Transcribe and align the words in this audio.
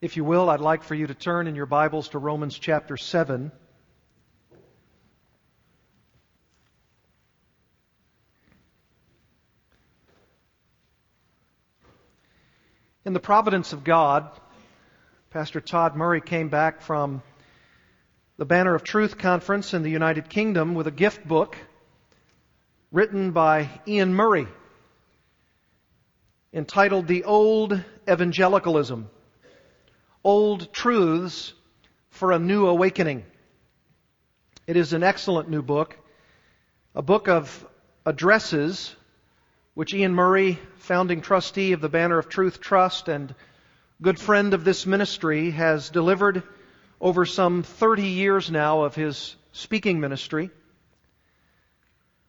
If 0.00 0.16
you 0.16 0.22
will, 0.22 0.48
I'd 0.48 0.60
like 0.60 0.84
for 0.84 0.94
you 0.94 1.08
to 1.08 1.14
turn 1.14 1.48
in 1.48 1.56
your 1.56 1.66
Bibles 1.66 2.10
to 2.10 2.20
Romans 2.20 2.56
chapter 2.56 2.96
7. 2.96 3.50
In 13.04 13.12
the 13.12 13.18
providence 13.18 13.72
of 13.72 13.82
God, 13.82 14.30
Pastor 15.30 15.60
Todd 15.60 15.96
Murray 15.96 16.20
came 16.20 16.48
back 16.48 16.80
from 16.82 17.20
the 18.36 18.44
Banner 18.44 18.76
of 18.76 18.84
Truth 18.84 19.18
conference 19.18 19.74
in 19.74 19.82
the 19.82 19.90
United 19.90 20.28
Kingdom 20.28 20.76
with 20.76 20.86
a 20.86 20.92
gift 20.92 21.26
book 21.26 21.56
written 22.92 23.32
by 23.32 23.68
Iain 23.88 24.14
Murray 24.14 24.46
entitled 26.52 27.08
The 27.08 27.24
Old 27.24 27.82
Evangelicalism 28.08 29.10
Old 30.24 30.72
Truths 30.72 31.52
for 32.10 32.32
a 32.32 32.40
New 32.40 32.66
Awakening. 32.66 33.24
It 34.66 34.76
is 34.76 34.92
an 34.92 35.04
excellent 35.04 35.48
new 35.48 35.62
book, 35.62 35.96
a 36.92 37.02
book 37.02 37.28
of 37.28 37.64
addresses 38.04 38.96
which 39.74 39.94
Iain 39.94 40.12
Murray, 40.12 40.58
founding 40.78 41.20
trustee 41.20 41.70
of 41.70 41.80
the 41.80 41.88
Banner 41.88 42.18
of 42.18 42.28
Truth 42.28 42.60
Trust 42.60 43.06
and 43.06 43.32
good 44.02 44.18
friend 44.18 44.54
of 44.54 44.64
this 44.64 44.86
ministry, 44.86 45.52
has 45.52 45.88
delivered 45.88 46.42
over 47.00 47.24
some 47.24 47.62
30 47.62 48.02
years 48.02 48.50
now 48.50 48.82
of 48.82 48.96
his 48.96 49.36
speaking 49.52 50.00
ministry. 50.00 50.50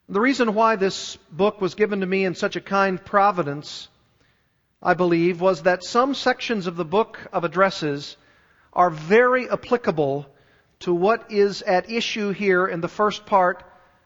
The 0.07 0.21
reason 0.21 0.53
why 0.53 0.75
this 0.75 1.17
book 1.31 1.59
was 1.59 1.73
given 1.73 2.01
to 2.01 2.05
me 2.05 2.23
in 2.23 2.35
such 2.35 2.55
a 2.55 2.61
kind 2.61 3.03
providence 3.03 3.89
I 4.81 4.93
believe, 4.93 5.41
was 5.41 5.63
that 5.63 5.83
some 5.83 6.15
sections 6.15 6.65
of 6.65 6.77
the 6.77 6.85
book 6.85 7.19
of 7.33 7.43
addresses 7.43 8.15
are 8.71 8.89
very 8.89 9.49
applicable 9.49 10.25
to 10.81 10.93
what 10.93 11.31
is 11.31 11.61
at 11.61 11.91
issue 11.91 12.31
here 12.31 12.65
in 12.65 12.79
the 12.79 12.87
first 12.87 13.25
part 13.25 13.63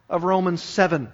of 0.09 0.23
Romans 0.23 0.63
7. 0.63 1.11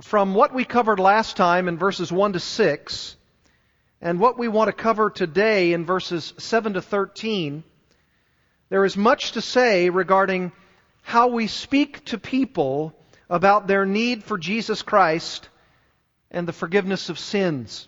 From 0.00 0.34
what 0.34 0.54
we 0.54 0.64
covered 0.64 0.98
last 0.98 1.36
time 1.36 1.68
in 1.68 1.76
verses 1.76 2.10
1 2.10 2.32
to 2.32 2.40
6, 2.40 3.16
and 4.00 4.18
what 4.18 4.38
we 4.38 4.48
want 4.48 4.68
to 4.68 4.72
cover 4.72 5.10
today 5.10 5.74
in 5.74 5.84
verses 5.84 6.32
7 6.38 6.72
to 6.72 6.80
13, 6.80 7.62
there 8.70 8.86
is 8.86 8.96
much 8.96 9.32
to 9.32 9.42
say 9.42 9.90
regarding 9.90 10.52
how 11.02 11.28
we 11.28 11.46
speak 11.46 12.02
to 12.06 12.16
people 12.16 12.94
about 13.28 13.66
their 13.66 13.84
need 13.84 14.24
for 14.24 14.38
Jesus 14.38 14.80
Christ 14.80 15.50
and 16.32 16.48
the 16.48 16.52
forgiveness 16.52 17.10
of 17.10 17.18
sins. 17.18 17.86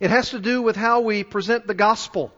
It 0.00 0.10
has 0.10 0.30
to 0.30 0.40
do 0.40 0.62
with 0.62 0.76
how 0.76 1.00
we 1.00 1.24
present 1.24 1.66
the 1.66 1.74
gospel 1.74 2.32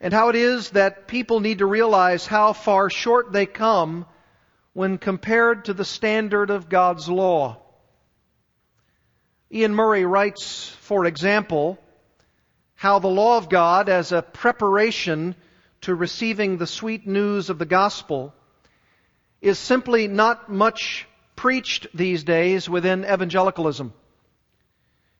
and 0.00 0.12
how 0.12 0.28
it 0.28 0.36
is 0.36 0.70
that 0.70 1.08
people 1.08 1.40
need 1.40 1.58
to 1.58 1.66
realize 1.66 2.26
how 2.26 2.52
far 2.52 2.90
short 2.90 3.32
they 3.32 3.46
come 3.46 4.06
when 4.74 4.98
compared 4.98 5.64
to 5.64 5.74
the 5.74 5.84
standard 5.84 6.50
of 6.50 6.68
God's 6.68 7.08
law. 7.08 7.58
Iain 9.52 9.74
Murray 9.74 10.04
writes, 10.04 10.68
for 10.80 11.06
example, 11.06 11.78
how 12.74 12.98
the 12.98 13.08
law 13.08 13.38
of 13.38 13.48
God, 13.48 13.88
as 13.88 14.12
a 14.12 14.20
preparation 14.20 15.34
to 15.82 15.94
receiving 15.94 16.58
the 16.58 16.66
sweet 16.66 17.06
news 17.06 17.50
of 17.50 17.58
the 17.58 17.66
gospel, 17.66 18.34
is 19.40 19.58
simply 19.58 20.08
not 20.08 20.50
much 20.50 21.06
preached 21.36 21.86
these 21.94 22.24
days 22.24 22.68
within 22.68 23.04
evangelicalism. 23.04 23.92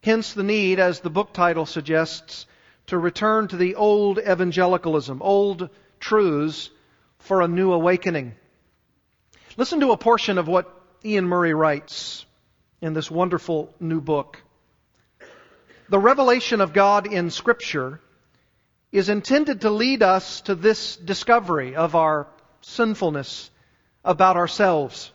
Hence 0.03 0.35
the 0.35 0.43
need, 0.43 0.79
as 0.81 1.01
the 1.01 1.11
book 1.11 1.33
title 1.33 1.67
suggests, 1.67 2.47
to 2.87 2.99
return 2.99 3.49
to 3.49 3.57
the 3.57 3.75
old 3.75 4.19
evangelicalism, 4.19 5.23
old 5.23 5.71
truths 5.99 6.71
for 7.19 7.41
a 7.41 7.49
new 7.49 7.73
awakening. 7.73 8.35
Listen 9.57 9.81
to 9.81 9.93
a 9.93 9.97
portion 9.97 10.37
of 10.37 10.49
what 10.49 10.71
Iain 11.05 11.25
Murray 11.25 11.55
writes 11.55 12.27
in 12.83 12.93
this 12.93 13.11
wonderful 13.11 13.75
new 13.81 14.01
book. 14.01 14.43
The 15.89 15.99
revelation 15.99 16.61
of 16.61 16.73
God 16.73 17.07
in 17.07 17.31
Scripture 17.31 18.01
is 18.93 19.09
intended 19.09 19.63
to 19.63 19.71
lead 19.71 20.03
us 20.03 20.43
to 20.43 20.55
this 20.55 20.97
discovery 20.97 21.77
of 21.77 21.95
our 21.95 22.27
sinfulness 22.61 23.51
about 24.05 24.37
ourselves. 24.37 25.11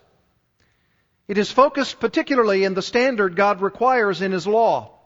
It 1.30 1.38
is 1.38 1.52
focused 1.52 2.00
particularly 2.00 2.64
in 2.64 2.74
the 2.74 2.82
standard 2.82 3.36
God 3.36 3.62
requires 3.62 4.20
in 4.20 4.32
His 4.32 4.48
law, 4.48 4.98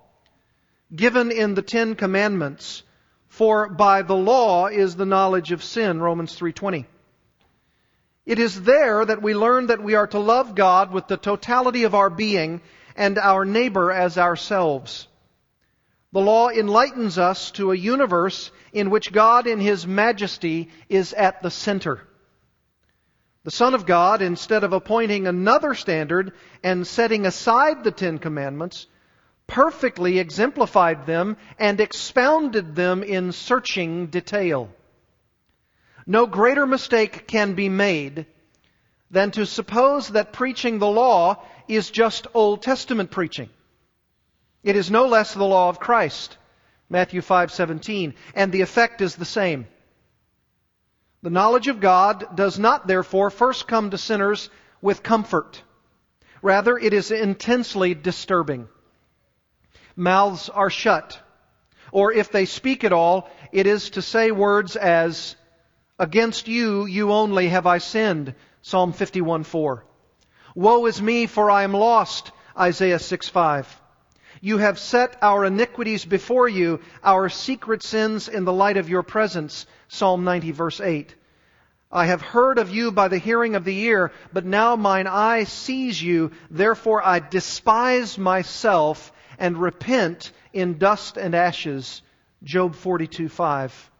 given 0.96 1.30
in 1.30 1.52
the 1.52 1.60
Ten 1.60 1.96
Commandments, 1.96 2.82
for 3.28 3.68
by 3.68 4.00
the 4.00 4.16
law 4.16 4.68
is 4.68 4.96
the 4.96 5.04
knowledge 5.04 5.52
of 5.52 5.62
sin, 5.62 6.00
Romans 6.00 6.34
3.20. 6.34 6.86
It 8.24 8.38
is 8.38 8.62
there 8.62 9.04
that 9.04 9.20
we 9.20 9.34
learn 9.34 9.66
that 9.66 9.82
we 9.82 9.96
are 9.96 10.06
to 10.06 10.18
love 10.18 10.54
God 10.54 10.92
with 10.92 11.08
the 11.08 11.18
totality 11.18 11.84
of 11.84 11.94
our 11.94 12.08
being 12.08 12.62
and 12.96 13.18
our 13.18 13.44
neighbor 13.44 13.92
as 13.92 14.16
ourselves. 14.16 15.06
The 16.12 16.22
law 16.22 16.48
enlightens 16.48 17.18
us 17.18 17.50
to 17.50 17.70
a 17.70 17.76
universe 17.76 18.50
in 18.72 18.88
which 18.88 19.12
God 19.12 19.46
in 19.46 19.60
His 19.60 19.86
majesty 19.86 20.70
is 20.88 21.12
at 21.12 21.42
the 21.42 21.50
center. 21.50 22.00
The 23.44 23.50
Son 23.50 23.74
of 23.74 23.84
God, 23.84 24.22
instead 24.22 24.64
of 24.64 24.72
appointing 24.72 25.26
another 25.26 25.74
standard 25.74 26.32
and 26.62 26.86
setting 26.86 27.26
aside 27.26 27.84
the 27.84 27.90
Ten 27.90 28.18
Commandments, 28.18 28.86
perfectly 29.46 30.18
exemplified 30.18 31.04
them 31.04 31.36
and 31.58 31.78
expounded 31.78 32.74
them 32.74 33.02
in 33.02 33.32
searching 33.32 34.06
detail. 34.06 34.70
No 36.06 36.26
greater 36.26 36.66
mistake 36.66 37.26
can 37.26 37.54
be 37.54 37.68
made 37.68 38.26
than 39.10 39.30
to 39.32 39.44
suppose 39.44 40.08
that 40.08 40.32
preaching 40.32 40.78
the 40.78 40.86
law 40.86 41.42
is 41.68 41.90
just 41.90 42.26
Old 42.32 42.62
Testament 42.62 43.10
preaching. 43.10 43.50
It 44.62 44.74
is 44.76 44.90
no 44.90 45.06
less 45.06 45.34
the 45.34 45.44
law 45.44 45.68
of 45.68 45.78
Christ, 45.78 46.38
Matthew 46.88 47.20
5:17, 47.20 48.14
and 48.34 48.50
the 48.50 48.62
effect 48.62 49.02
is 49.02 49.16
the 49.16 49.26
same. 49.26 49.66
The 51.24 51.30
knowledge 51.30 51.68
of 51.68 51.80
God 51.80 52.36
does 52.36 52.58
not, 52.58 52.86
therefore, 52.86 53.30
first 53.30 53.66
come 53.66 53.88
to 53.88 53.96
sinners 53.96 54.50
with 54.82 55.02
comfort. 55.02 55.62
Rather, 56.42 56.76
it 56.76 56.92
is 56.92 57.10
intensely 57.10 57.94
disturbing. 57.94 58.68
Mouths 59.96 60.50
are 60.50 60.68
shut. 60.68 61.18
Or 61.92 62.12
if 62.12 62.30
they 62.30 62.44
speak 62.44 62.84
at 62.84 62.92
all, 62.92 63.30
it 63.52 63.66
is 63.66 63.88
to 63.90 64.02
say 64.02 64.32
words 64.32 64.76
as, 64.76 65.34
Against 65.98 66.46
you, 66.46 66.84
you 66.84 67.10
only 67.10 67.48
have 67.48 67.66
I 67.66 67.78
sinned, 67.78 68.34
Psalm 68.60 68.92
51:4. 68.92 69.80
Woe 70.54 70.84
is 70.84 71.00
me, 71.00 71.26
for 71.26 71.50
I 71.50 71.62
am 71.62 71.72
lost, 71.72 72.32
Isaiah 72.54 72.98
6:5. 72.98 73.64
You 74.44 74.58
have 74.58 74.78
set 74.78 75.16
our 75.22 75.46
iniquities 75.46 76.04
before 76.04 76.50
you, 76.50 76.80
our 77.02 77.30
secret 77.30 77.82
sins 77.82 78.28
in 78.28 78.44
the 78.44 78.52
light 78.52 78.76
of 78.76 78.90
your 78.90 79.02
presence. 79.02 79.64
Psalm 79.88 80.22
90 80.24 80.50
verse 80.50 80.82
8. 80.82 81.14
I 81.90 82.04
have 82.04 82.20
heard 82.20 82.58
of 82.58 82.68
you 82.68 82.92
by 82.92 83.08
the 83.08 83.16
hearing 83.16 83.54
of 83.54 83.64
the 83.64 83.78
ear, 83.84 84.12
but 84.34 84.44
now 84.44 84.76
mine 84.76 85.06
eye 85.06 85.44
sees 85.44 86.02
you, 86.02 86.30
therefore 86.50 87.02
I 87.02 87.20
despise 87.20 88.18
myself 88.18 89.14
and 89.38 89.56
repent 89.56 90.30
in 90.52 90.76
dust 90.76 91.16
and 91.16 91.34
ashes. 91.34 92.02
Job 92.42 92.74
42 92.74 93.30
5. 93.30 93.90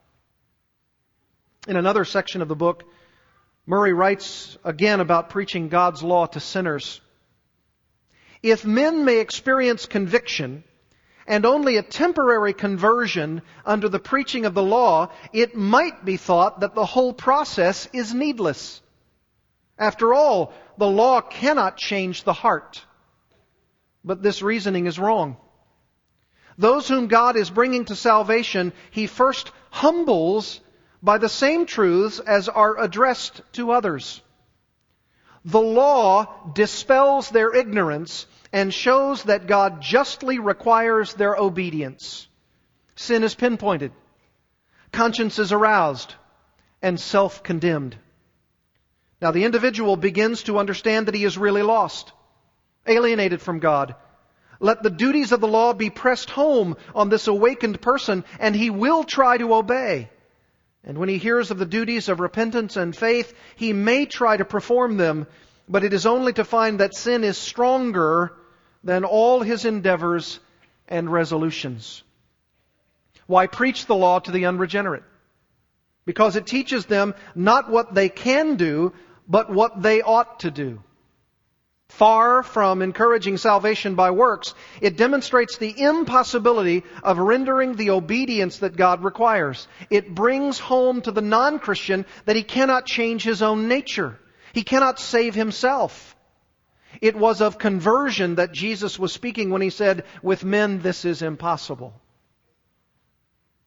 In 1.68 1.76
another 1.76 2.04
section 2.04 2.42
of 2.42 2.48
the 2.48 2.54
book, 2.54 2.84
Murray 3.64 3.94
writes 3.94 4.58
again 4.62 5.00
about 5.00 5.30
preaching 5.30 5.70
God's 5.70 6.02
law 6.02 6.26
to 6.26 6.38
sinners. 6.38 7.00
If 8.44 8.66
men 8.66 9.06
may 9.06 9.20
experience 9.20 9.86
conviction 9.86 10.64
and 11.26 11.46
only 11.46 11.78
a 11.78 11.82
temporary 11.82 12.52
conversion 12.52 13.40
under 13.64 13.88
the 13.88 13.98
preaching 13.98 14.44
of 14.44 14.52
the 14.52 14.62
law, 14.62 15.08
it 15.32 15.56
might 15.56 16.04
be 16.04 16.18
thought 16.18 16.60
that 16.60 16.74
the 16.74 16.84
whole 16.84 17.14
process 17.14 17.88
is 17.94 18.12
needless. 18.12 18.82
After 19.78 20.12
all, 20.12 20.52
the 20.76 20.86
law 20.86 21.22
cannot 21.22 21.78
change 21.78 22.24
the 22.24 22.34
heart. 22.34 22.84
But 24.04 24.22
this 24.22 24.42
reasoning 24.42 24.84
is 24.84 24.98
wrong. 24.98 25.38
Those 26.58 26.86
whom 26.86 27.08
God 27.08 27.36
is 27.36 27.48
bringing 27.48 27.86
to 27.86 27.96
salvation, 27.96 28.74
He 28.90 29.06
first 29.06 29.50
humbles 29.70 30.60
by 31.02 31.16
the 31.16 31.30
same 31.30 31.64
truths 31.64 32.18
as 32.18 32.50
are 32.50 32.78
addressed 32.78 33.40
to 33.54 33.72
others. 33.72 34.20
The 35.46 35.60
law 35.60 36.52
dispels 36.54 37.28
their 37.28 37.54
ignorance 37.54 38.26
and 38.54 38.72
shows 38.72 39.24
that 39.24 39.48
God 39.48 39.82
justly 39.82 40.38
requires 40.38 41.12
their 41.14 41.34
obedience. 41.34 42.28
Sin 42.94 43.24
is 43.24 43.34
pinpointed, 43.34 43.90
conscience 44.92 45.40
is 45.40 45.50
aroused, 45.50 46.14
and 46.80 47.00
self 47.00 47.42
condemned. 47.42 47.96
Now 49.20 49.32
the 49.32 49.44
individual 49.44 49.96
begins 49.96 50.44
to 50.44 50.58
understand 50.58 51.08
that 51.08 51.16
he 51.16 51.24
is 51.24 51.36
really 51.36 51.62
lost, 51.62 52.12
alienated 52.86 53.42
from 53.42 53.58
God, 53.58 53.96
Let 54.60 54.84
the 54.84 54.90
duties 54.90 55.32
of 55.32 55.40
the 55.40 55.48
law 55.48 55.72
be 55.72 55.90
pressed 55.90 56.30
home 56.30 56.76
on 56.94 57.08
this 57.08 57.26
awakened 57.26 57.80
person, 57.80 58.22
and 58.38 58.54
he 58.54 58.70
will 58.70 59.02
try 59.02 59.36
to 59.36 59.52
obey. 59.52 60.10
And 60.84 60.96
when 60.96 61.08
he 61.08 61.18
hears 61.18 61.50
of 61.50 61.58
the 61.58 61.66
duties 61.66 62.08
of 62.08 62.20
repentance 62.20 62.76
and 62.76 62.94
faith, 62.94 63.34
he 63.56 63.72
may 63.72 64.06
try 64.06 64.36
to 64.36 64.44
perform 64.44 64.96
them, 64.96 65.26
but 65.68 65.82
it 65.82 65.92
is 65.92 66.06
only 66.06 66.32
to 66.34 66.44
find 66.44 66.78
that 66.78 66.94
sin 66.94 67.24
is 67.24 67.36
stronger 67.36 68.36
than 68.84 69.04
all 69.04 69.40
his 69.40 69.64
endeavors 69.64 70.38
and 70.86 71.10
resolutions. 71.10 72.02
Why 73.26 73.46
preach 73.46 73.86
the 73.86 73.94
law 73.96 74.18
to 74.20 74.30
the 74.30 74.44
unregenerate? 74.44 75.04
Because 76.04 76.36
it 76.36 76.46
teaches 76.46 76.84
them 76.84 77.14
not 77.34 77.70
what 77.70 77.94
they 77.94 78.10
can 78.10 78.56
do, 78.56 78.92
but 79.26 79.50
what 79.50 79.82
they 79.82 80.02
ought 80.02 80.40
to 80.40 80.50
do. 80.50 80.82
Far 81.88 82.42
from 82.42 82.82
encouraging 82.82 83.36
salvation 83.36 83.94
by 83.94 84.10
works, 84.10 84.54
it 84.80 84.96
demonstrates 84.96 85.58
the 85.58 85.80
impossibility 85.80 86.82
of 87.02 87.18
rendering 87.18 87.76
the 87.76 87.90
obedience 87.90 88.58
that 88.58 88.76
God 88.76 89.04
requires. 89.04 89.68
It 89.90 90.14
brings 90.14 90.58
home 90.58 91.02
to 91.02 91.12
the 91.12 91.22
non-Christian 91.22 92.04
that 92.24 92.36
he 92.36 92.42
cannot 92.42 92.84
change 92.84 93.22
his 93.22 93.42
own 93.42 93.68
nature. 93.68 94.18
He 94.52 94.64
cannot 94.64 94.98
save 94.98 95.34
himself. 95.34 96.13
It 97.00 97.16
was 97.16 97.40
of 97.40 97.58
conversion 97.58 98.36
that 98.36 98.52
Jesus 98.52 98.98
was 98.98 99.12
speaking 99.12 99.50
when 99.50 99.62
he 99.62 99.70
said, 99.70 100.04
with 100.22 100.44
men 100.44 100.80
this 100.80 101.04
is 101.04 101.22
impossible. 101.22 101.94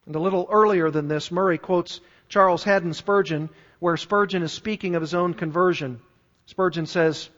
And 0.05 0.15
a 0.15 0.19
little 0.19 0.47
earlier 0.51 0.89
than 0.89 1.07
this, 1.07 1.31
Murray 1.31 1.57
quotes 1.57 1.99
Charles 2.29 2.63
Haddon 2.63 2.93
Spurgeon, 2.93 3.49
where 3.79 3.97
Spurgeon 3.97 4.43
is 4.43 4.51
speaking 4.51 4.95
of 4.95 5.01
his 5.01 5.13
own 5.13 5.33
conversion. 5.33 5.99
Spurgeon 6.45 6.85
says, 6.85 7.29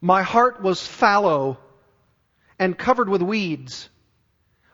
my 0.00 0.22
heart 0.22 0.62
was 0.62 0.86
fallow 0.86 1.58
and 2.58 2.78
covered 2.78 3.08
with 3.08 3.22
weeds. 3.22 3.88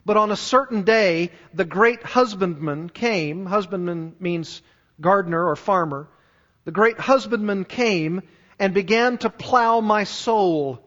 But 0.05 0.17
on 0.17 0.31
a 0.31 0.37
certain 0.37 0.83
day, 0.83 1.31
the 1.55 1.65
great 1.65 2.03
husbandman 2.03 2.91
came. 2.91 3.47
Husbandman 3.47 4.17
means 4.21 4.61
gardener 5.01 5.49
or 5.49 5.57
farmer. 5.57 6.09
The 6.65 6.73
great 6.73 6.99
husbandman 6.99 7.65
came 7.65 8.23
and 8.59 8.75
began 8.75 9.19
to 9.19 9.31
plow 9.31 9.81
my 9.81 10.05
soul. 10.05 10.81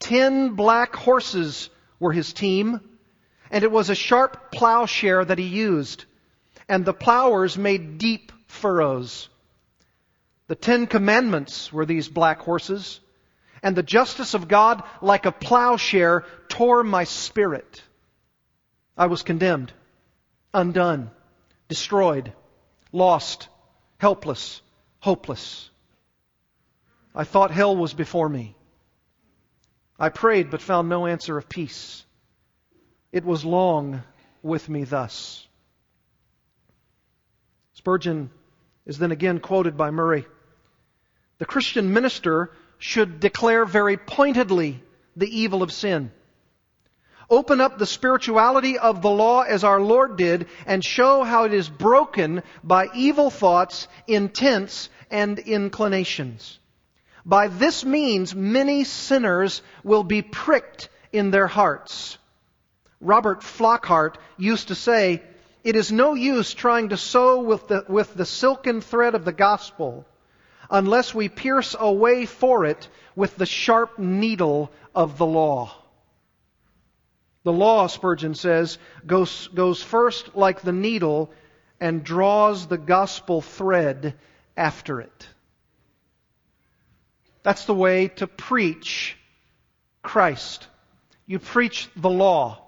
Ten 0.00 0.54
black 0.54 0.94
horses 0.94 1.70
were 1.98 2.12
his 2.12 2.32
team, 2.32 2.80
and 3.50 3.64
it 3.64 3.70
was 3.70 3.90
a 3.90 3.94
sharp 3.94 4.52
plowshare 4.52 5.24
that 5.24 5.38
he 5.38 5.46
used, 5.46 6.04
and 6.68 6.84
the 6.84 6.94
plowers 6.94 7.56
made 7.56 7.98
deep 7.98 8.32
furrows. 8.46 9.28
The 10.48 10.54
Ten 10.54 10.86
Commandments 10.86 11.72
were 11.72 11.86
these 11.86 12.08
black 12.08 12.40
horses 12.40 13.00
and 13.62 13.74
the 13.74 13.82
justice 13.82 14.34
of 14.34 14.48
God, 14.48 14.82
like 15.00 15.26
a 15.26 15.32
plowshare, 15.32 16.24
tore 16.48 16.84
my 16.84 17.04
spirit. 17.04 17.82
I 18.96 19.06
was 19.06 19.22
condemned, 19.22 19.72
undone, 20.54 21.10
destroyed, 21.68 22.32
lost, 22.92 23.48
helpless, 23.98 24.62
hopeless. 25.00 25.70
I 27.16 27.24
thought 27.24 27.50
hell 27.50 27.74
was 27.74 27.94
before 27.94 28.28
me. 28.28 28.54
I 29.98 30.10
prayed 30.10 30.50
but 30.50 30.60
found 30.60 30.90
no 30.90 31.06
answer 31.06 31.38
of 31.38 31.48
peace. 31.48 32.04
It 33.10 33.24
was 33.24 33.42
long 33.42 34.02
with 34.42 34.68
me 34.68 34.84
thus. 34.84 35.48
Spurgeon 37.72 38.30
is 38.84 38.98
then 38.98 39.12
again 39.12 39.40
quoted 39.40 39.78
by 39.78 39.90
Murray. 39.90 40.26
The 41.38 41.46
Christian 41.46 41.94
minister 41.94 42.52
should 42.76 43.18
declare 43.18 43.64
very 43.64 43.96
pointedly 43.96 44.82
the 45.16 45.40
evil 45.40 45.62
of 45.62 45.72
sin. 45.72 46.12
Open 47.30 47.62
up 47.62 47.78
the 47.78 47.86
spirituality 47.86 48.78
of 48.78 49.00
the 49.00 49.10
law 49.10 49.40
as 49.40 49.64
our 49.64 49.80
Lord 49.80 50.18
did 50.18 50.48
and 50.66 50.84
show 50.84 51.24
how 51.24 51.44
it 51.44 51.54
is 51.54 51.70
broken 51.70 52.42
by 52.62 52.88
evil 52.94 53.30
thoughts, 53.30 53.88
intents, 54.06 54.90
and 55.10 55.38
inclinations. 55.38 56.58
By 57.26 57.48
this 57.48 57.84
means, 57.84 58.36
many 58.36 58.84
sinners 58.84 59.60
will 59.82 60.04
be 60.04 60.22
pricked 60.22 60.88
in 61.12 61.32
their 61.32 61.48
hearts. 61.48 62.18
Robert 63.00 63.40
Flockhart 63.40 64.14
used 64.38 64.68
to 64.68 64.76
say, 64.76 65.22
it 65.64 65.74
is 65.74 65.90
no 65.90 66.14
use 66.14 66.54
trying 66.54 66.90
to 66.90 66.96
sew 66.96 67.40
with 67.40 67.66
the, 67.66 67.84
with 67.88 68.14
the 68.14 68.24
silken 68.24 68.80
thread 68.80 69.16
of 69.16 69.24
the 69.24 69.32
gospel 69.32 70.06
unless 70.70 71.12
we 71.12 71.28
pierce 71.28 71.74
a 71.78 71.92
way 71.92 72.26
for 72.26 72.64
it 72.64 72.88
with 73.16 73.36
the 73.36 73.46
sharp 73.46 73.98
needle 73.98 74.70
of 74.94 75.18
the 75.18 75.26
law. 75.26 75.74
The 77.42 77.52
law, 77.52 77.88
Spurgeon 77.88 78.36
says, 78.36 78.78
goes, 79.04 79.48
goes 79.48 79.82
first 79.82 80.36
like 80.36 80.62
the 80.62 80.72
needle 80.72 81.32
and 81.80 82.04
draws 82.04 82.66
the 82.66 82.78
gospel 82.78 83.40
thread 83.40 84.14
after 84.56 85.00
it. 85.00 85.28
That's 87.46 87.64
the 87.64 87.74
way 87.74 88.08
to 88.08 88.26
preach 88.26 89.16
Christ. 90.02 90.66
You 91.26 91.38
preach 91.38 91.88
the 91.96 92.10
law. 92.10 92.62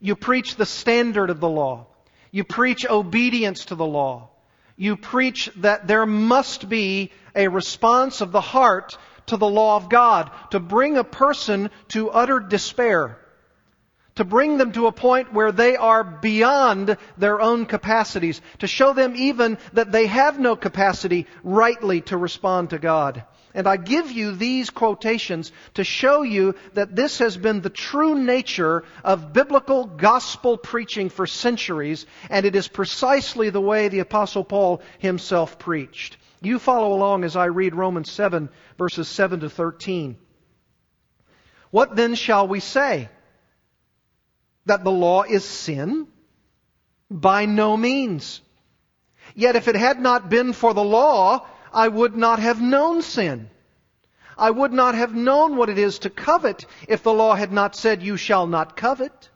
You 0.00 0.16
preach 0.16 0.56
the 0.56 0.66
standard 0.66 1.28
of 1.28 1.38
the 1.38 1.48
law. 1.48 1.86
You 2.30 2.44
preach 2.44 2.84
obedience 2.88 3.66
to 3.66 3.76
the 3.76 3.86
law 3.86 4.30
you 4.76 4.96
preach 4.96 5.50
that 5.56 5.86
there 5.86 6.06
must 6.06 6.68
be 6.68 7.12
a 7.34 7.48
response 7.48 8.20
of 8.20 8.32
the 8.32 8.40
heart 8.40 8.96
to 9.26 9.36
the 9.36 9.48
law 9.48 9.76
of 9.76 9.88
God 9.88 10.30
to 10.50 10.60
bring 10.60 10.96
a 10.96 11.04
person 11.04 11.70
to 11.88 12.10
utter 12.10 12.40
despair, 12.40 13.18
to 14.16 14.24
bring 14.24 14.58
them 14.58 14.72
to 14.72 14.86
a 14.86 14.92
point 14.92 15.32
where 15.32 15.52
they 15.52 15.76
are 15.76 16.02
beyond 16.04 16.96
their 17.16 17.40
own 17.40 17.66
capacities, 17.66 18.40
to 18.58 18.66
show 18.66 18.92
them 18.92 19.14
even 19.16 19.58
that 19.72 19.92
they 19.92 20.06
have 20.06 20.38
no 20.38 20.56
capacity 20.56 21.26
rightly 21.42 22.00
to 22.02 22.16
respond 22.16 22.70
to 22.70 22.78
God. 22.78 23.24
And 23.54 23.68
I 23.68 23.76
give 23.76 24.10
you 24.10 24.32
these 24.32 24.70
quotations 24.70 25.52
to 25.74 25.84
show 25.84 26.22
you 26.22 26.56
that 26.72 26.96
this 26.96 27.18
has 27.18 27.36
been 27.36 27.60
the 27.60 27.70
true 27.70 28.16
nature 28.16 28.82
of 29.04 29.32
biblical 29.32 29.84
gospel 29.84 30.58
preaching 30.58 31.08
for 31.08 31.26
centuries, 31.28 32.04
and 32.28 32.44
it 32.44 32.56
is 32.56 32.66
precisely 32.66 33.50
the 33.50 33.60
way 33.60 33.86
the 33.86 34.00
Apostle 34.00 34.42
Paul 34.42 34.82
himself 34.98 35.58
preached. 35.60 36.16
You 36.40 36.58
follow 36.58 36.92
along 36.92 37.22
as 37.22 37.36
I 37.36 37.46
read 37.46 37.76
Romans 37.76 38.10
7, 38.10 38.48
verses 38.76 39.06
7 39.06 39.40
to 39.40 39.48
13. 39.48 40.16
What 41.70 41.94
then 41.94 42.16
shall 42.16 42.48
we 42.48 42.58
say? 42.60 43.08
That 44.66 44.82
the 44.82 44.90
law 44.90 45.22
is 45.22 45.44
sin? 45.44 46.08
By 47.08 47.46
no 47.46 47.76
means. 47.76 48.40
Yet 49.34 49.56
if 49.56 49.68
it 49.68 49.76
had 49.76 50.00
not 50.00 50.28
been 50.28 50.52
for 50.52 50.74
the 50.74 50.84
law, 50.84 51.46
I 51.74 51.88
would 51.88 52.16
not 52.16 52.38
have 52.38 52.62
known 52.62 53.02
sin. 53.02 53.50
I 54.38 54.50
would 54.50 54.72
not 54.72 54.94
have 54.94 55.14
known 55.14 55.56
what 55.56 55.68
it 55.68 55.78
is 55.78 56.00
to 56.00 56.10
covet 56.10 56.66
if 56.88 57.02
the 57.02 57.12
law 57.12 57.34
had 57.34 57.52
not 57.52 57.76
said, 57.76 58.02
You 58.02 58.16
shall 58.16 58.46
not 58.46 58.76
covet. 58.76 59.30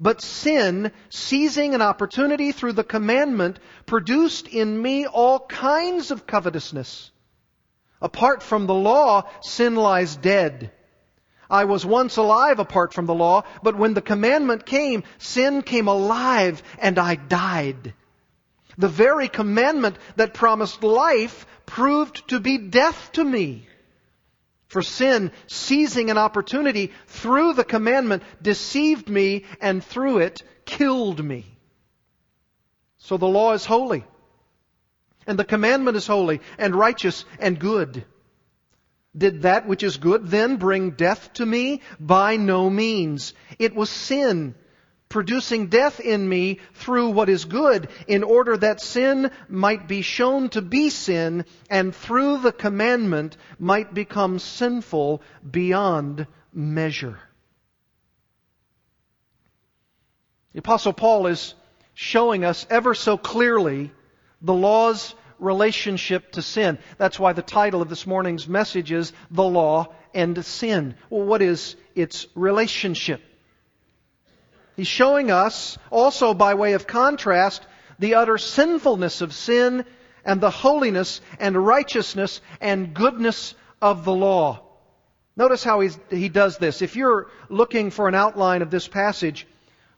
But 0.00 0.22
sin, 0.22 0.92
seizing 1.08 1.74
an 1.74 1.82
opportunity 1.82 2.52
through 2.52 2.74
the 2.74 2.84
commandment, 2.84 3.58
produced 3.86 4.46
in 4.46 4.80
me 4.80 5.06
all 5.06 5.40
kinds 5.40 6.12
of 6.12 6.26
covetousness. 6.26 7.10
Apart 8.00 8.44
from 8.44 8.66
the 8.66 8.74
law, 8.74 9.24
sin 9.42 9.74
lies 9.74 10.14
dead. 10.14 10.70
I 11.50 11.64
was 11.64 11.84
once 11.84 12.16
alive 12.16 12.60
apart 12.60 12.92
from 12.92 13.06
the 13.06 13.14
law, 13.14 13.42
but 13.62 13.76
when 13.76 13.94
the 13.94 14.02
commandment 14.02 14.66
came, 14.66 15.02
sin 15.18 15.62
came 15.62 15.88
alive 15.88 16.62
and 16.78 16.98
I 16.98 17.16
died. 17.16 17.94
The 18.78 18.88
very 18.88 19.28
commandment 19.28 19.96
that 20.16 20.34
promised 20.34 20.84
life 20.84 21.46
proved 21.66 22.28
to 22.28 22.38
be 22.38 22.58
death 22.58 23.10
to 23.12 23.24
me. 23.24 23.66
For 24.68 24.82
sin, 24.82 25.32
seizing 25.48 26.10
an 26.10 26.18
opportunity 26.18 26.92
through 27.06 27.54
the 27.54 27.64
commandment, 27.64 28.22
deceived 28.40 29.08
me 29.08 29.44
and 29.60 29.82
through 29.82 30.18
it 30.18 30.42
killed 30.64 31.24
me. 31.24 31.44
So 32.98 33.16
the 33.16 33.26
law 33.26 33.54
is 33.54 33.64
holy. 33.64 34.04
And 35.26 35.38
the 35.38 35.44
commandment 35.44 35.96
is 35.96 36.06
holy 36.06 36.40
and 36.58 36.74
righteous 36.74 37.24
and 37.40 37.58
good. 37.58 38.04
Did 39.16 39.42
that 39.42 39.66
which 39.66 39.82
is 39.82 39.96
good 39.96 40.28
then 40.28 40.56
bring 40.56 40.92
death 40.92 41.32
to 41.34 41.46
me? 41.46 41.80
By 41.98 42.36
no 42.36 42.70
means. 42.70 43.34
It 43.58 43.74
was 43.74 43.90
sin 43.90 44.54
producing 45.08 45.68
death 45.68 46.00
in 46.00 46.28
me 46.28 46.58
through 46.74 47.10
what 47.10 47.28
is 47.28 47.44
good, 47.44 47.88
in 48.06 48.22
order 48.22 48.56
that 48.56 48.80
sin 48.80 49.30
might 49.48 49.88
be 49.88 50.02
shown 50.02 50.48
to 50.50 50.62
be 50.62 50.90
sin, 50.90 51.44
and 51.70 51.94
through 51.94 52.38
the 52.38 52.52
commandment 52.52 53.36
might 53.58 53.94
become 53.94 54.38
sinful 54.38 55.22
beyond 55.48 56.26
measure. 56.52 57.18
The 60.52 60.60
Apostle 60.60 60.92
Paul 60.92 61.26
is 61.26 61.54
showing 61.94 62.44
us 62.44 62.66
ever 62.70 62.94
so 62.94 63.16
clearly 63.16 63.92
the 64.40 64.54
law's 64.54 65.14
relationship 65.38 66.32
to 66.32 66.42
sin. 66.42 66.78
That's 66.96 67.18
why 67.18 67.32
the 67.32 67.42
title 67.42 67.82
of 67.82 67.88
this 67.88 68.06
morning's 68.06 68.48
message 68.48 68.92
is 68.92 69.12
The 69.30 69.44
Law 69.44 69.94
and 70.14 70.44
Sin. 70.44 70.96
Well, 71.10 71.26
what 71.26 71.42
is 71.42 71.76
its 71.94 72.26
relationship? 72.34 73.20
He's 74.78 74.86
showing 74.86 75.32
us, 75.32 75.76
also 75.90 76.34
by 76.34 76.54
way 76.54 76.74
of 76.74 76.86
contrast, 76.86 77.66
the 77.98 78.14
utter 78.14 78.38
sinfulness 78.38 79.22
of 79.22 79.34
sin 79.34 79.84
and 80.24 80.40
the 80.40 80.50
holiness 80.50 81.20
and 81.40 81.56
righteousness 81.56 82.40
and 82.60 82.94
goodness 82.94 83.56
of 83.82 84.04
the 84.04 84.12
law. 84.12 84.62
Notice 85.36 85.64
how 85.64 85.80
he 85.80 86.28
does 86.28 86.58
this. 86.58 86.80
If 86.80 86.94
you're 86.94 87.26
looking 87.48 87.90
for 87.90 88.06
an 88.06 88.14
outline 88.14 88.62
of 88.62 88.70
this 88.70 88.86
passage, 88.86 89.48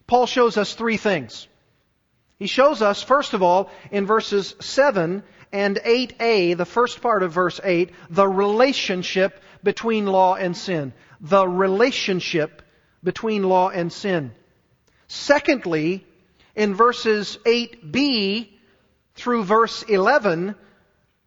Paul 0.06 0.24
shows 0.24 0.56
us 0.56 0.72
three 0.72 0.96
things. 0.96 1.46
He 2.38 2.46
shows 2.46 2.80
us, 2.80 3.02
first 3.02 3.34
of 3.34 3.42
all, 3.42 3.70
in 3.90 4.06
verses 4.06 4.54
7 4.60 5.22
and 5.52 5.76
8a, 5.76 6.56
the 6.56 6.64
first 6.64 7.02
part 7.02 7.22
of 7.22 7.32
verse 7.32 7.60
8, 7.62 7.90
the 8.08 8.26
relationship 8.26 9.42
between 9.62 10.06
law 10.06 10.36
and 10.36 10.56
sin. 10.56 10.94
The 11.20 11.46
relationship 11.46 12.62
between 13.04 13.42
law 13.42 13.68
and 13.68 13.92
sin. 13.92 14.32
Secondly, 15.12 16.06
in 16.54 16.76
verses 16.76 17.36
8b 17.44 18.48
through 19.16 19.42
verse 19.42 19.82
11, 19.82 20.54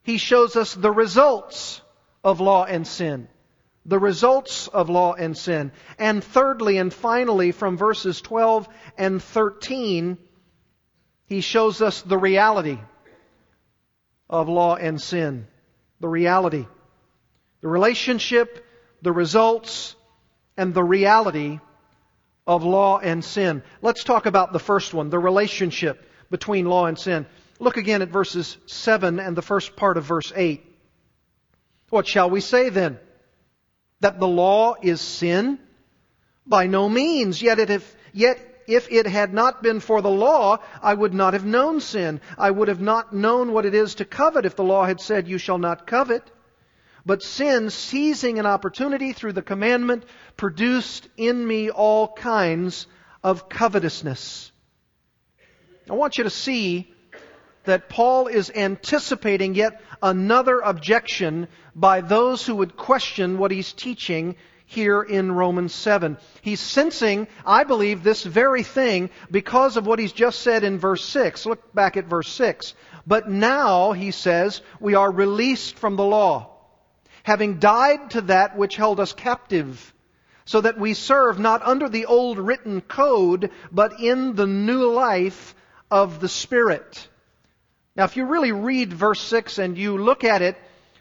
he 0.03 0.15
shows 0.15 0.55
us 0.55 0.73
the 0.73 0.89
results 0.89 1.81
of 2.23 2.39
law 2.39 2.63
and 2.63 2.87
sin. 2.87 3.27
The 3.85 3.99
results 3.99 4.69
of 4.69 4.89
law 4.89 5.15
and 5.15 5.37
sin. 5.37 5.73
And 5.99 6.23
thirdly 6.23 6.77
and 6.77 6.93
finally, 6.93 7.51
from 7.51 7.75
verses 7.75 8.21
12 8.21 8.69
and 8.97 9.21
13, 9.21 10.17
he 11.25 11.41
shows 11.41 11.81
us 11.81 12.03
the 12.03 12.17
reality 12.17 12.79
of 14.29 14.47
law 14.47 14.75
and 14.77 15.01
sin. 15.01 15.45
The 15.99 16.07
reality. 16.07 16.67
The 17.59 17.67
relationship, 17.67 18.65
the 19.01 19.11
results, 19.11 19.97
and 20.55 20.73
the 20.73 20.85
reality 20.85 21.59
of 22.45 22.63
law 22.63 22.99
and 22.99 23.23
sin. 23.23 23.63
Let's 23.81 24.03
talk 24.03 24.25
about 24.25 24.53
the 24.53 24.59
first 24.59 24.93
one, 24.93 25.09
the 25.09 25.19
relationship 25.19 26.09
between 26.29 26.65
law 26.65 26.85
and 26.85 26.97
sin. 26.97 27.25
Look 27.59 27.77
again 27.77 28.01
at 28.01 28.09
verses 28.09 28.57
7 28.65 29.19
and 29.19 29.35
the 29.35 29.41
first 29.41 29.75
part 29.75 29.97
of 29.97 30.03
verse 30.03 30.33
8. 30.35 30.63
What 31.89 32.07
shall 32.07 32.29
we 32.29 32.41
say 32.41 32.69
then? 32.69 32.99
That 34.01 34.19
the 34.19 34.27
law 34.27 34.75
is 34.81 34.99
sin? 34.99 35.59
By 36.45 36.67
no 36.67 36.89
means. 36.89 37.41
Yet, 37.41 37.59
it 37.59 37.69
if, 37.69 37.95
yet 38.11 38.37
if 38.67 38.91
it 38.91 39.07
had 39.07 39.33
not 39.33 39.63
been 39.63 39.79
for 39.79 40.01
the 40.01 40.09
law, 40.09 40.57
I 40.81 40.93
would 40.93 41.13
not 41.13 41.33
have 41.33 41.45
known 41.45 41.79
sin. 41.79 42.19
I 42.37 42.51
would 42.51 42.67
have 42.67 42.81
not 42.81 43.13
known 43.13 43.53
what 43.53 43.65
it 43.65 43.73
is 43.73 43.95
to 43.95 44.05
covet 44.05 44.45
if 44.45 44.55
the 44.55 44.63
law 44.63 44.85
had 44.85 44.99
said, 44.99 45.27
You 45.27 45.37
shall 45.37 45.57
not 45.57 45.87
covet. 45.87 46.29
But 47.05 47.21
sin, 47.21 47.69
seizing 47.69 48.39
an 48.39 48.45
opportunity 48.45 49.13
through 49.13 49.33
the 49.33 49.41
commandment, 49.41 50.05
produced 50.37 51.07
in 51.17 51.45
me 51.45 51.69
all 51.69 52.07
kinds 52.07 52.87
of 53.23 53.49
covetousness. 53.49 54.51
I 55.89 55.93
want 55.93 56.17
you 56.17 56.23
to 56.23 56.29
see 56.29 56.93
that 57.65 57.89
Paul 57.89 58.27
is 58.27 58.51
anticipating 58.53 59.55
yet 59.55 59.81
another 60.01 60.59
objection 60.59 61.47
by 61.75 62.01
those 62.01 62.45
who 62.45 62.55
would 62.55 62.77
question 62.77 63.37
what 63.37 63.51
he's 63.51 63.73
teaching 63.73 64.35
here 64.65 65.01
in 65.01 65.31
Romans 65.31 65.73
7. 65.73 66.17
He's 66.41 66.59
sensing, 66.59 67.27
I 67.45 67.63
believe, 67.63 68.03
this 68.03 68.23
very 68.23 68.63
thing 68.63 69.09
because 69.29 69.77
of 69.77 69.85
what 69.85 69.99
he's 69.99 70.13
just 70.13 70.41
said 70.41 70.63
in 70.63 70.79
verse 70.79 71.03
6. 71.05 71.45
Look 71.45 71.73
back 71.73 71.95
at 71.95 72.05
verse 72.05 72.29
6. 72.29 72.73
But 73.05 73.29
now, 73.29 73.91
he 73.91 74.11
says, 74.11 74.61
we 74.79 74.95
are 74.95 75.11
released 75.11 75.77
from 75.77 75.95
the 75.95 76.05
law, 76.05 76.52
having 77.23 77.59
died 77.59 78.11
to 78.11 78.21
that 78.21 78.55
which 78.55 78.75
held 78.75 78.99
us 78.99 79.13
captive, 79.13 79.93
so 80.45 80.61
that 80.61 80.77
we 80.77 80.93
serve 80.93 81.39
not 81.39 81.61
under 81.63 81.89
the 81.89 82.05
old 82.05 82.37
written 82.37 82.81
code, 82.81 83.49
but 83.71 83.99
in 83.99 84.35
the 84.35 84.47
new 84.47 84.91
life 84.91 85.55
of 85.89 86.19
the 86.19 86.29
Spirit. 86.29 87.07
Now, 87.95 88.03
if 88.05 88.17
you 88.17 88.25
really 88.25 88.51
read 88.51 88.91
verse 88.91 89.21
6 89.21 89.57
and 89.57 89.77
you 89.77 89.97
look 89.97 90.23
at 90.23 90.41
it 90.41 90.57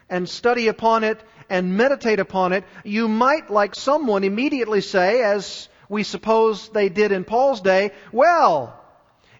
and 0.09 0.29
study 0.29 0.67
upon 0.67 1.03
it 1.03 1.19
and 1.49 1.75
meditate 1.75 2.19
upon 2.19 2.53
it, 2.53 2.63
you 2.83 3.07
might, 3.07 3.49
like 3.49 3.75
someone, 3.75 4.23
immediately 4.23 4.81
say, 4.81 5.23
as 5.23 5.67
we 5.89 6.03
suppose 6.03 6.69
they 6.69 6.89
did 6.89 7.11
in 7.11 7.25
Paul's 7.25 7.61
day, 7.61 7.91
well, 8.11 8.79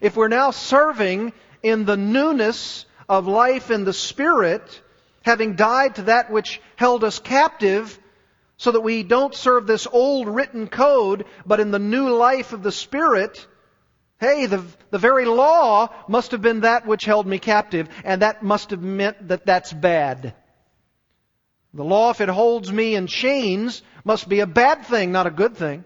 if 0.00 0.16
we're 0.16 0.28
now 0.28 0.50
serving 0.50 1.32
in 1.62 1.84
the 1.86 1.96
newness 1.96 2.84
of 3.08 3.26
life 3.26 3.70
in 3.70 3.84
the 3.84 3.92
Spirit, 3.92 4.82
having 5.24 5.56
died 5.56 5.96
to 5.96 6.02
that 6.02 6.30
which 6.30 6.60
held 6.76 7.02
us 7.02 7.18
captive, 7.18 7.98
so 8.56 8.70
that 8.70 8.82
we 8.82 9.02
don't 9.02 9.34
serve 9.34 9.66
this 9.66 9.88
old 9.90 10.28
written 10.28 10.68
code, 10.68 11.26
but 11.44 11.58
in 11.58 11.72
the 11.72 11.78
new 11.78 12.08
life 12.10 12.52
of 12.52 12.62
the 12.62 12.72
Spirit, 12.72 13.46
Hey, 14.20 14.46
the, 14.46 14.64
the 14.90 14.98
very 14.98 15.24
law 15.24 15.88
must 16.08 16.30
have 16.30 16.40
been 16.40 16.60
that 16.60 16.86
which 16.86 17.04
held 17.04 17.26
me 17.26 17.38
captive, 17.38 17.88
and 18.04 18.22
that 18.22 18.42
must 18.42 18.70
have 18.70 18.80
meant 18.80 19.28
that 19.28 19.44
that's 19.44 19.72
bad. 19.72 20.34
The 21.74 21.84
law, 21.84 22.10
if 22.10 22.20
it 22.20 22.28
holds 22.28 22.72
me 22.72 22.94
in 22.94 23.08
chains, 23.08 23.82
must 24.04 24.28
be 24.28 24.40
a 24.40 24.46
bad 24.46 24.86
thing, 24.86 25.10
not 25.10 25.26
a 25.26 25.30
good 25.30 25.56
thing. 25.56 25.84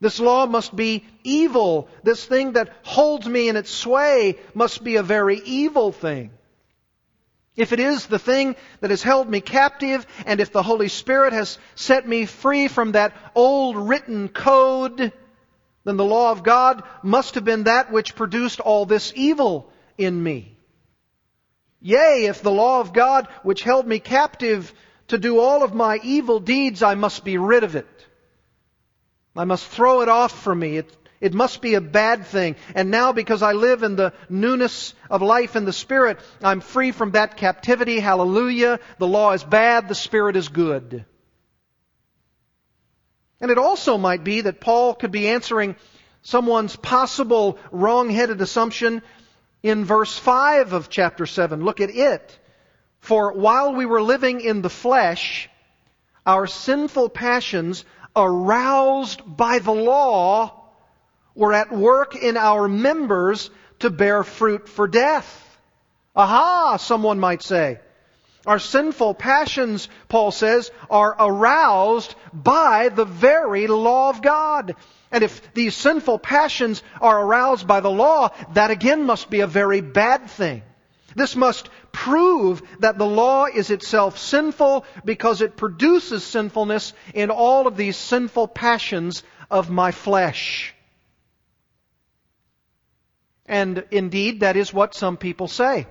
This 0.00 0.20
law 0.20 0.46
must 0.46 0.76
be 0.76 1.04
evil. 1.24 1.88
This 2.04 2.24
thing 2.24 2.52
that 2.52 2.70
holds 2.84 3.26
me 3.26 3.48
in 3.48 3.56
its 3.56 3.70
sway 3.70 4.38
must 4.54 4.84
be 4.84 4.96
a 4.96 5.02
very 5.02 5.40
evil 5.44 5.90
thing. 5.90 6.30
If 7.56 7.72
it 7.72 7.80
is 7.80 8.06
the 8.06 8.18
thing 8.18 8.54
that 8.80 8.90
has 8.90 9.02
held 9.02 9.28
me 9.28 9.40
captive, 9.40 10.06
and 10.26 10.40
if 10.40 10.52
the 10.52 10.62
Holy 10.62 10.88
Spirit 10.88 11.32
has 11.32 11.58
set 11.74 12.06
me 12.06 12.26
free 12.26 12.68
from 12.68 12.92
that 12.92 13.14
old 13.34 13.76
written 13.76 14.28
code, 14.28 15.12
then 15.84 15.96
the 15.96 16.04
law 16.04 16.32
of 16.32 16.42
God 16.42 16.82
must 17.02 17.36
have 17.36 17.44
been 17.44 17.64
that 17.64 17.90
which 17.90 18.14
produced 18.14 18.60
all 18.60 18.84
this 18.84 19.12
evil 19.16 19.72
in 19.96 20.22
me. 20.22 20.56
Yea, 21.80 22.26
if 22.26 22.42
the 22.42 22.50
law 22.50 22.80
of 22.80 22.92
God, 22.92 23.28
which 23.42 23.62
held 23.62 23.86
me 23.86 24.00
captive 24.00 24.72
to 25.08 25.18
do 25.18 25.38
all 25.38 25.62
of 25.62 25.72
my 25.72 26.00
evil 26.02 26.40
deeds, 26.40 26.82
I 26.82 26.94
must 26.94 27.24
be 27.24 27.38
rid 27.38 27.64
of 27.64 27.76
it. 27.76 27.86
I 29.36 29.44
must 29.44 29.66
throw 29.66 30.00
it 30.00 30.08
off 30.08 30.42
from 30.42 30.58
me. 30.58 30.78
It, 30.78 31.05
it 31.26 31.34
must 31.34 31.60
be 31.60 31.74
a 31.74 31.80
bad 31.80 32.24
thing. 32.26 32.54
And 32.74 32.90
now, 32.90 33.12
because 33.12 33.42
I 33.42 33.52
live 33.52 33.82
in 33.82 33.96
the 33.96 34.12
newness 34.28 34.94
of 35.10 35.22
life 35.22 35.56
in 35.56 35.64
the 35.64 35.72
Spirit, 35.72 36.20
I'm 36.40 36.60
free 36.60 36.92
from 36.92 37.10
that 37.10 37.36
captivity. 37.36 37.98
Hallelujah. 37.98 38.78
The 38.98 39.08
law 39.08 39.32
is 39.32 39.42
bad, 39.42 39.88
the 39.88 39.94
Spirit 39.94 40.36
is 40.36 40.48
good. 40.48 41.04
And 43.40 43.50
it 43.50 43.58
also 43.58 43.98
might 43.98 44.22
be 44.22 44.42
that 44.42 44.60
Paul 44.60 44.94
could 44.94 45.10
be 45.10 45.28
answering 45.28 45.76
someone's 46.22 46.76
possible 46.76 47.58
wrong-headed 47.72 48.40
assumption 48.40 49.02
in 49.62 49.84
verse 49.84 50.16
5 50.16 50.72
of 50.72 50.88
chapter 50.88 51.26
7. 51.26 51.64
Look 51.64 51.80
at 51.80 51.90
it. 51.90 52.38
For 53.00 53.32
while 53.32 53.74
we 53.74 53.84
were 53.84 54.00
living 54.00 54.40
in 54.40 54.62
the 54.62 54.70
flesh, 54.70 55.50
our 56.24 56.46
sinful 56.46 57.08
passions, 57.10 57.84
aroused 58.14 59.22
by 59.26 59.58
the 59.58 59.74
law, 59.74 60.65
were 61.36 61.52
at 61.52 61.70
work 61.70 62.16
in 62.16 62.36
our 62.36 62.66
members 62.66 63.50
to 63.78 63.90
bear 63.90 64.24
fruit 64.24 64.68
for 64.68 64.88
death. 64.88 65.42
Aha, 66.16 66.78
someone 66.78 67.20
might 67.20 67.42
say. 67.42 67.78
Our 68.46 68.58
sinful 68.58 69.14
passions, 69.14 69.88
Paul 70.08 70.30
says, 70.30 70.70
are 70.88 71.14
aroused 71.18 72.14
by 72.32 72.88
the 72.88 73.04
very 73.04 73.66
law 73.66 74.10
of 74.10 74.22
God. 74.22 74.74
And 75.10 75.24
if 75.24 75.52
these 75.52 75.74
sinful 75.74 76.20
passions 76.20 76.82
are 77.00 77.20
aroused 77.20 77.66
by 77.66 77.80
the 77.80 77.90
law, 77.90 78.30
that 78.54 78.70
again 78.70 79.04
must 79.04 79.30
be 79.30 79.40
a 79.40 79.46
very 79.46 79.80
bad 79.80 80.30
thing. 80.30 80.62
This 81.16 81.34
must 81.34 81.68
prove 81.92 82.62
that 82.80 82.98
the 82.98 83.06
law 83.06 83.46
is 83.46 83.70
itself 83.70 84.18
sinful 84.18 84.84
because 85.04 85.40
it 85.40 85.56
produces 85.56 86.22
sinfulness 86.22 86.92
in 87.14 87.30
all 87.30 87.66
of 87.66 87.76
these 87.76 87.96
sinful 87.96 88.48
passions 88.48 89.22
of 89.50 89.70
my 89.70 89.90
flesh. 89.90 90.75
And 93.46 93.84
indeed, 93.90 94.40
that 94.40 94.56
is 94.56 94.74
what 94.74 94.94
some 94.94 95.16
people 95.16 95.48
say 95.48 95.86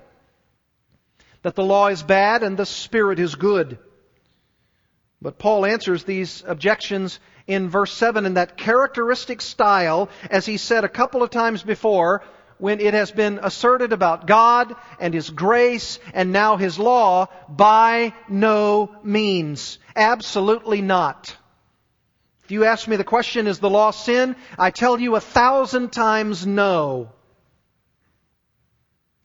that 1.42 1.54
the 1.54 1.62
law 1.62 1.86
is 1.86 2.02
bad 2.02 2.42
and 2.42 2.56
the 2.56 2.66
Spirit 2.66 3.20
is 3.20 3.36
good. 3.36 3.78
But 5.22 5.38
Paul 5.38 5.64
answers 5.64 6.02
these 6.02 6.42
objections 6.44 7.20
in 7.46 7.68
verse 7.68 7.92
7 7.92 8.26
in 8.26 8.34
that 8.34 8.56
characteristic 8.56 9.40
style, 9.40 10.08
as 10.28 10.44
he 10.44 10.56
said 10.56 10.82
a 10.82 10.88
couple 10.88 11.22
of 11.22 11.30
times 11.30 11.62
before, 11.62 12.24
when 12.58 12.80
it 12.80 12.94
has 12.94 13.12
been 13.12 13.38
asserted 13.42 13.92
about 13.92 14.26
God 14.26 14.74
and 14.98 15.12
His 15.14 15.30
grace 15.30 15.98
and 16.14 16.32
now 16.32 16.56
His 16.56 16.78
law, 16.78 17.28
by 17.48 18.12
no 18.28 18.96
means. 19.02 19.78
Absolutely 19.94 20.80
not. 20.82 21.36
If 22.44 22.50
you 22.50 22.64
ask 22.64 22.88
me 22.88 22.96
the 22.96 23.04
question, 23.04 23.46
is 23.46 23.58
the 23.58 23.70
law 23.70 23.90
sin? 23.90 24.36
I 24.58 24.70
tell 24.70 24.98
you 24.98 25.16
a 25.16 25.20
thousand 25.20 25.92
times 25.92 26.46
no. 26.46 27.12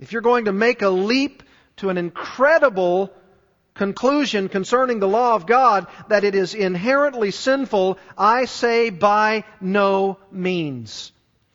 If 0.01 0.11
you're 0.11 0.21
going 0.21 0.45
to 0.45 0.51
make 0.51 0.81
a 0.81 0.89
leap 0.89 1.43
to 1.77 1.89
an 1.89 1.97
incredible 1.97 3.13
conclusion 3.75 4.49
concerning 4.49 4.99
the 4.99 5.07
law 5.07 5.35
of 5.35 5.45
God 5.45 5.87
that 6.09 6.23
it 6.23 6.35
is 6.35 6.55
inherently 6.55 7.31
sinful, 7.31 7.99
I 8.17 8.45
say 8.45 8.89
by 8.89 9.45
no 9.61 10.17
means. 10.31 11.11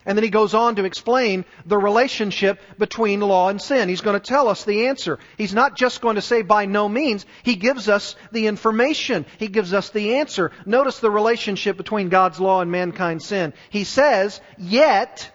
And 0.06 0.16
then 0.16 0.22
he 0.22 0.30
goes 0.30 0.54
on 0.54 0.76
to 0.76 0.84
explain 0.84 1.44
the 1.66 1.76
relationship 1.76 2.60
between 2.78 3.18
law 3.18 3.48
and 3.48 3.60
sin. 3.60 3.88
He's 3.88 4.00
going 4.02 4.18
to 4.18 4.24
tell 4.24 4.46
us 4.46 4.62
the 4.62 4.86
answer. 4.86 5.18
He's 5.36 5.52
not 5.52 5.76
just 5.76 6.00
going 6.00 6.14
to 6.14 6.22
say 6.22 6.42
by 6.42 6.66
no 6.66 6.88
means. 6.88 7.26
He 7.42 7.56
gives 7.56 7.88
us 7.88 8.14
the 8.30 8.46
information. 8.46 9.26
He 9.38 9.48
gives 9.48 9.72
us 9.72 9.90
the 9.90 10.14
answer. 10.18 10.52
Notice 10.64 11.00
the 11.00 11.10
relationship 11.10 11.76
between 11.76 12.08
God's 12.08 12.38
law 12.38 12.60
and 12.60 12.70
mankind's 12.70 13.26
sin. 13.26 13.52
He 13.70 13.82
says, 13.82 14.40
yet, 14.56 15.28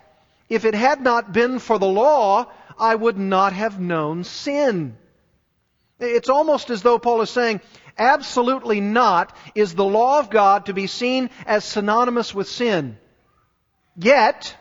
if 0.47 0.63
it 0.63 0.73
had 0.73 1.01
not 1.01 1.33
been 1.33 1.59
for 1.59 1.77
the 1.77 1.85
law, 1.85 2.47
I 2.81 2.95
would 2.95 3.17
not 3.17 3.53
have 3.53 3.79
known 3.79 4.25
sin. 4.25 4.97
It's 5.99 6.29
almost 6.29 6.69
as 6.69 6.81
though 6.81 6.99
Paul 6.99 7.21
is 7.21 7.29
saying, 7.29 7.61
absolutely 7.97 8.81
not 8.81 9.35
is 9.55 9.75
the 9.75 9.85
law 9.85 10.19
of 10.19 10.29
God 10.29 10.65
to 10.65 10.73
be 10.73 10.87
seen 10.87 11.29
as 11.45 11.63
synonymous 11.63 12.35
with 12.35 12.49
sin. 12.49 12.97
Yet, 13.95 14.57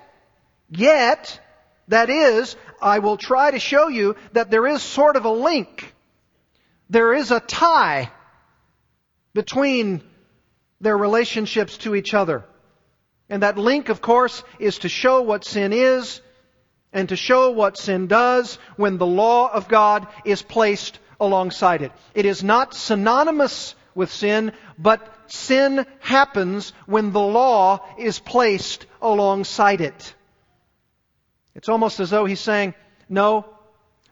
Yet, 0.70 1.40
that 1.88 2.10
is, 2.10 2.56
I 2.80 3.00
will 3.00 3.16
try 3.16 3.50
to 3.50 3.58
show 3.58 3.88
you 3.88 4.16
that 4.32 4.50
there 4.50 4.66
is 4.66 4.82
sort 4.82 5.16
of 5.16 5.24
a 5.24 5.30
link. 5.30 5.92
There 6.88 7.12
is 7.12 7.32
a 7.32 7.40
tie 7.40 8.10
between 9.34 10.02
their 10.80 10.96
relationships 10.96 11.76
to 11.78 11.94
each 11.94 12.14
other. 12.14 12.44
And 13.28 13.42
that 13.42 13.58
link, 13.58 13.88
of 13.88 14.00
course, 14.00 14.42
is 14.58 14.78
to 14.78 14.88
show 14.88 15.22
what 15.22 15.44
sin 15.44 15.72
is 15.72 16.20
and 16.92 17.08
to 17.08 17.16
show 17.16 17.50
what 17.50 17.76
sin 17.76 18.06
does 18.06 18.58
when 18.76 18.98
the 18.98 19.06
law 19.06 19.52
of 19.52 19.68
God 19.68 20.06
is 20.24 20.42
placed 20.42 20.98
alongside 21.20 21.82
it. 21.82 21.92
It 22.14 22.26
is 22.26 22.42
not 22.42 22.74
synonymous 22.74 23.74
with 23.94 24.12
sin, 24.12 24.52
but 24.78 25.06
sin 25.26 25.86
happens 26.00 26.72
when 26.86 27.12
the 27.12 27.20
law 27.20 27.80
is 27.98 28.18
placed 28.18 28.86
alongside 29.00 29.80
it. 29.80 30.14
It's 31.54 31.68
almost 31.68 32.00
as 32.00 32.10
though 32.10 32.24
he's 32.24 32.40
saying, 32.40 32.74
no, 33.08 33.44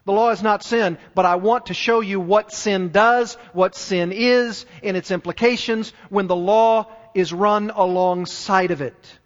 the 0.04 0.12
law 0.12 0.30
is 0.30 0.42
not 0.42 0.62
sin, 0.62 0.98
but 1.14 1.26
I 1.26 1.36
want 1.36 1.66
to 1.66 1.74
show 1.74 2.00
you 2.00 2.20
what 2.20 2.52
sin 2.52 2.90
does, 2.90 3.34
what 3.52 3.74
sin 3.74 4.12
is, 4.12 4.66
and 4.82 4.96
its 4.96 5.10
implications 5.10 5.92
when 6.08 6.26
the 6.26 6.36
law 6.36 6.86
is 7.14 7.32
run 7.32 7.70
alongside 7.70 8.70
of 8.70 8.80
it. 8.80 9.18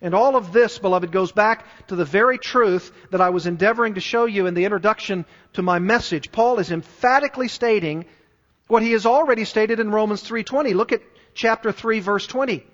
And 0.00 0.14
all 0.14 0.36
of 0.36 0.52
this, 0.52 0.78
beloved, 0.78 1.10
goes 1.10 1.32
back 1.32 1.66
to 1.88 1.96
the 1.96 2.04
very 2.04 2.38
truth 2.38 2.92
that 3.10 3.20
I 3.20 3.30
was 3.30 3.46
endeavoring 3.46 3.94
to 3.94 4.00
show 4.00 4.26
you 4.26 4.46
in 4.46 4.54
the 4.54 4.64
introduction 4.64 5.24
to 5.54 5.62
my 5.62 5.80
message. 5.80 6.30
Paul 6.30 6.60
is 6.60 6.70
emphatically 6.70 7.48
stating 7.48 8.04
what 8.68 8.82
he 8.82 8.92
has 8.92 9.06
already 9.06 9.44
stated 9.44 9.80
in 9.80 9.90
Romans 9.90 10.22
3:20. 10.22 10.74
Look 10.74 10.92
at 10.92 11.02
chapter 11.34 11.72
3 11.72 12.00
verse 12.00 12.26
20. 12.26 12.64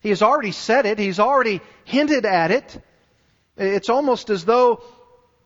He 0.00 0.08
has 0.10 0.20
already 0.20 0.52
said 0.52 0.84
it. 0.84 0.98
He's 0.98 1.20
already 1.20 1.62
hinted 1.84 2.26
at 2.26 2.50
it. 2.50 2.82
It's 3.56 3.88
almost 3.88 4.30
as 4.30 4.44
though 4.44 4.82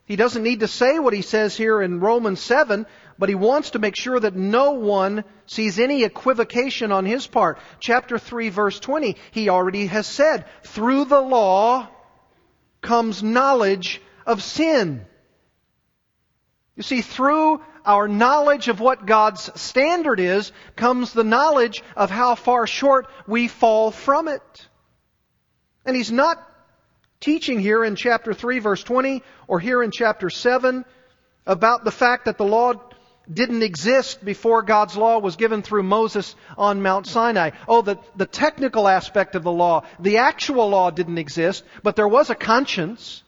he 0.05 0.15
doesn't 0.15 0.43
need 0.43 0.61
to 0.61 0.67
say 0.67 0.99
what 0.99 1.13
he 1.13 1.21
says 1.21 1.55
here 1.55 1.81
in 1.81 1.99
Romans 1.99 2.39
7, 2.39 2.85
but 3.19 3.29
he 3.29 3.35
wants 3.35 3.71
to 3.71 3.79
make 3.79 3.95
sure 3.95 4.19
that 4.19 4.35
no 4.35 4.71
one 4.71 5.23
sees 5.45 5.79
any 5.79 6.03
equivocation 6.03 6.91
on 6.91 7.05
his 7.05 7.25
part. 7.27 7.59
Chapter 7.79 8.19
3 8.19 8.49
verse 8.49 8.79
20, 8.79 9.15
he 9.31 9.49
already 9.49 9.87
has 9.87 10.07
said, 10.07 10.45
through 10.63 11.05
the 11.05 11.21
law 11.21 11.87
comes 12.81 13.23
knowledge 13.23 14.01
of 14.25 14.43
sin. 14.43 15.05
You 16.75 16.83
see, 16.83 17.01
through 17.01 17.61
our 17.85 18.07
knowledge 18.07 18.67
of 18.67 18.79
what 18.79 19.05
God's 19.05 19.49
standard 19.59 20.19
is 20.19 20.51
comes 20.75 21.13
the 21.13 21.23
knowledge 21.23 21.83
of 21.95 22.11
how 22.11 22.35
far 22.35 22.67
short 22.67 23.07
we 23.25 23.47
fall 23.47 23.91
from 23.91 24.27
it. 24.27 24.67
And 25.85 25.95
he's 25.95 26.11
not 26.11 26.43
teaching 27.19 27.59
here 27.59 27.83
in 27.83 27.95
chapter 27.95 28.33
3 28.33 28.59
verse 28.59 28.83
20 28.83 29.23
or 29.47 29.59
here 29.59 29.81
in 29.81 29.89
chapter 29.89 30.29
7 30.29 30.85
about 31.47 31.83
the 31.83 31.91
fact 31.91 32.25
that 32.25 32.37
the 32.37 32.43
law 32.43 32.73
didn't 33.31 33.63
exist 33.63 34.23
before 34.23 34.61
God's 34.61 34.95
law 34.95 35.19
was 35.19 35.35
given 35.35 35.61
through 35.61 35.83
Moses 35.83 36.35
on 36.57 36.81
Mount 36.81 37.07
Sinai. 37.07 37.51
Oh, 37.67 37.81
the, 37.81 37.97
the 38.15 38.25
technical 38.25 38.87
aspect 38.87 39.35
of 39.35 39.43
the 39.43 39.51
law. 39.51 39.83
The 39.99 40.17
actual 40.17 40.69
law 40.69 40.91
didn't 40.91 41.17
exist, 41.17 41.63
but 41.83 41.95
there 41.95 42.07
was 42.07 42.29
a 42.29 42.35
conscience. 42.35 43.23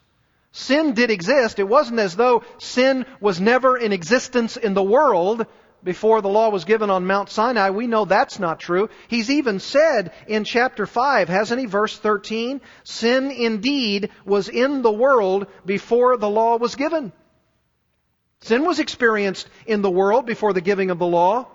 Sin 0.51 0.93
did 0.93 1.12
exist. 1.12 1.59
It 1.59 1.67
wasn't 1.67 1.99
as 1.99 2.15
though 2.15 2.43
sin 2.57 3.05
was 3.19 3.39
never 3.39 3.77
in 3.77 3.91
existence 3.91 4.57
in 4.57 4.73
the 4.73 4.83
world 4.83 5.45
before 5.83 6.21
the 6.21 6.29
law 6.29 6.49
was 6.49 6.65
given 6.65 6.89
on 6.89 7.07
Mount 7.07 7.29
Sinai. 7.29 7.69
We 7.69 7.88
know 7.88 8.05
that's 8.05 8.39
not 8.39 8.59
true. 8.59 8.89
He's 9.07 9.29
even 9.29 9.59
said 9.59 10.12
in 10.27 10.43
chapter 10.43 10.85
5, 10.85 11.29
hasn't 11.29 11.59
he? 11.59 11.67
Verse 11.67 11.97
13, 11.97 12.62
sin 12.83 13.31
indeed 13.31 14.09
was 14.25 14.49
in 14.49 14.81
the 14.81 14.91
world 14.91 15.47
before 15.65 16.17
the 16.17 16.29
law 16.29 16.57
was 16.57 16.75
given. 16.75 17.12
Sin 18.41 18.65
was 18.65 18.80
experienced 18.80 19.47
in 19.65 19.82
the 19.82 19.91
world 19.91 20.25
before 20.25 20.54
the 20.54 20.62
giving 20.62 20.91
of 20.91 20.99
the 20.99 21.06
law. 21.06 21.47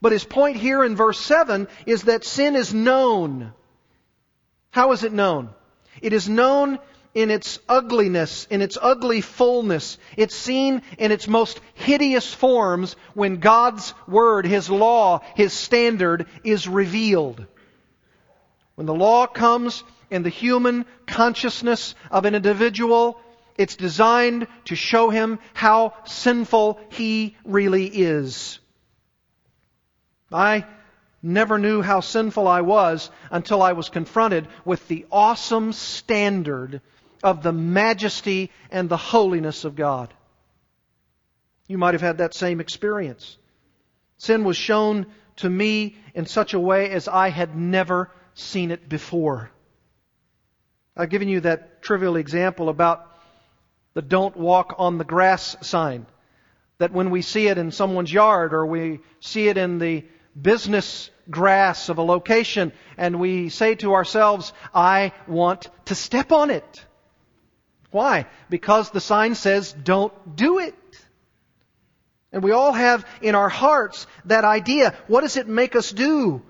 But 0.00 0.12
his 0.12 0.24
point 0.24 0.56
here 0.56 0.84
in 0.84 0.96
verse 0.96 1.18
7 1.18 1.68
is 1.86 2.04
that 2.04 2.24
sin 2.24 2.56
is 2.56 2.72
known. 2.74 3.52
How 4.70 4.92
is 4.92 5.04
it 5.04 5.12
known? 5.12 5.50
It 6.00 6.12
is 6.12 6.28
known 6.28 6.78
in 7.14 7.30
its 7.30 7.58
ugliness, 7.68 8.46
in 8.50 8.62
its 8.62 8.78
ugly 8.80 9.20
fullness. 9.20 9.98
It's 10.16 10.36
seen 10.36 10.82
in 10.98 11.10
its 11.10 11.26
most 11.26 11.60
hideous 11.74 12.32
forms 12.32 12.94
when 13.14 13.36
God's 13.36 13.94
Word, 14.06 14.46
His 14.46 14.70
law, 14.70 15.20
His 15.34 15.52
standard 15.52 16.26
is 16.44 16.68
revealed. 16.68 17.44
When 18.76 18.86
the 18.86 18.94
law 18.94 19.26
comes 19.26 19.82
in 20.10 20.22
the 20.22 20.28
human 20.28 20.86
consciousness 21.06 21.94
of 22.10 22.24
an 22.24 22.36
individual, 22.36 23.20
it's 23.58 23.76
designed 23.76 24.46
to 24.66 24.76
show 24.76 25.10
him 25.10 25.40
how 25.52 25.94
sinful 26.06 26.80
he 26.90 27.36
really 27.44 27.86
is. 27.86 28.60
I 30.32 30.64
never 31.20 31.58
knew 31.58 31.82
how 31.82 32.00
sinful 32.00 32.46
I 32.46 32.60
was 32.60 33.10
until 33.30 33.60
I 33.60 33.72
was 33.72 33.88
confronted 33.88 34.46
with 34.64 34.86
the 34.86 35.06
awesome 35.10 35.72
standard 35.72 36.80
of 37.22 37.42
the 37.42 37.52
majesty 37.52 38.52
and 38.70 38.88
the 38.88 38.96
holiness 38.96 39.64
of 39.64 39.74
God. 39.74 40.14
You 41.66 41.78
might 41.78 41.94
have 41.94 42.00
had 42.00 42.18
that 42.18 42.34
same 42.34 42.60
experience. 42.60 43.36
Sin 44.18 44.44
was 44.44 44.56
shown 44.56 45.06
to 45.36 45.50
me 45.50 45.96
in 46.14 46.26
such 46.26 46.54
a 46.54 46.60
way 46.60 46.90
as 46.90 47.08
I 47.08 47.30
had 47.30 47.56
never 47.56 48.10
seen 48.34 48.70
it 48.70 48.88
before. 48.88 49.50
I've 50.96 51.10
given 51.10 51.28
you 51.28 51.40
that 51.40 51.82
trivial 51.82 52.16
example 52.16 52.68
about 52.68 53.07
the 53.98 54.02
don't 54.02 54.36
walk 54.36 54.76
on 54.78 54.96
the 54.96 55.04
grass 55.04 55.56
sign. 55.60 56.06
That 56.78 56.92
when 56.92 57.10
we 57.10 57.20
see 57.20 57.48
it 57.48 57.58
in 57.58 57.72
someone's 57.72 58.12
yard 58.12 58.54
or 58.54 58.64
we 58.64 59.00
see 59.18 59.48
it 59.48 59.56
in 59.56 59.80
the 59.80 60.04
business 60.40 61.10
grass 61.28 61.88
of 61.88 61.98
a 61.98 62.02
location 62.02 62.70
and 62.96 63.18
we 63.18 63.48
say 63.48 63.74
to 63.74 63.94
ourselves, 63.94 64.52
I 64.72 65.10
want 65.26 65.68
to 65.86 65.96
step 65.96 66.30
on 66.30 66.50
it. 66.50 66.86
Why? 67.90 68.26
Because 68.48 68.90
the 68.90 69.00
sign 69.00 69.34
says, 69.34 69.72
don't 69.72 70.36
do 70.36 70.60
it. 70.60 70.76
And 72.30 72.44
we 72.44 72.52
all 72.52 72.72
have 72.72 73.04
in 73.20 73.34
our 73.34 73.48
hearts 73.48 74.06
that 74.26 74.44
idea. 74.44 74.94
What 75.08 75.22
does 75.22 75.36
it 75.36 75.48
make 75.48 75.74
us 75.74 75.90
do? 75.90 76.40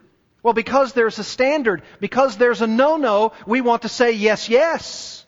Well, 0.42 0.52
because 0.52 0.92
there's 0.92 1.18
a 1.18 1.24
standard, 1.24 1.82
because 1.98 2.36
there's 2.36 2.60
a 2.60 2.66
no-no, 2.66 3.32
we 3.46 3.62
want 3.62 3.82
to 3.82 3.88
say 3.88 4.12
yes, 4.12 4.50
yes. 4.50 5.24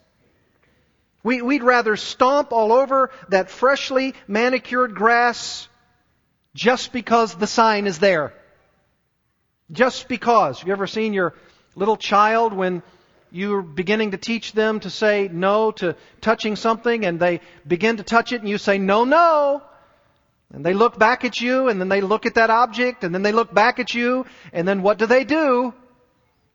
We, 1.23 1.41
would 1.41 1.63
rather 1.63 1.95
stomp 1.95 2.51
all 2.51 2.71
over 2.71 3.11
that 3.29 3.49
freshly 3.49 4.15
manicured 4.27 4.95
grass 4.95 5.67
just 6.55 6.91
because 6.91 7.35
the 7.35 7.47
sign 7.47 7.87
is 7.87 7.99
there. 7.99 8.33
Just 9.71 10.07
because. 10.07 10.59
Have 10.59 10.67
you 10.67 10.73
ever 10.73 10.87
seen 10.87 11.13
your 11.13 11.33
little 11.75 11.97
child 11.97 12.53
when 12.53 12.83
you're 13.31 13.61
beginning 13.61 14.11
to 14.11 14.17
teach 14.17 14.51
them 14.51 14.79
to 14.81 14.89
say 14.89 15.29
no 15.31 15.71
to 15.71 15.95
touching 16.19 16.55
something 16.55 17.05
and 17.05 17.19
they 17.19 17.39
begin 17.65 17.97
to 17.97 18.03
touch 18.03 18.33
it 18.33 18.41
and 18.41 18.49
you 18.49 18.57
say 18.57 18.77
no, 18.77 19.05
no. 19.05 19.61
And 20.53 20.65
they 20.65 20.73
look 20.73 20.99
back 20.99 21.23
at 21.23 21.39
you 21.39 21.69
and 21.69 21.79
then 21.79 21.87
they 21.87 22.01
look 22.01 22.25
at 22.25 22.33
that 22.33 22.49
object 22.49 23.05
and 23.05 23.15
then 23.15 23.21
they 23.21 23.31
look 23.31 23.53
back 23.53 23.79
at 23.79 23.93
you 23.93 24.25
and 24.51 24.67
then 24.67 24.81
what 24.81 24.97
do 24.97 25.05
they 25.05 25.23
do? 25.23 25.73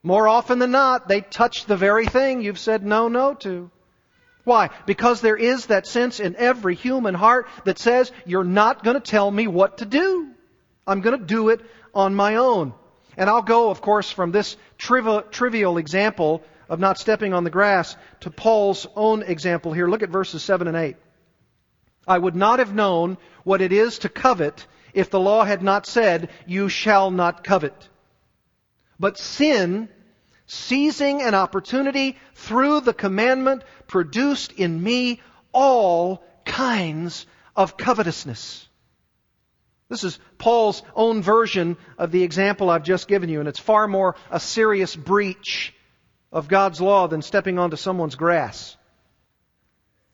More 0.03 0.29
often 0.29 0.59
than 0.59 0.71
not, 0.71 1.09
they 1.09 1.23
touch 1.23 1.65
the 1.65 1.77
very 1.77 2.07
thing 2.07 2.43
you've 2.43 2.59
said 2.59 2.85
no, 2.85 3.09
no 3.09 3.35
to. 3.35 3.71
Why? 4.47 4.71
Because 4.87 5.21
there 5.21 5.37
is 5.37 5.67
that 5.67 5.89
sense 5.89 6.21
in 6.21 6.37
every 6.37 6.77
human 6.77 7.15
heart 7.15 7.49
that 7.65 7.81
says, 7.81 8.13
you're 8.25 8.45
not 8.45 8.85
going 8.85 8.95
to 8.95 9.01
tell 9.01 9.29
me 9.29 9.49
what 9.49 9.79
to 9.79 9.85
do. 9.85 10.31
I'm 10.87 11.01
going 11.01 11.19
to 11.19 11.27
do 11.27 11.49
it 11.49 11.63
on 11.93 12.15
my 12.15 12.37
own. 12.37 12.73
And 13.17 13.29
I'll 13.29 13.43
go, 13.43 13.71
of 13.71 13.81
course, 13.81 14.09
from 14.09 14.31
this 14.31 14.57
trivial, 14.79 15.79
example 15.79 16.45
of 16.69 16.79
not 16.79 16.97
stepping 16.97 17.35
on 17.35 17.43
the 17.43 17.51
grass 17.51 17.97
to 18.21 18.31
Paul's 18.31 18.87
own 18.95 19.25
example 19.25 19.73
here. 19.73 19.89
Look 19.89 20.05
at 20.05 20.11
verses 20.11 20.45
7 20.45 20.69
and 20.69 20.77
8. 20.77 20.97
I 22.07 22.17
would 22.17 22.37
not 22.37 22.61
have 22.61 22.73
known 22.73 23.19
what 23.43 23.61
it 23.61 23.73
is 23.73 23.99
to 24.01 24.09
covet 24.09 24.65
if 24.95 25.11
the 25.11 25.19
law 25.19 25.43
had 25.43 25.61
not 25.61 25.87
said, 25.87 26.29
You 26.47 26.69
shall 26.69 27.11
not 27.11 27.43
covet. 27.43 27.89
But 29.01 29.19
sin, 29.19 29.89
seizing 30.47 31.21
an 31.21 31.35
opportunity 31.35 32.17
through 32.35 32.81
the 32.83 32.95
commandment, 32.95 33.65
produced 33.87 34.53
in 34.53 34.83
me 34.83 35.21
all 35.53 36.23
kinds 36.45 37.27
of 37.55 37.77
covetousness. 37.77 38.69
This 39.89 40.05
is 40.05 40.19
Paul's 40.39 40.83
own 40.95 41.23
version 41.23 41.77
of 41.97 42.11
the 42.11 42.25
example 42.25 42.71
I've 42.71 42.83
just 42.83 43.07
given 43.09 43.29
you, 43.29 43.41
and 43.41 43.49
it's 43.49 43.61
far 43.61 43.87
more 43.87 44.17
a 44.31 44.41
serious 44.41 44.97
breach 44.97 45.73
of 46.33 46.49
God's 46.49 46.81
law 46.81 47.07
than 47.07 47.23
stepping 47.23 47.59
onto 47.59 47.77
someone's 47.77 48.17
grass. 48.17 48.77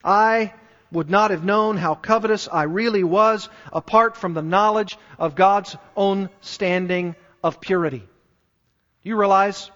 I 0.05 0.53
would 0.91 1.09
not 1.09 1.31
have 1.31 1.45
known 1.45 1.79
how 1.79 1.95
covetous 1.95 2.49
I 2.53 2.65
really 2.65 3.03
was 3.03 3.49
apart 3.73 4.17
from 4.17 4.35
the 4.35 4.43
knowledge 4.43 4.99
of 5.19 5.35
God's 5.35 5.75
own 5.97 6.29
standing 6.43 7.17
of 7.43 7.61
purity. 7.61 8.01
Do 8.01 9.09
you 9.09 9.17
realize 9.17 9.71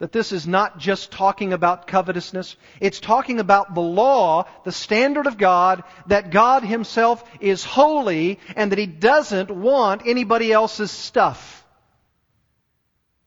that 0.00 0.12
this 0.12 0.32
is 0.32 0.46
not 0.46 0.78
just 0.78 1.12
talking 1.12 1.52
about 1.52 1.86
covetousness. 1.86 2.56
It's 2.80 3.00
talking 3.00 3.38
about 3.38 3.74
the 3.74 3.82
law, 3.82 4.46
the 4.64 4.72
standard 4.72 5.26
of 5.26 5.36
God, 5.36 5.84
that 6.06 6.30
God 6.30 6.64
Himself 6.64 7.22
is 7.38 7.64
holy 7.64 8.40
and 8.56 8.72
that 8.72 8.78
He 8.78 8.86
doesn't 8.86 9.50
want 9.50 10.02
anybody 10.06 10.52
else's 10.52 10.90
stuff. 10.90 11.64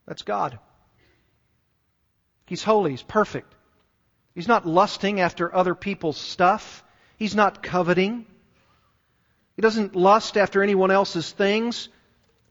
That's 0.07 0.23
God. 0.23 0.59
He's 2.47 2.63
holy. 2.63 2.91
He's 2.91 3.03
perfect. 3.03 3.53
He's 4.33 4.47
not 4.47 4.65
lusting 4.65 5.21
after 5.21 5.55
other 5.55 5.75
people's 5.75 6.17
stuff. 6.17 6.83
He's 7.17 7.35
not 7.35 7.61
coveting. 7.61 8.25
He 9.55 9.61
doesn't 9.61 9.95
lust 9.95 10.37
after 10.37 10.63
anyone 10.63 10.89
else's 10.89 11.31
things, 11.31 11.87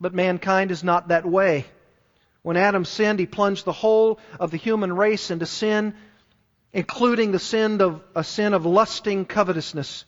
but 0.00 0.14
mankind 0.14 0.70
is 0.70 0.84
not 0.84 1.08
that 1.08 1.26
way. 1.26 1.66
When 2.42 2.56
Adam 2.56 2.84
sinned, 2.84 3.20
he 3.20 3.26
plunged 3.26 3.64
the 3.64 3.72
whole 3.72 4.18
of 4.40 4.50
the 4.50 4.56
human 4.56 4.92
race 4.92 5.30
into 5.30 5.46
sin, 5.46 5.94
including 6.72 7.32
the 7.32 7.38
sin 7.38 7.80
of 7.80 8.02
a 8.14 8.24
sin 8.24 8.54
of 8.54 8.66
lusting 8.66 9.24
covetousness 9.24 10.04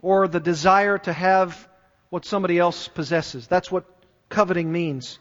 or 0.00 0.28
the 0.28 0.40
desire 0.40 0.98
to 0.98 1.12
have 1.12 1.68
what 2.08 2.24
somebody 2.24 2.58
else 2.58 2.88
possesses. 2.88 3.46
That's 3.46 3.70
what 3.70 3.84
coveting 4.28 4.72
means. 4.72 5.18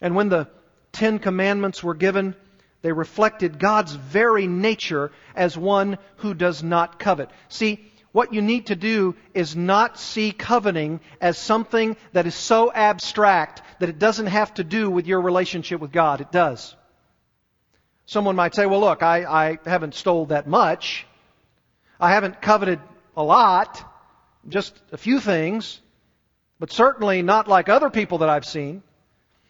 And 0.00 0.14
when 0.14 0.28
the 0.28 0.48
Ten 0.92 1.18
Commandments 1.18 1.82
were 1.82 1.94
given, 1.94 2.34
they 2.82 2.92
reflected 2.92 3.58
God's 3.58 3.92
very 3.92 4.46
nature 4.46 5.12
as 5.34 5.56
one 5.56 5.98
who 6.16 6.34
does 6.34 6.62
not 6.62 6.98
covet. 6.98 7.30
See, 7.48 7.89
what 8.12 8.32
you 8.32 8.42
need 8.42 8.66
to 8.66 8.76
do 8.76 9.14
is 9.34 9.54
not 9.54 9.98
see 9.98 10.32
coveting 10.32 11.00
as 11.20 11.38
something 11.38 11.96
that 12.12 12.26
is 12.26 12.34
so 12.34 12.72
abstract 12.72 13.62
that 13.78 13.88
it 13.88 13.98
doesn't 13.98 14.26
have 14.26 14.52
to 14.54 14.64
do 14.64 14.90
with 14.90 15.06
your 15.06 15.20
relationship 15.20 15.80
with 15.80 15.92
God. 15.92 16.20
It 16.20 16.32
does. 16.32 16.74
Someone 18.06 18.34
might 18.34 18.54
say, 18.54 18.66
well, 18.66 18.80
look, 18.80 19.04
I, 19.04 19.24
I 19.24 19.58
haven't 19.64 19.94
stole 19.94 20.26
that 20.26 20.48
much. 20.48 21.06
I 22.00 22.10
haven't 22.10 22.42
coveted 22.42 22.80
a 23.16 23.22
lot, 23.22 23.88
just 24.48 24.74
a 24.90 24.96
few 24.96 25.20
things, 25.20 25.80
but 26.58 26.72
certainly 26.72 27.22
not 27.22 27.46
like 27.46 27.68
other 27.68 27.90
people 27.90 28.18
that 28.18 28.28
I've 28.28 28.44
seen. 28.44 28.82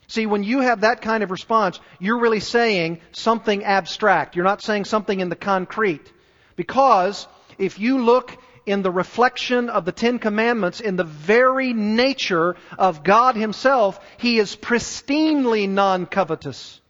See, 0.08 0.26
when 0.26 0.42
you 0.42 0.60
have 0.60 0.80
that 0.80 1.00
kind 1.00 1.22
of 1.22 1.30
response, 1.30 1.80
you're 1.98 2.18
really 2.18 2.40
saying 2.40 3.00
something 3.12 3.64
abstract. 3.64 4.36
You're 4.36 4.44
not 4.44 4.60
saying 4.60 4.84
something 4.84 5.18
in 5.18 5.28
the 5.28 5.36
concrete. 5.36 6.12
Because 6.56 7.28
if 7.58 7.78
you 7.78 8.02
look 8.04 8.36
in 8.66 8.82
the 8.82 8.90
reflection 8.90 9.68
of 9.68 9.84
the 9.84 9.92
Ten 9.92 10.18
Commandments, 10.18 10.80
in 10.80 10.96
the 10.96 11.04
very 11.04 11.72
nature 11.72 12.56
of 12.78 13.02
God 13.02 13.36
Himself, 13.36 14.00
He 14.18 14.38
is 14.38 14.56
pristinely 14.56 15.68
non 15.68 16.06
covetous. 16.06 16.80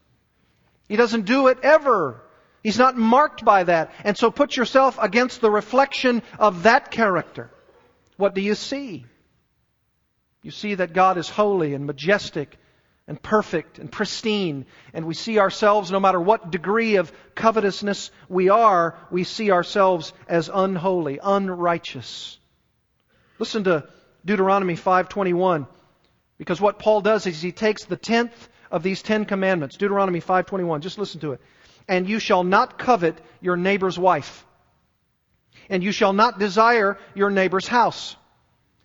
He 0.88 0.96
doesn't 0.96 1.26
do 1.26 1.48
it 1.48 1.59
ever. 1.62 2.20
He's 2.62 2.78
not 2.78 2.96
marked 2.96 3.44
by 3.44 3.64
that. 3.64 3.92
And 4.04 4.18
so 4.18 4.30
put 4.30 4.56
yourself 4.56 4.98
against 5.00 5.40
the 5.40 5.50
reflection 5.50 6.22
of 6.38 6.64
that 6.64 6.90
character. 6.90 7.50
What 8.16 8.35
do 8.35 8.40
you 8.40 8.54
see? 8.54 9.06
You 10.42 10.50
see 10.50 10.74
that 10.74 10.92
God 10.92 11.16
is 11.16 11.28
holy 11.28 11.74
and 11.74 11.87
majestic 11.87 12.59
and 13.06 13.20
perfect 13.20 13.78
and 13.78 13.90
pristine. 13.90 14.66
And 14.94 15.04
we 15.04 15.14
see 15.14 15.38
ourselves, 15.38 15.90
no 15.90 16.00
matter 16.00 16.20
what 16.20 16.50
degree 16.50 16.96
of 16.96 17.12
covetousness 17.34 18.10
we 18.28 18.48
are, 18.48 18.96
we 19.10 19.24
see 19.24 19.50
ourselves 19.50 20.12
as 20.28 20.50
unholy, 20.52 21.18
unrighteous. 21.22 22.38
Listen 23.38 23.64
to 23.64 23.88
Deuteronomy 24.24 24.76
5:21 24.76 25.66
because 26.38 26.60
what 26.60 26.78
Paul 26.78 27.00
does 27.00 27.26
is 27.26 27.40
he 27.40 27.52
takes 27.52 27.84
the 27.84 27.96
tenth 27.96 28.48
of 28.70 28.82
these 28.82 29.02
10 29.02 29.24
commandments, 29.24 29.76
Deuteronomy 29.76 30.20
5:21, 30.20 30.80
just 30.80 30.98
listen 30.98 31.20
to 31.20 31.32
it. 31.32 31.40
And 31.88 32.08
you 32.08 32.18
shall 32.18 32.44
not 32.44 32.78
covet 32.78 33.18
your 33.40 33.56
neighbor's 33.56 33.98
wife. 33.98 34.46
And 35.68 35.82
you 35.82 35.92
shall 35.92 36.12
not 36.12 36.38
desire 36.38 36.98
your 37.14 37.30
neighbor's 37.30 37.66
house, 37.66 38.16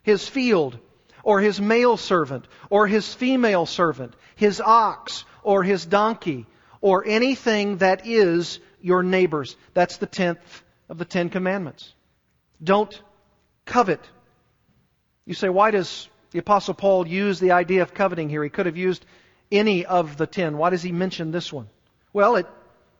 his 0.03 0.27
field, 0.27 0.79
or 1.25 1.41
his 1.41 1.59
male 1.59 1.97
servant, 1.97 2.45
or 2.69 2.87
his 2.87 3.13
female 3.13 3.65
servant, 3.65 4.13
his 4.35 4.61
ox, 4.61 5.25
or 5.43 5.63
his 5.63 5.85
donkey, 5.85 6.45
or 6.81 7.03
anything 7.05 7.77
that 7.77 8.05
is 8.05 8.59
your 8.79 9.01
neighbor's. 9.01 9.57
That's 9.73 9.97
the 9.97 10.05
tenth 10.05 10.63
of 10.87 10.99
the 10.99 11.05
Ten 11.05 11.29
Commandments. 11.29 11.91
Don't 12.63 13.01
covet. 13.65 14.01
You 15.25 15.33
say, 15.33 15.49
why 15.49 15.71
does 15.71 16.07
the 16.29 16.39
Apostle 16.39 16.75
Paul 16.75 17.07
use 17.07 17.39
the 17.39 17.51
idea 17.51 17.81
of 17.81 17.95
coveting 17.95 18.29
here? 18.29 18.43
He 18.43 18.49
could 18.51 18.67
have 18.67 18.77
used 18.77 19.03
any 19.51 19.83
of 19.83 20.17
the 20.17 20.27
ten. 20.27 20.57
Why 20.57 20.69
does 20.69 20.83
he 20.83 20.91
mention 20.91 21.31
this 21.31 21.51
one? 21.51 21.67
Well, 22.13 22.35
it 22.35 22.45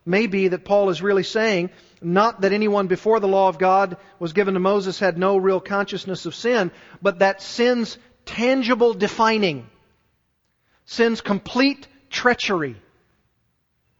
may 0.04 0.26
be 0.26 0.48
that 0.48 0.66
Paul 0.66 0.90
is 0.90 1.02
really 1.02 1.24
saying 1.24 1.70
not 2.02 2.42
that 2.42 2.54
anyone 2.54 2.88
before 2.88 3.20
the 3.20 3.28
law 3.28 3.50
of 3.50 3.60
God 3.60 3.98
was 4.18 4.34
given 4.34 4.56
to 4.56 4.60
Moses 4.60 5.00
had 5.00 5.18
no 5.18 5.38
real 5.38 5.60
consciousness 5.60 6.26
of 6.26 6.34
sin, 6.34 6.72
but 7.04 7.20
that 7.20 7.42
sin's 7.42 8.00
tangible 8.26 8.94
defining, 8.94 9.70
sin's 10.86 11.22
complete 11.22 11.88
treachery. 12.10 12.76